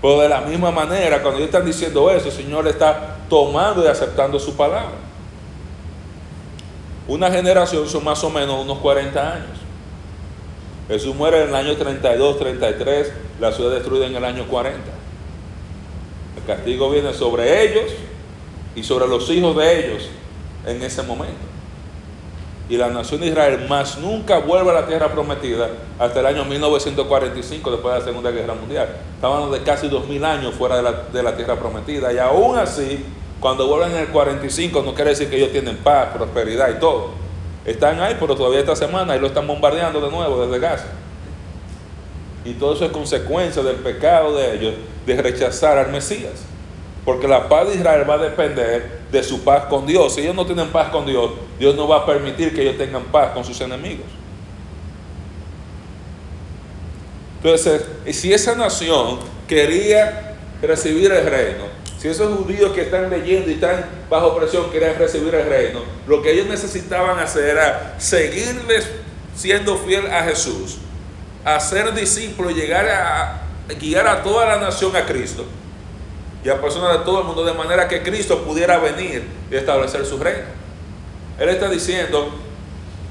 Pero 0.00 0.20
de 0.20 0.28
la 0.28 0.40
misma 0.42 0.70
manera, 0.70 1.22
cuando 1.22 1.38
ellos 1.38 1.48
están 1.48 1.66
diciendo 1.66 2.10
eso, 2.10 2.26
el 2.26 2.34
Señor 2.34 2.66
está 2.68 3.16
tomando 3.28 3.84
y 3.84 3.88
aceptando 3.88 4.38
su 4.38 4.56
palabra. 4.56 4.96
Una 7.08 7.30
generación 7.30 7.88
son 7.88 8.04
más 8.04 8.22
o 8.24 8.30
menos 8.30 8.64
unos 8.64 8.78
40 8.78 9.32
años. 9.32 9.58
Jesús 10.88 11.14
muere 11.14 11.42
en 11.42 11.48
el 11.48 11.54
año 11.54 11.76
32, 11.76 12.38
33, 12.38 13.12
la 13.40 13.52
ciudad 13.52 13.72
destruida 13.72 14.06
en 14.06 14.16
el 14.16 14.24
año 14.24 14.46
40. 14.46 14.78
El 16.36 16.44
castigo 16.44 16.90
viene 16.90 17.12
sobre 17.12 17.64
ellos 17.64 17.92
y 18.74 18.82
sobre 18.82 19.08
los 19.08 19.28
hijos 19.30 19.56
de 19.56 19.86
ellos 19.86 20.08
en 20.66 20.82
ese 20.82 21.02
momento 21.02 21.55
y 22.68 22.76
la 22.76 22.88
nación 22.88 23.20
de 23.20 23.28
Israel 23.28 23.66
más 23.68 23.98
nunca 23.98 24.38
vuelve 24.38 24.70
a 24.70 24.74
la 24.74 24.86
tierra 24.86 25.12
prometida 25.12 25.68
hasta 25.98 26.18
el 26.20 26.26
año 26.26 26.44
1945, 26.44 27.70
después 27.70 27.94
de 27.94 28.00
la 28.00 28.04
Segunda 28.04 28.30
Guerra 28.32 28.54
Mundial. 28.54 28.88
Estaban 29.14 29.52
de 29.52 29.62
casi 29.62 29.88
2000 29.88 30.24
años 30.24 30.54
fuera 30.54 30.76
de 30.76 30.82
la, 30.82 30.92
de 30.92 31.22
la 31.22 31.36
tierra 31.36 31.56
prometida. 31.56 32.12
Y 32.12 32.18
aún 32.18 32.58
así, 32.58 33.04
cuando 33.38 33.68
vuelven 33.68 33.92
en 33.92 33.98
el 33.98 34.08
45, 34.08 34.82
no 34.82 34.94
quiere 34.94 35.10
decir 35.10 35.30
que 35.30 35.36
ellos 35.36 35.52
tienen 35.52 35.76
paz, 35.76 36.08
prosperidad 36.16 36.70
y 36.76 36.80
todo. 36.80 37.10
Están 37.64 38.00
ahí, 38.00 38.16
pero 38.18 38.34
todavía 38.34 38.60
esta 38.60 38.74
semana 38.74 39.16
y 39.16 39.20
lo 39.20 39.28
están 39.28 39.46
bombardeando 39.46 40.00
de 40.00 40.10
nuevo 40.10 40.44
desde 40.44 40.58
Gaza. 40.58 40.88
Y 42.44 42.54
todo 42.54 42.74
eso 42.74 42.84
es 42.84 42.90
consecuencia 42.90 43.62
del 43.62 43.76
pecado 43.76 44.36
de 44.36 44.56
ellos 44.56 44.74
de 45.04 45.22
rechazar 45.22 45.78
al 45.78 45.92
Mesías. 45.92 46.44
Porque 47.06 47.28
la 47.28 47.48
paz 47.48 47.68
de 47.68 47.76
Israel 47.76 48.04
va 48.10 48.14
a 48.14 48.18
depender 48.18 49.02
de 49.12 49.22
su 49.22 49.44
paz 49.44 49.66
con 49.66 49.86
Dios. 49.86 50.16
Si 50.16 50.22
ellos 50.22 50.34
no 50.34 50.44
tienen 50.44 50.68
paz 50.70 50.90
con 50.90 51.06
Dios, 51.06 51.30
Dios 51.56 51.76
no 51.76 51.86
va 51.86 51.98
a 51.98 52.06
permitir 52.06 52.52
que 52.52 52.62
ellos 52.62 52.76
tengan 52.76 53.04
paz 53.04 53.30
con 53.30 53.44
sus 53.44 53.60
enemigos. 53.60 54.06
Entonces, 57.36 57.82
si 58.10 58.32
esa 58.32 58.56
nación 58.56 59.20
quería 59.46 60.34
recibir 60.60 61.12
el 61.12 61.24
reino, 61.26 61.66
si 61.96 62.08
esos 62.08 62.36
judíos 62.38 62.72
que 62.72 62.82
están 62.82 63.08
leyendo 63.08 63.52
y 63.52 63.54
están 63.54 63.86
bajo 64.10 64.36
presión 64.36 64.68
querían 64.72 64.98
recibir 64.98 65.32
el 65.32 65.48
reino, 65.48 65.82
lo 66.08 66.20
que 66.22 66.32
ellos 66.32 66.48
necesitaban 66.48 67.20
hacer 67.20 67.50
era 67.50 67.94
seguirles 67.98 68.90
siendo 69.36 69.76
fiel 69.76 70.08
a 70.08 70.24
Jesús, 70.24 70.78
hacer 71.44 71.94
discípulos 71.94 72.50
y 72.50 72.56
llegar 72.56 72.88
a 72.88 73.42
guiar 73.78 74.08
a 74.08 74.24
toda 74.24 74.44
la 74.46 74.56
nación 74.56 74.96
a 74.96 75.06
Cristo 75.06 75.44
y 76.46 76.48
a 76.48 76.60
personas 76.60 76.96
de 76.96 77.04
todo 77.04 77.22
el 77.22 77.26
mundo, 77.26 77.44
de 77.44 77.54
manera 77.54 77.88
que 77.88 78.04
Cristo 78.04 78.44
pudiera 78.44 78.78
venir 78.78 79.26
y 79.50 79.56
establecer 79.56 80.06
su 80.06 80.16
reino. 80.16 80.44
Él 81.40 81.48
está 81.48 81.68
diciendo, 81.68 82.30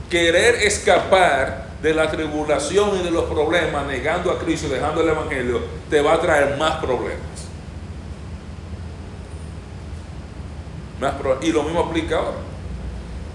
querer 0.09 0.55
escapar 0.63 1.67
de 1.81 1.93
la 1.93 2.09
tribulación 2.09 2.97
y 2.97 3.03
de 3.03 3.11
los 3.11 3.25
problemas, 3.25 3.85
negando 3.87 4.31
a 4.31 4.39
Cristo 4.39 4.67
y 4.67 4.69
dejando 4.69 5.01
el 5.01 5.09
Evangelio, 5.09 5.59
te 5.89 5.99
va 5.99 6.13
a 6.13 6.21
traer 6.21 6.55
más 6.55 6.77
problemas. 6.77 7.19
y 11.41 11.51
lo 11.51 11.63
mismo 11.63 11.81
aplica 11.81 12.15
ahora. 12.15 12.37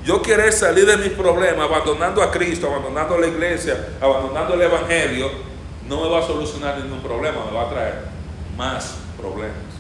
Yo 0.02 0.22
querer 0.22 0.50
salir 0.50 0.86
de 0.86 0.96
mis 0.96 1.10
problemas 1.10 1.66
abandonando 1.66 2.22
a 2.22 2.30
Cristo, 2.30 2.68
abandonando 2.68 3.18
la 3.18 3.26
iglesia, 3.26 3.88
abandonando 4.00 4.54
el 4.54 4.62
Evangelio, 4.62 5.30
no 5.86 6.00
me 6.00 6.08
va 6.08 6.20
a 6.20 6.22
solucionar 6.22 6.78
ningún 6.78 7.02
problema, 7.02 7.44
me 7.44 7.54
va 7.54 7.64
a 7.64 7.68
traer 7.68 7.94
más 8.56 8.94
problemas. 9.18 9.79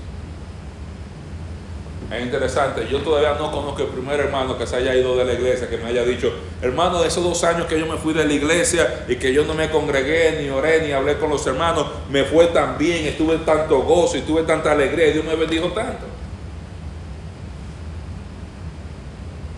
Es 2.10 2.24
interesante, 2.24 2.88
yo 2.90 2.98
todavía 3.02 3.34
no 3.34 3.52
conozco 3.52 3.82
el 3.82 3.88
primer 3.88 4.18
hermano 4.18 4.58
que 4.58 4.66
se 4.66 4.74
haya 4.74 4.96
ido 4.96 5.16
de 5.16 5.24
la 5.24 5.32
iglesia, 5.32 5.70
que 5.70 5.76
me 5.76 5.90
haya 5.90 6.02
dicho, 6.02 6.32
hermano, 6.60 7.00
de 7.00 7.06
esos 7.06 7.22
dos 7.22 7.44
años 7.44 7.68
que 7.68 7.78
yo 7.78 7.86
me 7.86 7.98
fui 7.98 8.12
de 8.12 8.24
la 8.24 8.32
iglesia 8.32 9.04
y 9.06 9.14
que 9.14 9.32
yo 9.32 9.44
no 9.44 9.54
me 9.54 9.70
congregué, 9.70 10.42
ni 10.42 10.50
oré, 10.50 10.82
ni 10.82 10.90
hablé 10.90 11.18
con 11.18 11.30
los 11.30 11.46
hermanos, 11.46 11.86
me 12.10 12.24
fue 12.24 12.48
tan 12.48 12.76
bien, 12.76 13.06
estuve 13.06 13.34
en 13.34 13.44
tanto 13.44 13.82
gozo 13.82 14.16
y 14.16 14.22
tuve 14.22 14.42
tanta 14.42 14.72
alegría 14.72 15.06
y 15.06 15.12
Dios 15.12 15.24
me 15.24 15.36
bendijo 15.36 15.68
tanto. 15.68 16.06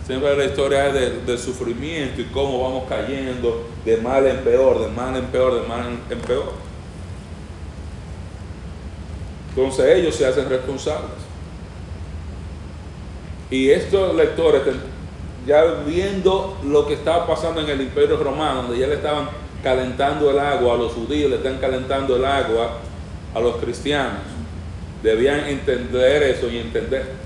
Siempre 0.05 0.37
la 0.37 0.45
historia 0.45 0.89
es 0.89 1.25
del 1.25 1.39
sufrimiento 1.39 2.21
y 2.21 2.25
cómo 2.25 2.61
vamos 2.61 2.83
cayendo 2.87 3.67
de 3.83 3.97
mal 3.97 4.27
en 4.27 4.37
peor, 4.43 4.79
de 4.79 4.89
mal 4.89 5.15
en 5.15 5.25
peor, 5.25 5.59
de 5.59 5.67
mal 5.67 5.85
en 6.07 6.19
peor. 6.19 6.51
Entonces 9.55 9.97
ellos 9.97 10.13
se 10.13 10.27
hacen 10.27 10.47
responsables. 10.47 11.22
Y 13.49 13.69
estos 13.69 14.15
lectores, 14.15 14.61
ya 15.45 15.63
viendo 15.85 16.57
lo 16.65 16.87
que 16.87 16.93
estaba 16.93 17.27
pasando 17.27 17.61
en 17.61 17.69
el 17.69 17.81
imperio 17.81 18.17
romano, 18.17 18.63
donde 18.63 18.79
ya 18.79 18.87
le 18.87 18.95
estaban 18.95 19.29
calentando 19.63 20.29
el 20.31 20.39
agua 20.39 20.73
a 20.73 20.77
los 20.77 20.93
judíos, 20.93 21.29
le 21.29 21.37
están 21.37 21.57
calentando 21.57 22.15
el 22.15 22.25
agua 22.25 22.79
a 23.33 23.39
los 23.39 23.57
cristianos, 23.57 24.21
debían 25.01 25.47
entender 25.47 26.23
eso 26.23 26.49
y 26.49 26.57
entender. 26.57 27.23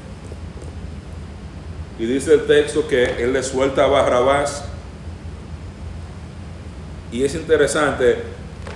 Y 2.00 2.06
dice 2.06 2.34
el 2.34 2.46
texto 2.46 2.88
que 2.88 3.24
él 3.24 3.34
le 3.34 3.42
suelta 3.42 3.86
a 3.86 3.88
Barrabás. 3.88 4.66
Y 7.12 7.24
es 7.24 7.34
interesante 7.34 8.18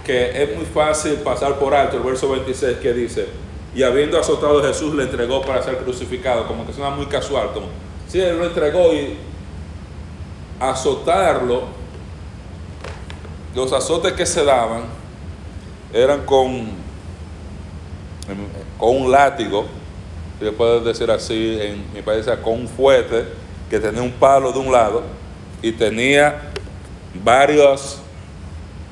que 0.05 0.43
es 0.43 0.55
muy 0.55 0.65
fácil 0.65 1.15
pasar 1.15 1.59
por 1.59 1.75
alto 1.75 1.97
el 1.97 2.03
verso 2.03 2.29
26 2.29 2.77
que 2.77 2.93
dice, 2.93 3.27
y 3.73 3.83
habiendo 3.83 4.19
azotado 4.19 4.59
a 4.59 4.67
Jesús 4.67 4.93
le 4.95 5.03
entregó 5.03 5.41
para 5.41 5.63
ser 5.63 5.77
crucificado, 5.77 6.47
como 6.47 6.65
que 6.65 6.73
suena 6.73 6.89
muy 6.89 7.05
casual, 7.05 7.51
como 7.53 7.67
si 8.07 8.19
él 8.19 8.37
lo 8.37 8.45
entregó 8.45 8.93
y 8.93 9.17
azotarlo, 10.59 11.63
los 13.55 13.71
azotes 13.73 14.13
que 14.13 14.25
se 14.25 14.43
daban 14.43 14.83
eran 15.93 16.25
con, 16.25 16.69
con 18.77 18.97
un 18.97 19.11
látigo, 19.11 19.65
si 20.39 20.45
le 20.45 20.51
puedo 20.51 20.81
decir 20.81 21.09
así, 21.09 21.57
en 21.61 21.93
mi 21.93 22.01
país, 22.01 22.25
con 22.43 22.53
un 22.53 22.67
fuete 22.67 23.25
que 23.69 23.79
tenía 23.79 24.01
un 24.01 24.11
palo 24.11 24.51
de 24.51 24.59
un 24.59 24.71
lado 24.71 25.03
y 25.61 25.71
tenía 25.71 26.51
varios 27.23 27.99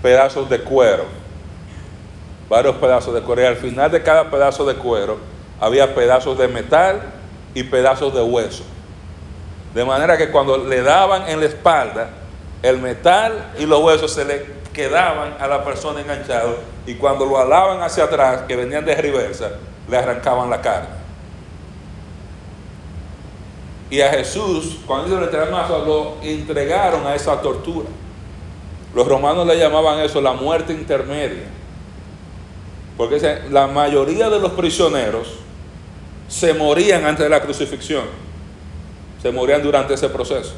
pedazos 0.02 0.50
de 0.50 0.60
cuero, 0.62 1.06
varios 2.50 2.76
pedazos 2.76 3.14
de 3.14 3.22
cuero, 3.22 3.42
y 3.44 3.46
al 3.46 3.58
final 3.58 3.92
de 3.92 4.02
cada 4.02 4.30
pedazo 4.32 4.66
de 4.66 4.76
cuero 4.76 5.18
había 5.60 5.94
pedazos 5.94 6.38
de 6.38 6.48
metal 6.48 7.02
y 7.54 7.64
pedazos 7.64 8.14
de 8.14 8.22
hueso. 8.22 8.64
De 9.74 9.86
manera 9.86 10.18
que 10.18 10.32
cuando 10.32 10.58
le 10.58 10.82
daban 10.82 11.30
en 11.30 11.40
la 11.40 11.46
espalda, 11.46 12.10
el 12.64 12.80
metal 12.80 13.52
y 13.60 13.66
los 13.66 13.82
huesos 13.84 14.12
se 14.12 14.26
le 14.26 14.46
quedaban 14.74 15.36
a 15.40 15.48
la 15.48 15.64
persona 15.64 16.02
enganchado 16.02 16.58
y 16.86 16.96
cuando 16.96 17.26
lo 17.26 17.38
alaban 17.38 17.82
hacia 17.82 18.06
atrás, 18.06 18.44
que 18.48 18.56
venían 18.56 18.84
de 18.84 18.96
reversa, 18.96 19.52
le 19.88 19.98
arrancaban 19.98 20.50
la 20.50 20.62
carne. 20.62 21.00
Y 23.90 24.02
a 24.02 24.10
Jesús, 24.10 24.80
cuando 24.86 25.08
hizo 25.08 25.18
el 25.18 25.52
lo 25.52 26.18
entregaron 26.22 27.06
a 27.08 27.16
esa 27.16 27.42
tortura. 27.42 27.90
Los 28.94 29.08
romanos 29.08 29.48
le 29.48 29.58
llamaban 29.58 30.00
eso 30.00 30.22
la 30.22 30.34
muerte 30.34 30.74
intermedia. 30.74 31.59
Porque 33.00 33.44
la 33.50 33.66
mayoría 33.66 34.30
de 34.30 34.42
los 34.42 34.52
prisioneros 34.52 35.30
se 36.28 36.54
morían 36.54 37.06
antes 37.06 37.24
de 37.24 37.30
la 37.30 37.42
crucifixión. 37.42 38.04
Se 39.22 39.32
morían 39.32 39.64
durante 39.64 39.94
ese 39.94 40.10
proceso. 40.10 40.52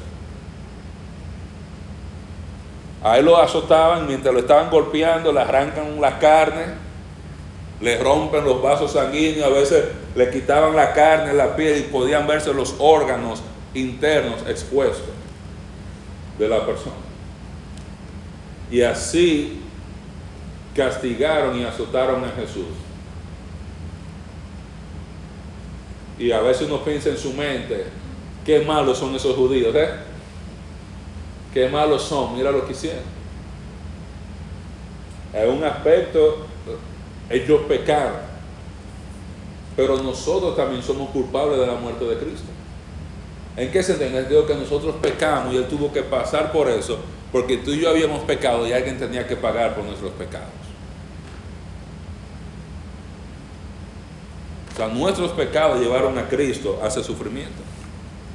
A 3.04 3.20
él 3.20 3.26
lo 3.26 3.38
azotaban 3.38 4.08
mientras 4.08 4.34
lo 4.34 4.39
estaban 4.39 4.72
golpeando, 4.72 5.32
le 5.32 5.39
arrancan 5.39 6.02
la 6.02 6.18
carne, 6.18 6.66
le 7.80 8.00
rompen 8.00 8.44
los 8.44 8.60
vasos 8.60 8.94
sanguíneos, 8.94 9.46
a 9.46 9.50
veces 9.50 9.86
le 10.16 10.32
quitaban 10.32 10.76
la 10.76 10.94
carne, 10.94 11.34
la 11.34 11.56
piel 11.56 11.78
y 11.78 11.84
podían 11.92 12.26
verse 12.26 12.52
los 12.56 12.74
órganos 12.80 13.44
internos 13.76 14.42
expuestos 14.48 15.14
de 16.39 16.48
la 16.48 16.66
persona. 16.66 16.96
Y 18.72 18.82
así 18.82 19.62
castigaron 20.76 21.57
y 21.59 21.63
azotaron 21.63 22.24
a 22.24 22.30
Jesús. 22.30 22.67
Y 26.17 26.32
a 26.32 26.41
veces 26.41 26.67
uno 26.67 26.84
piensa 26.84 27.09
en 27.09 27.17
su 27.17 27.34
mente, 27.34 27.86
qué 28.45 28.59
malos 28.59 28.97
son 28.97 29.15
esos 29.15 29.36
judíos, 29.36 29.74
¿eh? 29.76 29.89
Qué 31.53 31.67
malos 31.67 32.03
son, 32.03 32.36
mira 32.36 32.51
lo 32.51 32.65
que 32.65 32.74
hicieron. 32.74 33.03
En 35.34 35.49
un 35.49 35.63
aspecto, 35.63 36.45
ellos 37.30 37.61
pecaron, 37.67 38.19
pero 39.76 39.97
nosotros 39.97 40.55
también 40.55 40.84
somos 40.84 41.09
culpables 41.09 41.59
de 41.59 41.67
la 41.67 41.74
muerte 41.74 42.05
de 42.05 42.17
Cristo. 42.17 42.47
¿En 43.57 43.72
qué 43.72 43.84
sentido? 43.84 44.09
En 44.09 44.15
el 44.15 44.45
que 44.45 44.55
nosotros 44.55 44.95
pecamos 45.01 45.53
y 45.53 45.57
Él 45.57 45.67
tuvo 45.67 45.91
que 45.91 46.03
pasar 46.03 46.51
por 46.51 46.69
eso, 46.69 46.99
porque 47.32 47.57
tú 47.57 47.72
y 47.72 47.82
yo 47.82 47.89
habíamos 47.89 48.22
pecado 48.24 48.67
y 48.67 48.74
alguien 48.74 48.97
tenía 48.97 49.28
que 49.28 49.36
pagar 49.36 49.76
por 49.76 49.84
nuestros 49.84 50.11
pecados. 50.13 50.49
O 54.71 54.71
nuestros 54.88 55.32
pecados 55.32 55.80
llevaron 55.80 56.18
a 56.18 56.28
Cristo 56.28 56.80
a 56.84 56.88
ese 56.88 57.04
sufrimiento. 57.04 57.62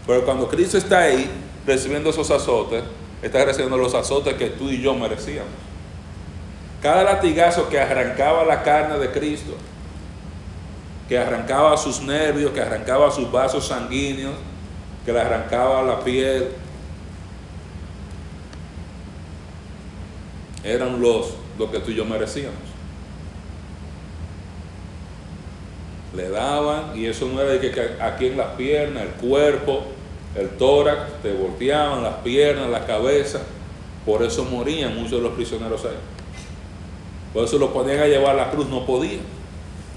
Pero 0.06 0.24
cuando 0.24 0.48
Cristo 0.48 0.78
está 0.78 1.00
ahí 1.00 1.28
recibiendo 1.66 2.10
esos 2.10 2.30
azotes, 2.30 2.84
está 3.22 3.44
recibiendo 3.44 3.76
los 3.76 3.94
azotes 3.94 4.34
que 4.34 4.50
tú 4.50 4.70
y 4.70 4.80
yo 4.80 4.94
merecíamos. 4.94 5.50
Cada 6.80 7.02
latigazo 7.02 7.68
que 7.68 7.80
arrancaba 7.80 8.44
la 8.44 8.62
carne 8.62 8.98
de 8.98 9.10
Cristo, 9.10 9.54
que 11.08 11.18
arrancaba 11.18 11.76
sus 11.76 12.00
nervios, 12.00 12.52
que 12.52 12.60
arrancaba 12.60 13.10
sus 13.10 13.30
vasos 13.30 13.66
sanguíneos, 13.66 14.34
que 15.04 15.12
le 15.12 15.20
arrancaba 15.20 15.82
la 15.82 16.00
piel, 16.00 16.48
eran 20.62 21.00
los, 21.00 21.34
lo 21.58 21.70
que 21.70 21.78
tú 21.78 21.90
y 21.92 21.94
yo 21.94 22.04
merecíamos. 22.04 22.65
Le 26.16 26.30
daban, 26.30 26.96
y 26.96 27.06
eso 27.06 27.26
no 27.26 27.42
era 27.42 27.52
de 27.52 27.60
que 27.60 27.96
aquí 28.00 28.26
en 28.26 28.38
las 28.38 28.52
piernas, 28.52 29.02
el 29.02 29.10
cuerpo, 29.10 29.82
el 30.34 30.48
tórax, 30.50 31.22
te 31.22 31.32
volteaban 31.32 32.02
las 32.02 32.14
piernas, 32.16 32.70
la 32.70 32.86
cabeza. 32.86 33.40
Por 34.06 34.22
eso 34.22 34.44
morían 34.44 34.94
muchos 34.96 35.12
de 35.12 35.20
los 35.20 35.32
prisioneros 35.32 35.84
ahí. 35.84 35.98
Por 37.34 37.44
eso 37.44 37.58
los 37.58 37.70
ponían 37.70 38.00
a 38.00 38.06
llevar 38.06 38.34
la 38.34 38.50
cruz, 38.50 38.66
no 38.68 38.86
podían. 38.86 39.20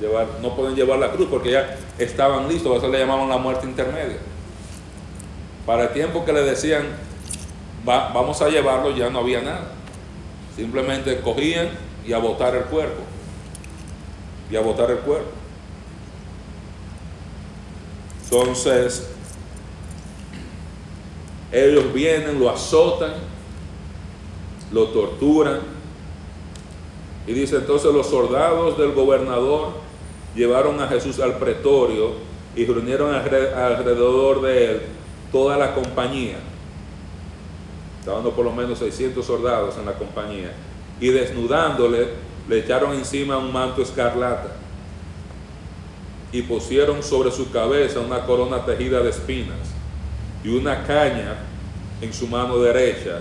Llevar, 0.01 0.27
no 0.41 0.55
pueden 0.55 0.75
llevar 0.75 0.99
la 0.99 1.11
cruz 1.11 1.27
porque 1.29 1.51
ya 1.51 1.77
estaban 1.97 2.47
listos, 2.47 2.67
por 2.67 2.77
eso 2.77 2.87
le 2.87 2.99
llamaban 2.99 3.29
la 3.29 3.37
muerte 3.37 3.65
intermedia. 3.65 4.17
Para 5.65 5.83
el 5.83 5.89
tiempo 5.89 6.25
que 6.25 6.33
le 6.33 6.41
decían, 6.41 6.83
vamos 7.85 8.41
a 8.41 8.49
llevarlo, 8.49 8.95
ya 8.95 9.09
no 9.09 9.19
había 9.19 9.41
nada. 9.41 9.71
Simplemente 10.55 11.21
cogían 11.21 11.69
y 12.05 12.11
a 12.11 12.17
botar 12.17 12.55
el 12.55 12.63
cuerpo. 12.63 13.03
Y 14.49 14.55
a 14.55 14.61
botar 14.61 14.89
el 14.91 14.97
cuerpo. 14.97 15.38
Entonces, 18.31 19.09
ellos 21.51 21.91
vienen, 21.91 22.39
lo 22.39 22.49
azotan, 22.51 23.13
lo 24.71 24.89
torturan. 24.89 25.61
Y 27.25 27.33
dice 27.33 27.55
entonces 27.55 27.91
los 27.91 28.07
soldados 28.07 28.77
del 28.77 28.91
gobernador 28.91 29.69
llevaron 30.35 30.79
a 30.79 30.87
Jesús 30.87 31.19
al 31.19 31.37
pretorio 31.37 32.11
y 32.55 32.65
reunieron 32.65 33.15
alrededor 33.15 34.41
de 34.41 34.65
él 34.65 34.81
toda 35.31 35.57
la 35.57 35.73
compañía. 35.73 36.37
Estaban 37.99 38.23
por 38.31 38.45
lo 38.45 38.51
menos 38.51 38.77
600 38.77 39.25
soldados 39.25 39.75
en 39.77 39.87
la 39.87 39.93
compañía. 39.93 40.53
Y 40.99 41.09
desnudándole, 41.09 42.09
le 42.47 42.59
echaron 42.59 42.93
encima 42.93 43.37
un 43.37 43.51
manto 43.51 43.81
escarlata 43.81 44.58
y 46.31 46.43
pusieron 46.43 47.01
sobre 47.01 47.31
su 47.31 47.51
cabeza 47.51 47.99
una 47.99 48.25
corona 48.25 48.65
tejida 48.65 49.01
de 49.01 49.09
espinas 49.09 49.57
y 50.43 50.49
una 50.49 50.83
caña 50.83 51.37
en 52.01 52.13
su 52.13 52.27
mano 52.27 52.57
derecha, 52.59 53.19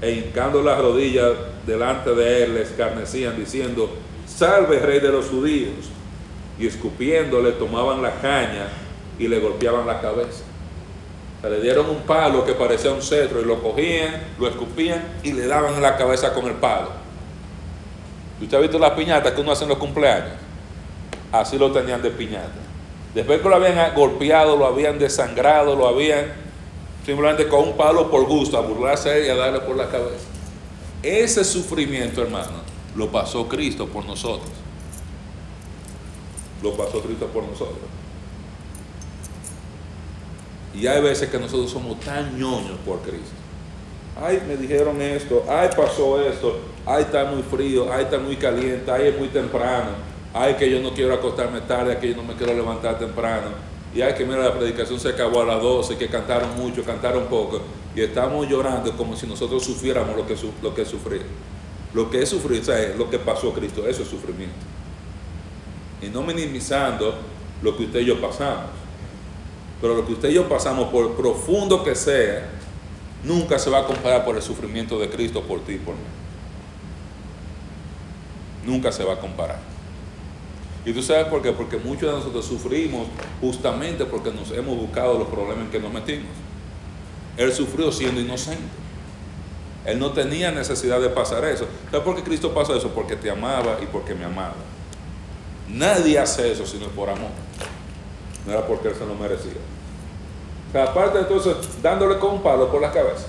e 0.00 0.12
hincando 0.12 0.62
las 0.62 0.78
rodillas 0.78 1.30
delante 1.66 2.14
de 2.14 2.44
él, 2.44 2.54
le 2.54 2.62
escarnecían 2.62 3.36
diciendo, 3.36 3.90
salve 4.26 4.78
rey 4.78 5.00
de 5.00 5.10
los 5.10 5.26
judíos, 5.26 5.90
y 6.58 6.66
escupiéndole 6.66 7.52
tomaban 7.52 8.02
la 8.02 8.12
caña 8.20 8.68
y 9.18 9.26
le 9.26 9.40
golpeaban 9.40 9.86
la 9.86 10.00
cabeza. 10.00 10.44
le 11.42 11.60
dieron 11.60 11.90
un 11.90 12.02
palo 12.02 12.44
que 12.44 12.52
parecía 12.52 12.92
un 12.92 13.02
cetro 13.02 13.40
y 13.40 13.44
lo 13.44 13.60
cogían, 13.60 14.22
lo 14.38 14.48
escupían 14.48 15.02
y 15.24 15.32
le 15.32 15.46
daban 15.46 15.74
en 15.74 15.82
la 15.82 15.96
cabeza 15.96 16.32
con 16.32 16.46
el 16.46 16.54
palo. 16.54 16.90
¿Usted 18.40 18.56
ha 18.56 18.60
visto 18.60 18.78
las 18.78 18.92
piñatas 18.92 19.32
que 19.32 19.40
uno 19.40 19.52
hace 19.52 19.64
en 19.64 19.70
los 19.70 19.78
cumpleaños? 19.78 20.34
Así 21.32 21.58
lo 21.58 21.72
tenían 21.72 22.02
de 22.02 22.10
piñata. 22.10 22.60
Después 23.14 23.40
que 23.40 23.48
lo 23.48 23.56
habían 23.56 23.94
golpeado, 23.94 24.56
lo 24.56 24.66
habían 24.66 24.98
desangrado, 24.98 25.74
lo 25.74 25.88
habían 25.88 26.32
simplemente 27.04 27.48
con 27.48 27.68
un 27.68 27.76
palo 27.76 28.10
por 28.10 28.26
gusto, 28.26 28.56
a 28.56 28.60
burlarse 28.60 29.26
y 29.26 29.28
a 29.28 29.34
darle 29.34 29.60
por 29.60 29.76
la 29.76 29.88
cabeza. 29.88 30.26
Ese 31.02 31.44
sufrimiento, 31.44 32.22
hermano, 32.22 32.62
lo 32.94 33.10
pasó 33.10 33.48
Cristo 33.48 33.86
por 33.86 34.04
nosotros. 34.04 34.50
Lo 36.62 36.76
pasó 36.76 37.00
Cristo 37.00 37.26
por 37.26 37.42
nosotros. 37.44 37.78
Y 40.74 40.86
hay 40.86 41.02
veces 41.02 41.28
que 41.28 41.38
nosotros 41.38 41.70
somos 41.70 41.98
tan 42.00 42.38
ñoños 42.38 42.78
por 42.86 43.00
Cristo. 43.00 43.32
Ay, 44.22 44.42
me 44.46 44.56
dijeron 44.56 45.00
esto, 45.02 45.44
ay, 45.48 45.70
pasó 45.76 46.20
esto, 46.20 46.60
ay, 46.86 47.02
está 47.02 47.24
muy 47.24 47.42
frío, 47.42 47.92
ay, 47.92 48.04
está 48.04 48.18
muy 48.18 48.36
caliente, 48.36 48.90
ay, 48.90 49.08
es 49.08 49.18
muy 49.18 49.28
temprano, 49.28 50.11
ay, 50.34 50.54
que 50.54 50.70
yo 50.70 50.80
no 50.80 50.92
quiero 50.92 51.14
acostarme 51.14 51.60
tarde, 51.62 51.98
que 51.98 52.10
yo 52.10 52.16
no 52.16 52.22
me 52.22 52.34
quiero 52.34 52.54
levantar 52.54 52.98
temprano. 52.98 53.48
y 53.94 54.00
hay 54.00 54.14
que 54.14 54.24
mira, 54.24 54.38
la 54.38 54.54
predicación 54.54 54.98
se 54.98 55.10
acabó 55.10 55.42
a 55.42 55.44
las 55.44 55.60
12, 55.60 55.96
que 55.98 56.08
cantaron 56.08 56.56
mucho, 56.56 56.82
cantaron 56.82 57.24
poco, 57.26 57.60
y 57.94 58.00
estamos 58.00 58.48
llorando 58.48 58.96
como 58.96 59.14
si 59.16 59.26
nosotros 59.26 59.62
sufriéramos 59.64 60.16
lo 60.16 60.26
que, 60.26 60.36
lo 60.62 60.74
que 60.74 60.84
sufrí. 60.84 61.20
Lo 61.92 62.08
que 62.10 62.22
es 62.22 62.30
sufrir, 62.30 62.62
o 62.62 62.64
sea, 62.64 62.80
es 62.80 62.96
lo 62.96 63.10
que 63.10 63.18
pasó 63.18 63.52
Cristo, 63.52 63.86
eso 63.86 64.02
es 64.02 64.08
sufrimiento. 64.08 64.56
Y 66.00 66.06
no 66.06 66.22
minimizando 66.22 67.14
lo 67.62 67.76
que 67.76 67.84
usted 67.84 68.00
y 68.00 68.06
yo 68.06 68.20
pasamos. 68.20 68.70
Pero 69.80 69.96
lo 69.96 70.06
que 70.06 70.12
usted 70.12 70.30
y 70.30 70.34
yo 70.34 70.48
pasamos, 70.48 70.88
por 70.88 71.14
profundo 71.16 71.84
que 71.84 71.94
sea, 71.94 72.48
nunca 73.24 73.58
se 73.58 73.68
va 73.68 73.80
a 73.80 73.84
comparar 73.84 74.24
por 74.24 74.36
el 74.36 74.42
sufrimiento 74.42 74.98
de 74.98 75.10
Cristo 75.10 75.42
por 75.42 75.60
ti 75.60 75.72
y 75.72 75.78
por 75.78 75.94
mí. 75.94 76.00
Nunca 78.64 78.90
se 78.90 79.04
va 79.04 79.14
a 79.14 79.20
comparar. 79.20 79.71
Y 80.84 80.92
tú 80.92 81.02
sabes 81.02 81.26
por 81.26 81.42
qué, 81.42 81.52
porque 81.52 81.76
muchos 81.76 82.10
de 82.10 82.18
nosotros 82.18 82.44
sufrimos 82.44 83.06
justamente 83.40 84.04
porque 84.04 84.32
nos 84.32 84.50
hemos 84.50 84.76
buscado 84.76 85.18
los 85.18 85.28
problemas 85.28 85.66
en 85.66 85.70
que 85.70 85.78
nos 85.78 85.92
metimos. 85.92 86.30
Él 87.36 87.52
sufrió 87.52 87.92
siendo 87.92 88.20
inocente. 88.20 88.62
Él 89.84 89.98
no 89.98 90.12
tenía 90.12 90.50
necesidad 90.50 91.00
de 91.00 91.08
pasar 91.08 91.44
eso. 91.44 91.66
¿Sabes 91.90 92.04
por 92.04 92.16
qué 92.16 92.22
Cristo 92.22 92.52
pasó 92.52 92.74
eso? 92.74 92.90
Porque 92.90 93.16
te 93.16 93.30
amaba 93.30 93.78
y 93.80 93.86
porque 93.86 94.14
me 94.14 94.24
amaba. 94.24 94.54
Nadie 95.68 96.18
hace 96.18 96.50
eso 96.50 96.66
sino 96.66 96.86
por 96.88 97.08
amor. 97.08 97.30
No 98.44 98.52
era 98.52 98.66
porque 98.66 98.88
él 98.88 98.94
se 98.94 99.06
lo 99.06 99.14
merecía. 99.14 99.52
O 100.68 100.72
sea, 100.72 100.84
aparte 100.84 101.20
entonces, 101.20 101.56
dándole 101.80 102.18
con 102.18 102.34
un 102.34 102.42
palo 102.42 102.70
por 102.70 102.80
la 102.80 102.90
cabeza. 102.90 103.26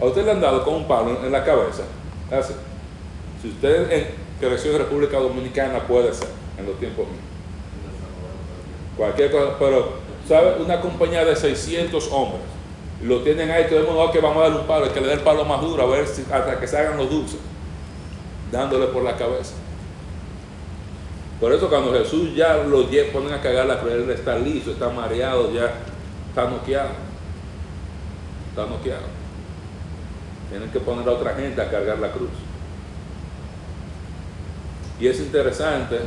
A 0.00 0.04
usted 0.04 0.24
le 0.24 0.32
han 0.32 0.40
dado 0.40 0.64
con 0.64 0.74
un 0.74 0.88
palo 0.88 1.24
en 1.24 1.30
la 1.30 1.44
cabeza. 1.44 1.84
Así. 2.30 2.54
Si 3.40 3.48
usted 3.48 4.10
creció 4.40 4.72
en 4.72 4.78
República 4.78 5.18
Dominicana, 5.18 5.86
puede 5.86 6.12
ser 6.12 6.45
en 6.58 6.66
los 6.66 6.78
tiempos 6.78 7.06
míos. 7.06 7.20
Cualquier 8.96 9.30
cosa, 9.30 9.58
pero, 9.58 9.92
¿sabe? 10.26 10.62
Una 10.62 10.80
compañía 10.80 11.24
de 11.24 11.36
600 11.36 12.10
hombres, 12.12 12.42
lo 13.02 13.20
tienen 13.20 13.50
ahí, 13.50 13.66
todo 13.68 13.80
el 13.80 13.86
mundo, 13.86 14.10
que 14.10 14.20
vamos 14.20 14.38
a 14.38 14.48
darle 14.48 14.60
un 14.60 14.66
palo, 14.66 14.92
que 14.92 15.00
le 15.00 15.08
dé 15.08 15.12
el 15.14 15.20
palo 15.20 15.44
más 15.44 15.60
duro, 15.60 15.82
a 15.82 15.86
ver 15.86 16.06
si, 16.06 16.22
hasta 16.22 16.58
que 16.58 16.66
se 16.66 16.78
hagan 16.78 16.96
los 16.96 17.10
dulces, 17.10 17.38
dándole 18.50 18.86
por 18.86 19.02
la 19.02 19.16
cabeza. 19.16 19.54
Por 21.40 21.52
eso 21.52 21.68
cuando 21.68 21.92
Jesús 21.92 22.34
ya 22.34 22.56
lo 22.56 22.86
ponen 23.12 23.34
a 23.34 23.42
cagar 23.42 23.66
la 23.66 23.78
cruz, 23.78 23.92
él 23.92 24.10
está 24.10 24.38
liso, 24.38 24.70
está 24.70 24.88
mareado, 24.88 25.52
ya 25.52 25.70
está 26.30 26.48
noqueado. 26.48 26.90
Está 28.50 28.66
noqueado. 28.66 29.04
Tienen 30.48 30.70
que 30.70 30.80
poner 30.80 31.06
a 31.06 31.12
otra 31.12 31.34
gente 31.34 31.60
a 31.60 31.70
cargar 31.70 31.98
la 31.98 32.10
cruz. 32.10 32.30
Y 34.98 35.08
es 35.08 35.20
interesante 35.20 35.98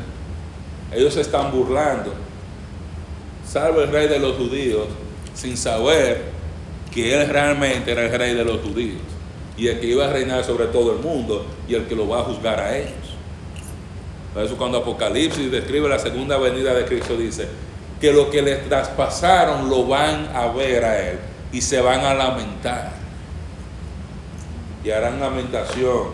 ellos 0.91 1.13
se 1.13 1.21
están 1.21 1.51
burlando. 1.51 2.13
Salvo 3.47 3.81
el 3.81 3.91
rey 3.91 4.07
de 4.07 4.19
los 4.19 4.35
judíos, 4.35 4.87
sin 5.33 5.57
saber 5.57 6.23
que 6.93 7.13
él 7.19 7.29
realmente 7.29 7.91
era 7.91 8.05
el 8.05 8.11
rey 8.11 8.33
de 8.33 8.43
los 8.43 8.61
judíos 8.61 9.01
y 9.57 9.67
el 9.67 9.79
que 9.79 9.87
iba 9.87 10.05
a 10.05 10.13
reinar 10.13 10.43
sobre 10.43 10.67
todo 10.67 10.93
el 10.93 10.99
mundo 10.99 11.45
y 11.67 11.75
el 11.75 11.85
que 11.85 11.95
lo 11.95 12.07
va 12.07 12.19
a 12.19 12.23
juzgar 12.23 12.59
a 12.59 12.77
ellos. 12.77 12.93
Por 14.33 14.43
eso 14.43 14.57
cuando 14.57 14.77
Apocalipsis 14.77 15.51
describe 15.51 15.89
la 15.89 15.99
segunda 15.99 16.37
venida 16.37 16.73
de 16.73 16.85
Cristo 16.85 17.17
dice 17.17 17.47
que 17.99 18.13
lo 18.13 18.29
que 18.29 18.41
les 18.41 18.67
traspasaron 18.69 19.69
lo 19.69 19.85
van 19.85 20.29
a 20.33 20.47
ver 20.47 20.85
a 20.85 21.09
él 21.09 21.19
y 21.51 21.61
se 21.61 21.81
van 21.81 22.01
a 22.01 22.13
lamentar. 22.13 22.93
Y 24.83 24.91
harán 24.91 25.19
lamentación 25.19 26.11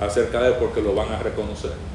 acerca 0.00 0.40
de 0.40 0.48
él 0.48 0.54
porque 0.58 0.82
lo 0.82 0.94
van 0.94 1.12
a 1.12 1.18
reconocer. 1.18 1.87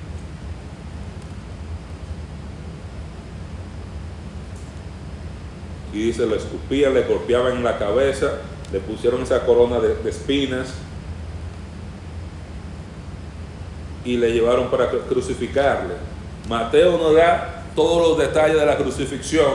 Y 5.94 6.00
dice, 6.00 6.26
lo 6.26 6.36
escupían, 6.36 6.96
le 6.96 7.04
golpeaban 7.04 7.58
en 7.58 7.64
la 7.64 7.78
cabeza, 7.78 8.40
le 8.72 8.80
pusieron 8.80 9.22
esa 9.22 9.46
corona 9.46 9.80
de, 9.80 10.10
espinas 10.10 10.74
y 14.04 14.18
le 14.18 14.32
llevaron 14.32 14.70
para 14.70 14.90
crucificarle. 14.90 15.94
Mateo 16.50 16.98
no 16.98 17.14
da 17.14 17.64
todos 17.76 18.10
los 18.10 18.18
detalles 18.18 18.60
de 18.60 18.66
la 18.66 18.76
crucifixión 18.76 19.54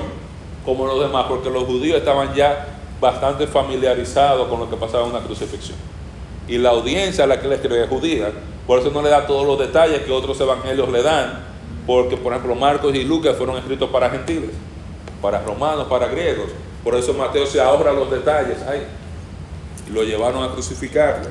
como 0.64 0.86
los 0.86 1.00
demás, 1.00 1.26
porque 1.28 1.50
los 1.50 1.64
judíos 1.64 1.98
estaban 1.98 2.34
ya 2.34 2.78
bastante 3.00 3.46
familiarizados 3.46 4.48
con 4.48 4.60
lo 4.60 4.70
que 4.70 4.76
pasaba 4.76 5.04
en 5.04 5.10
una 5.10 5.20
crucifixión. 5.20 5.76
Y 6.46 6.56
la 6.58 6.70
audiencia 6.70 7.24
a 7.24 7.26
la 7.26 7.40
que 7.40 7.48
le 7.48 7.56
escribe 7.56 7.82
es 7.82 7.88
judía, 7.88 8.30
por 8.66 8.78
eso 8.78 8.90
no 8.90 9.02
le 9.02 9.10
da 9.10 9.26
todos 9.26 9.46
los 9.46 9.58
detalles 9.58 10.02
que 10.02 10.12
otros 10.12 10.40
evangelios 10.40 10.88
le 10.90 11.02
dan, 11.02 11.46
porque 11.86 12.16
por 12.16 12.32
ejemplo 12.32 12.54
Marcos 12.54 12.94
y 12.94 13.02
Lucas 13.02 13.36
fueron 13.36 13.56
escritos 13.56 13.90
para 13.90 14.08
gentiles 14.10 14.50
para 15.20 15.40
romanos, 15.42 15.86
para 15.88 16.06
griegos. 16.08 16.50
Por 16.84 16.94
eso 16.94 17.12
Mateo 17.14 17.46
se 17.46 17.60
ahorra 17.60 17.92
los 17.92 18.10
detalles 18.10 18.62
ahí. 18.62 18.82
Y 19.88 19.92
lo 19.92 20.02
llevaron 20.02 20.42
a 20.42 20.52
crucificarle. 20.52 21.28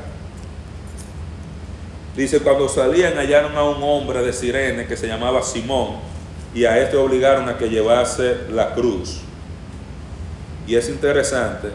Dice, 2.16 2.40
cuando 2.40 2.68
salían 2.68 3.16
hallaron 3.16 3.56
a 3.56 3.64
un 3.64 3.82
hombre 3.84 4.24
de 4.24 4.34
Sirene 4.34 4.88
que 4.88 4.98
se 4.98 5.08
llamaba 5.08 5.44
Simón 5.44 5.98
y 6.54 6.66
a 6.66 6.80
este 6.82 6.98
obligaron 6.98 7.48
a 7.48 7.58
que 7.58 7.70
llevase 7.70 8.36
la 8.50 8.74
cruz. 8.74 9.20
Y 10.66 10.76
es 10.76 10.90
interesante, 10.90 11.70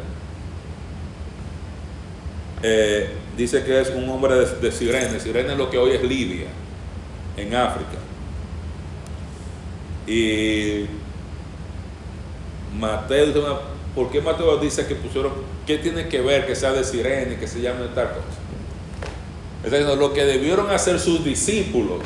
eh, 2.62 3.10
dice 3.36 3.64
que 3.64 3.80
es 3.80 3.90
un 3.90 4.08
hombre 4.08 4.34
de, 4.34 4.46
de 4.56 4.72
Sirene. 4.72 5.20
Sirene 5.20 5.52
es 5.52 5.58
lo 5.58 5.70
que 5.70 5.78
hoy 5.78 5.92
es 5.92 6.02
Libia, 6.02 6.48
en 7.36 7.54
África. 7.54 7.98
Y 10.06 10.86
Mateo, 12.78 13.60
¿por 13.94 14.10
qué 14.10 14.20
Mateo 14.20 14.56
dice 14.58 14.86
que 14.86 14.94
pusieron, 14.94 15.32
qué 15.66 15.78
tiene 15.78 16.08
que 16.08 16.20
ver 16.20 16.46
que 16.46 16.54
sea 16.54 16.72
de 16.72 16.84
sirene, 16.84 17.36
que 17.36 17.46
se 17.46 17.60
llame 17.60 17.86
tal 17.94 18.08
cosa? 18.08 18.40
Entonces, 19.64 19.98
lo 19.98 20.12
que 20.12 20.24
debieron 20.24 20.70
hacer 20.70 20.98
sus 20.98 21.24
discípulos 21.24 22.00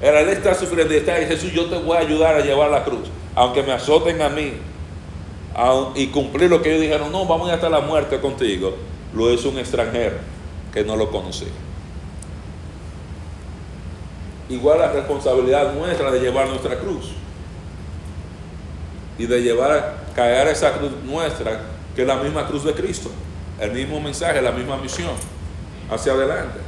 era 0.00 0.20
él 0.20 0.28
estar 0.28 0.54
sufriendo 0.54 0.92
y 0.94 0.98
estar 0.98 1.20
y 1.22 1.26
Jesús, 1.26 1.52
yo 1.52 1.66
te 1.66 1.78
voy 1.78 1.96
a 1.96 2.00
ayudar 2.00 2.34
a 2.36 2.40
llevar 2.40 2.70
la 2.70 2.84
cruz, 2.84 3.08
aunque 3.34 3.62
me 3.62 3.72
azoten 3.72 4.20
a 4.20 4.28
mí, 4.28 4.52
y 5.94 6.06
cumplir 6.08 6.50
lo 6.50 6.62
que 6.62 6.70
ellos 6.70 6.82
dijeron, 6.82 7.12
no, 7.12 7.26
vamos 7.26 7.50
a 7.50 7.54
hasta 7.54 7.68
la 7.68 7.80
muerte 7.80 8.20
contigo, 8.20 8.74
lo 9.14 9.32
hizo 9.32 9.50
un 9.50 9.58
extranjero 9.58 10.16
que 10.72 10.84
no 10.84 10.96
lo 10.96 11.10
conocía. 11.10 11.48
Igual 14.48 14.80
la 14.80 14.92
responsabilidad 14.92 15.72
nuestra 15.74 16.10
de 16.10 16.20
llevar 16.20 16.48
nuestra 16.48 16.78
cruz 16.78 17.12
y 19.22 19.26
de 19.26 19.40
llevar 19.40 19.70
a 19.70 20.14
caer 20.16 20.48
esa 20.48 20.72
cruz 20.72 20.90
nuestra, 21.04 21.60
que 21.94 22.02
es 22.02 22.08
la 22.08 22.16
misma 22.16 22.44
cruz 22.44 22.64
de 22.64 22.72
Cristo, 22.72 23.08
el 23.60 23.70
mismo 23.70 24.00
mensaje, 24.00 24.42
la 24.42 24.50
misma 24.50 24.76
misión, 24.78 25.12
hacia 25.88 26.12
adelante. 26.12 26.58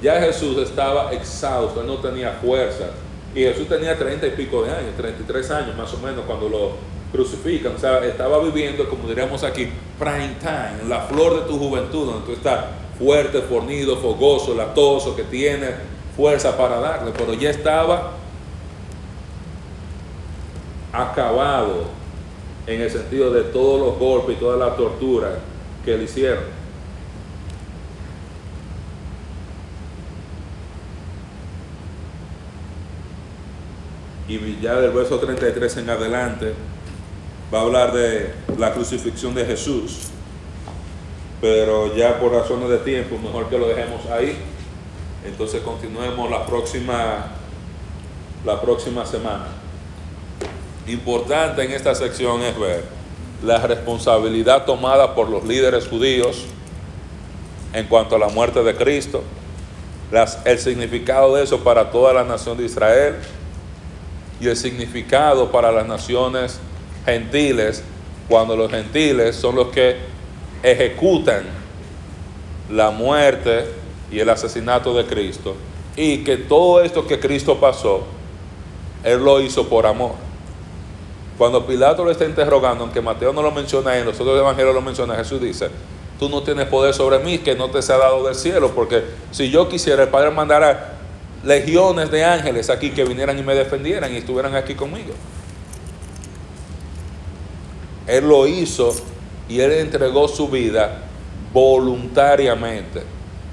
Ya 0.00 0.18
Jesús 0.20 0.56
estaba 0.56 1.12
exhausto, 1.12 1.82
no 1.82 1.98
tenía 1.98 2.32
fuerza. 2.40 2.86
Y 3.34 3.40
Jesús 3.40 3.68
tenía 3.68 3.94
treinta 3.98 4.26
y 4.26 4.30
pico 4.30 4.62
de 4.62 4.70
años, 4.70 4.96
33 4.96 5.50
años 5.50 5.76
más 5.76 5.92
o 5.92 5.98
menos 5.98 6.24
cuando 6.26 6.48
lo 6.48 6.70
crucifican. 7.12 7.74
O 7.74 7.78
sea, 7.78 8.02
estaba 8.06 8.42
viviendo, 8.42 8.88
como 8.88 9.06
diríamos 9.06 9.44
aquí, 9.44 9.68
prime 9.98 10.36
time, 10.40 10.88
la 10.88 11.02
flor 11.02 11.42
de 11.42 11.46
tu 11.46 11.58
juventud, 11.58 12.06
donde 12.06 12.24
tú 12.24 12.32
estás 12.32 12.64
fuerte, 12.98 13.42
fornido, 13.42 13.98
fogoso, 13.98 14.54
latoso, 14.54 15.14
que 15.14 15.24
tiene 15.24 15.72
fuerza 16.16 16.56
para 16.56 16.80
darle. 16.80 17.12
Pero 17.14 17.34
ya 17.34 17.50
estaba 17.50 18.12
acabado 21.02 21.84
en 22.66 22.80
el 22.80 22.90
sentido 22.90 23.32
de 23.32 23.42
todos 23.44 23.80
los 23.80 23.98
golpes 23.98 24.36
y 24.36 24.40
toda 24.40 24.56
la 24.56 24.74
tortura 24.76 25.38
que 25.84 25.96
le 25.96 26.04
hicieron. 26.04 26.44
Y 34.28 34.60
ya 34.60 34.74
del 34.80 34.90
verso 34.90 35.20
33 35.20 35.76
en 35.76 35.90
adelante 35.90 36.54
va 37.54 37.60
a 37.60 37.62
hablar 37.62 37.92
de 37.92 38.34
la 38.58 38.72
crucifixión 38.72 39.34
de 39.34 39.44
Jesús, 39.44 40.08
pero 41.40 41.94
ya 41.94 42.18
por 42.18 42.32
razones 42.32 42.68
de 42.68 42.78
tiempo, 42.78 43.18
mejor 43.18 43.48
que 43.48 43.56
lo 43.56 43.68
dejemos 43.68 44.04
ahí. 44.06 44.36
Entonces 45.24 45.62
continuemos 45.62 46.28
la 46.28 46.44
próxima, 46.44 47.26
la 48.44 48.60
próxima 48.60 49.06
semana 49.06 49.55
importante 50.88 51.64
en 51.64 51.72
esta 51.72 51.94
sección 51.94 52.42
es 52.42 52.58
ver 52.58 52.84
la 53.44 53.58
responsabilidad 53.58 54.64
tomada 54.64 55.14
por 55.14 55.28
los 55.28 55.44
líderes 55.44 55.86
judíos 55.88 56.44
en 57.72 57.86
cuanto 57.86 58.16
a 58.16 58.18
la 58.18 58.28
muerte 58.28 58.62
de 58.62 58.74
Cristo, 58.74 59.22
el 60.44 60.58
significado 60.58 61.34
de 61.34 61.44
eso 61.44 61.62
para 61.62 61.90
toda 61.90 62.14
la 62.14 62.24
nación 62.24 62.56
de 62.56 62.64
Israel 62.64 63.16
y 64.40 64.48
el 64.48 64.56
significado 64.56 65.50
para 65.50 65.72
las 65.72 65.86
naciones 65.86 66.58
gentiles, 67.04 67.82
cuando 68.28 68.56
los 68.56 68.70
gentiles 68.70 69.36
son 69.36 69.56
los 69.56 69.68
que 69.68 69.96
ejecutan 70.62 71.44
la 72.70 72.90
muerte 72.90 73.66
y 74.10 74.18
el 74.18 74.28
asesinato 74.28 74.94
de 74.94 75.04
Cristo, 75.04 75.54
y 75.96 76.24
que 76.24 76.36
todo 76.36 76.82
esto 76.82 77.06
que 77.06 77.18
Cristo 77.18 77.58
pasó, 77.58 78.04
Él 79.04 79.24
lo 79.24 79.40
hizo 79.40 79.68
por 79.68 79.86
amor. 79.86 80.25
Cuando 81.38 81.66
Pilato 81.66 82.04
lo 82.04 82.10
está 82.10 82.24
interrogando, 82.24 82.84
aunque 82.84 83.00
Mateo 83.00 83.32
no 83.32 83.42
lo 83.42 83.50
menciona 83.50 83.98
y 83.98 84.04
los 84.04 84.18
otros 84.18 84.38
evangelios 84.38 84.74
lo 84.74 84.80
menciona, 84.80 85.14
Jesús 85.16 85.40
dice, 85.40 85.68
tú 86.18 86.28
no 86.28 86.42
tienes 86.42 86.66
poder 86.66 86.94
sobre 86.94 87.18
mí 87.18 87.38
que 87.38 87.54
no 87.54 87.70
te 87.70 87.82
sea 87.82 87.98
dado 87.98 88.24
del 88.24 88.34
cielo, 88.34 88.72
porque 88.74 89.04
si 89.32 89.50
yo 89.50 89.68
quisiera, 89.68 90.04
el 90.04 90.08
Padre 90.08 90.30
mandara 90.30 90.94
legiones 91.44 92.10
de 92.10 92.24
ángeles 92.24 92.70
aquí 92.70 92.90
que 92.90 93.04
vinieran 93.04 93.38
y 93.38 93.42
me 93.42 93.54
defendieran 93.54 94.12
y 94.14 94.16
estuvieran 94.16 94.54
aquí 94.54 94.74
conmigo. 94.74 95.12
Él 98.06 98.26
lo 98.28 98.46
hizo 98.46 98.94
y 99.48 99.60
él 99.60 99.72
entregó 99.72 100.28
su 100.28 100.48
vida 100.48 101.02
voluntariamente. 101.52 103.02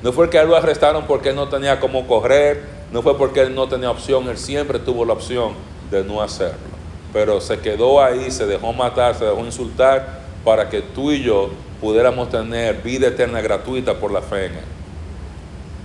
No 0.01 0.11
fue 0.11 0.29
que 0.29 0.37
él 0.37 0.47
lo 0.47 0.55
arrestaron 0.55 1.05
porque 1.05 1.29
él 1.29 1.35
no 1.35 1.49
tenía 1.49 1.79
cómo 1.79 2.07
correr, 2.07 2.63
no 2.91 3.01
fue 3.01 3.17
porque 3.17 3.41
él 3.41 3.55
no 3.55 3.67
tenía 3.67 3.89
opción, 3.89 4.29
él 4.29 4.37
siempre 4.37 4.79
tuvo 4.79 5.05
la 5.05 5.13
opción 5.13 5.53
de 5.89 6.03
no 6.03 6.21
hacerlo. 6.21 6.72
Pero 7.13 7.39
se 7.39 7.59
quedó 7.59 8.01
ahí, 8.03 8.31
se 8.31 8.45
dejó 8.45 8.73
matar, 8.73 9.15
se 9.15 9.23
dejó 9.23 9.39
insultar 9.45 10.23
para 10.43 10.67
que 10.67 10.81
tú 10.81 11.11
y 11.11 11.23
yo 11.23 11.51
pudiéramos 11.79 12.29
tener 12.29 12.81
vida 12.81 13.07
eterna 13.07 13.39
gratuita 13.39 13.93
por 13.93 14.11
la 14.11 14.21
fe 14.21 14.47
en 14.47 14.53
él. 14.53 14.63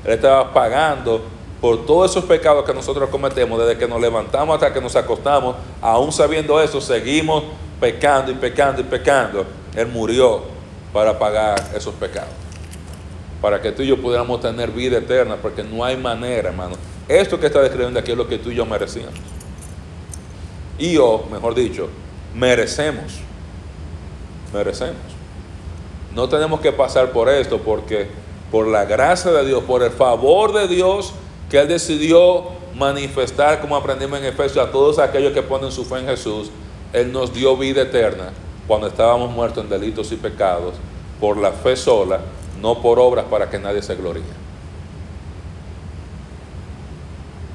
Él 0.05 0.13
estaba 0.13 0.53
pagando 0.55 1.23
por 1.61 1.85
todos 1.87 2.11
esos 2.11 2.25
pecados 2.25 2.65
que 2.65 2.73
nosotros 2.73 3.11
cometemos 3.11 3.59
desde 3.59 3.77
que 3.77 3.89
nos 3.89 4.01
levantamos 4.01 4.55
hasta 4.55 4.73
que 4.73 4.81
nos 4.81 4.95
acostamos, 4.97 5.57
aún 5.83 6.13
sabiendo 6.13 6.61
eso, 6.63 6.81
seguimos 6.81 7.45
pecando 7.81 8.31
y 8.31 8.35
pecando 8.35 8.81
y 8.81 8.85
pecando. 8.85 9.45
Él 9.75 9.89
murió 9.89 10.43
para 10.93 11.19
pagar 11.19 11.61
esos 11.75 11.95
pecados. 11.95 12.31
Para 13.43 13.61
que 13.61 13.73
tú 13.73 13.83
y 13.83 13.89
yo 13.89 14.01
pudiéramos 14.01 14.41
tener 14.41 14.71
vida 14.71 14.99
eterna, 14.99 15.37
porque 15.41 15.63
no 15.63 15.85
hay 15.85 15.97
manera, 15.97 16.49
hermano. 16.49 16.77
Esto 17.09 17.39
que 17.39 17.47
está 17.47 17.61
describiendo 17.61 17.99
aquí 17.99 18.13
es 18.13 18.19
lo 18.19 18.27
que 18.27 18.39
tú 18.39 18.51
y 18.51 18.55
yo 18.55 18.65
merecíamos. 18.67 19.38
Y 20.79 20.93
yo, 20.93 21.25
mejor 21.31 21.55
dicho, 21.55 21.89
merecemos. 22.35 23.21
Merecemos. 24.53 24.97
No 26.15 26.29
tenemos 26.29 26.61
que 26.61 26.73
pasar 26.73 27.11
por 27.13 27.29
esto 27.29 27.59
porque 27.59 28.09
por 28.51 28.67
la 28.67 28.85
gracia 28.85 29.31
de 29.31 29.47
Dios, 29.47 29.63
por 29.65 29.83
el 29.83 29.91
favor 29.91 30.53
de 30.53 30.69
Dios, 30.69 31.13
que 31.51 31.59
Él 31.59 31.69
decidió 31.69 32.45
manifestar, 32.75 33.61
como 33.61 33.77
aprendimos 33.77 34.19
en 34.21 34.27
Efesios, 34.27 34.67
a 34.67 34.71
todos 34.71 34.99
aquellos 34.99 35.33
que 35.33 35.43
ponen 35.43 35.71
su 35.71 35.85
fe 35.85 35.99
en 35.99 36.07
Jesús, 36.07 36.51
Él 36.93 37.13
nos 37.13 37.35
dio 37.35 37.57
vida 37.57 37.83
eterna 37.83 38.31
cuando 38.67 38.87
estábamos 38.87 39.31
muertos 39.31 39.65
en 39.65 39.71
delitos 39.71 40.13
y 40.13 40.17
pecados, 40.17 40.75
por 41.21 41.37
la 41.37 41.53
fe 41.53 41.75
sola, 41.75 42.21
no 42.61 42.81
por 42.81 42.99
obras 42.99 43.25
para 43.31 43.51
que 43.51 43.59
nadie 43.59 43.83
se 43.83 43.97
gloríe. 43.97 44.23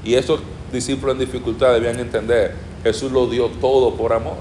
Y 0.03 0.15
estos 0.15 0.41
discípulos 0.71 1.13
en 1.13 1.19
dificultad 1.19 1.73
debían 1.73 1.99
entender, 1.99 2.55
Jesús 2.83 3.11
lo 3.11 3.27
dio 3.27 3.47
todo 3.47 3.95
por 3.95 4.13
amor. 4.13 4.37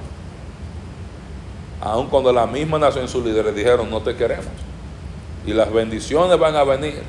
Aun 1.81 2.09
cuando 2.09 2.33
la 2.33 2.47
misma 2.47 2.79
nación, 2.79 3.09
sus 3.09 3.25
líderes 3.25 3.55
dijeron, 3.55 3.91
no 3.91 4.01
te 4.01 4.15
queremos. 4.15 4.47
Y 5.47 5.53
las 5.53 5.73
bendiciones 5.73 6.39
van 6.39 6.55
a 6.55 6.63
venir, 6.63 7.03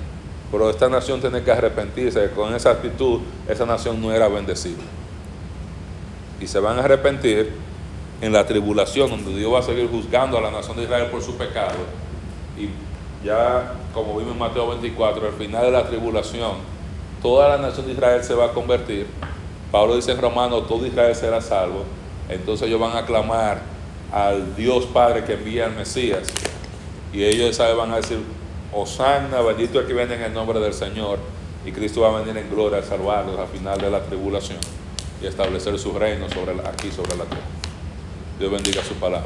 pero 0.52 0.70
esta 0.70 0.90
nación 0.90 1.22
tiene 1.22 1.44
que 1.44 1.52
arrepentirse. 1.52 2.32
Con 2.32 2.56
esa 2.56 2.72
actitud, 2.72 3.22
esa 3.48 3.66
nación 3.66 4.02
no 4.02 4.12
era 4.12 4.28
bendecida. 4.28 4.82
Y 6.40 6.48
se 6.48 6.60
van 6.60 6.80
a 6.80 6.84
arrepentir 6.84 7.54
en 8.22 8.34
la 8.34 8.46
tribulación, 8.46 9.10
donde 9.10 9.36
Dios 9.36 9.54
va 9.54 9.60
a 9.60 9.64
seguir 9.64 9.90
juzgando 9.90 10.38
a 10.38 10.42
la 10.42 10.50
nación 10.50 10.78
de 10.78 10.84
Israel 10.84 11.08
por 11.12 11.22
su 11.22 11.36
pecado. 11.36 11.76
Y 12.58 12.70
ya, 13.26 13.74
como 13.94 14.18
vimos 14.18 14.34
en 14.34 14.40
Mateo 14.40 14.70
24, 14.70 15.28
al 15.28 15.34
final 15.34 15.66
de 15.66 15.72
la 15.72 15.86
tribulación, 15.86 16.54
toda 17.22 17.50
la 17.50 17.58
nación 17.58 17.86
de 17.86 17.94
Israel 17.94 18.24
se 18.24 18.34
va 18.34 18.46
a 18.46 18.50
convertir. 18.54 19.08
Pablo 19.74 19.96
dice 19.96 20.12
en 20.12 20.22
Romano, 20.22 20.62
todo 20.62 20.86
Israel 20.86 21.16
será 21.16 21.42
salvo. 21.42 21.84
Entonces 22.30 22.68
ellos 22.68 22.80
van 22.80 22.96
a 22.96 23.08
clamar 23.08 23.60
al 24.12 24.56
Dios 24.56 24.86
Padre 24.86 25.24
que 25.24 25.34
envía 25.34 25.66
al 25.66 25.72
Mesías. 25.72 26.28
Y 27.12 27.24
ellos 27.24 27.56
¿sabe? 27.56 27.74
van 27.74 27.92
a 27.92 27.96
decir, 27.96 28.20
Osanna, 28.72 29.42
bendito 29.42 29.80
el 29.80 29.88
que 29.88 29.94
viene 29.94 30.14
en 30.14 30.22
el 30.22 30.32
nombre 30.32 30.60
del 30.60 30.76
Señor. 30.76 31.18
Y 31.66 31.72
Cristo 31.72 32.02
va 32.02 32.16
a 32.16 32.22
venir 32.22 32.38
en 32.38 32.52
gloria 32.52 32.78
a 32.78 32.84
salvarlos 32.84 33.40
al 33.40 33.48
final 33.48 33.82
de 33.82 33.90
la 33.90 34.04
tribulación 34.04 34.60
y 35.20 35.26
establecer 35.26 35.80
su 35.80 35.92
reino 35.98 36.30
sobre 36.30 36.52
aquí 36.68 36.92
sobre 36.92 37.18
la 37.18 37.24
tierra. 37.26 37.48
Dios 38.38 38.52
bendiga 38.52 38.84
su 38.84 38.94
palabra. 38.94 39.26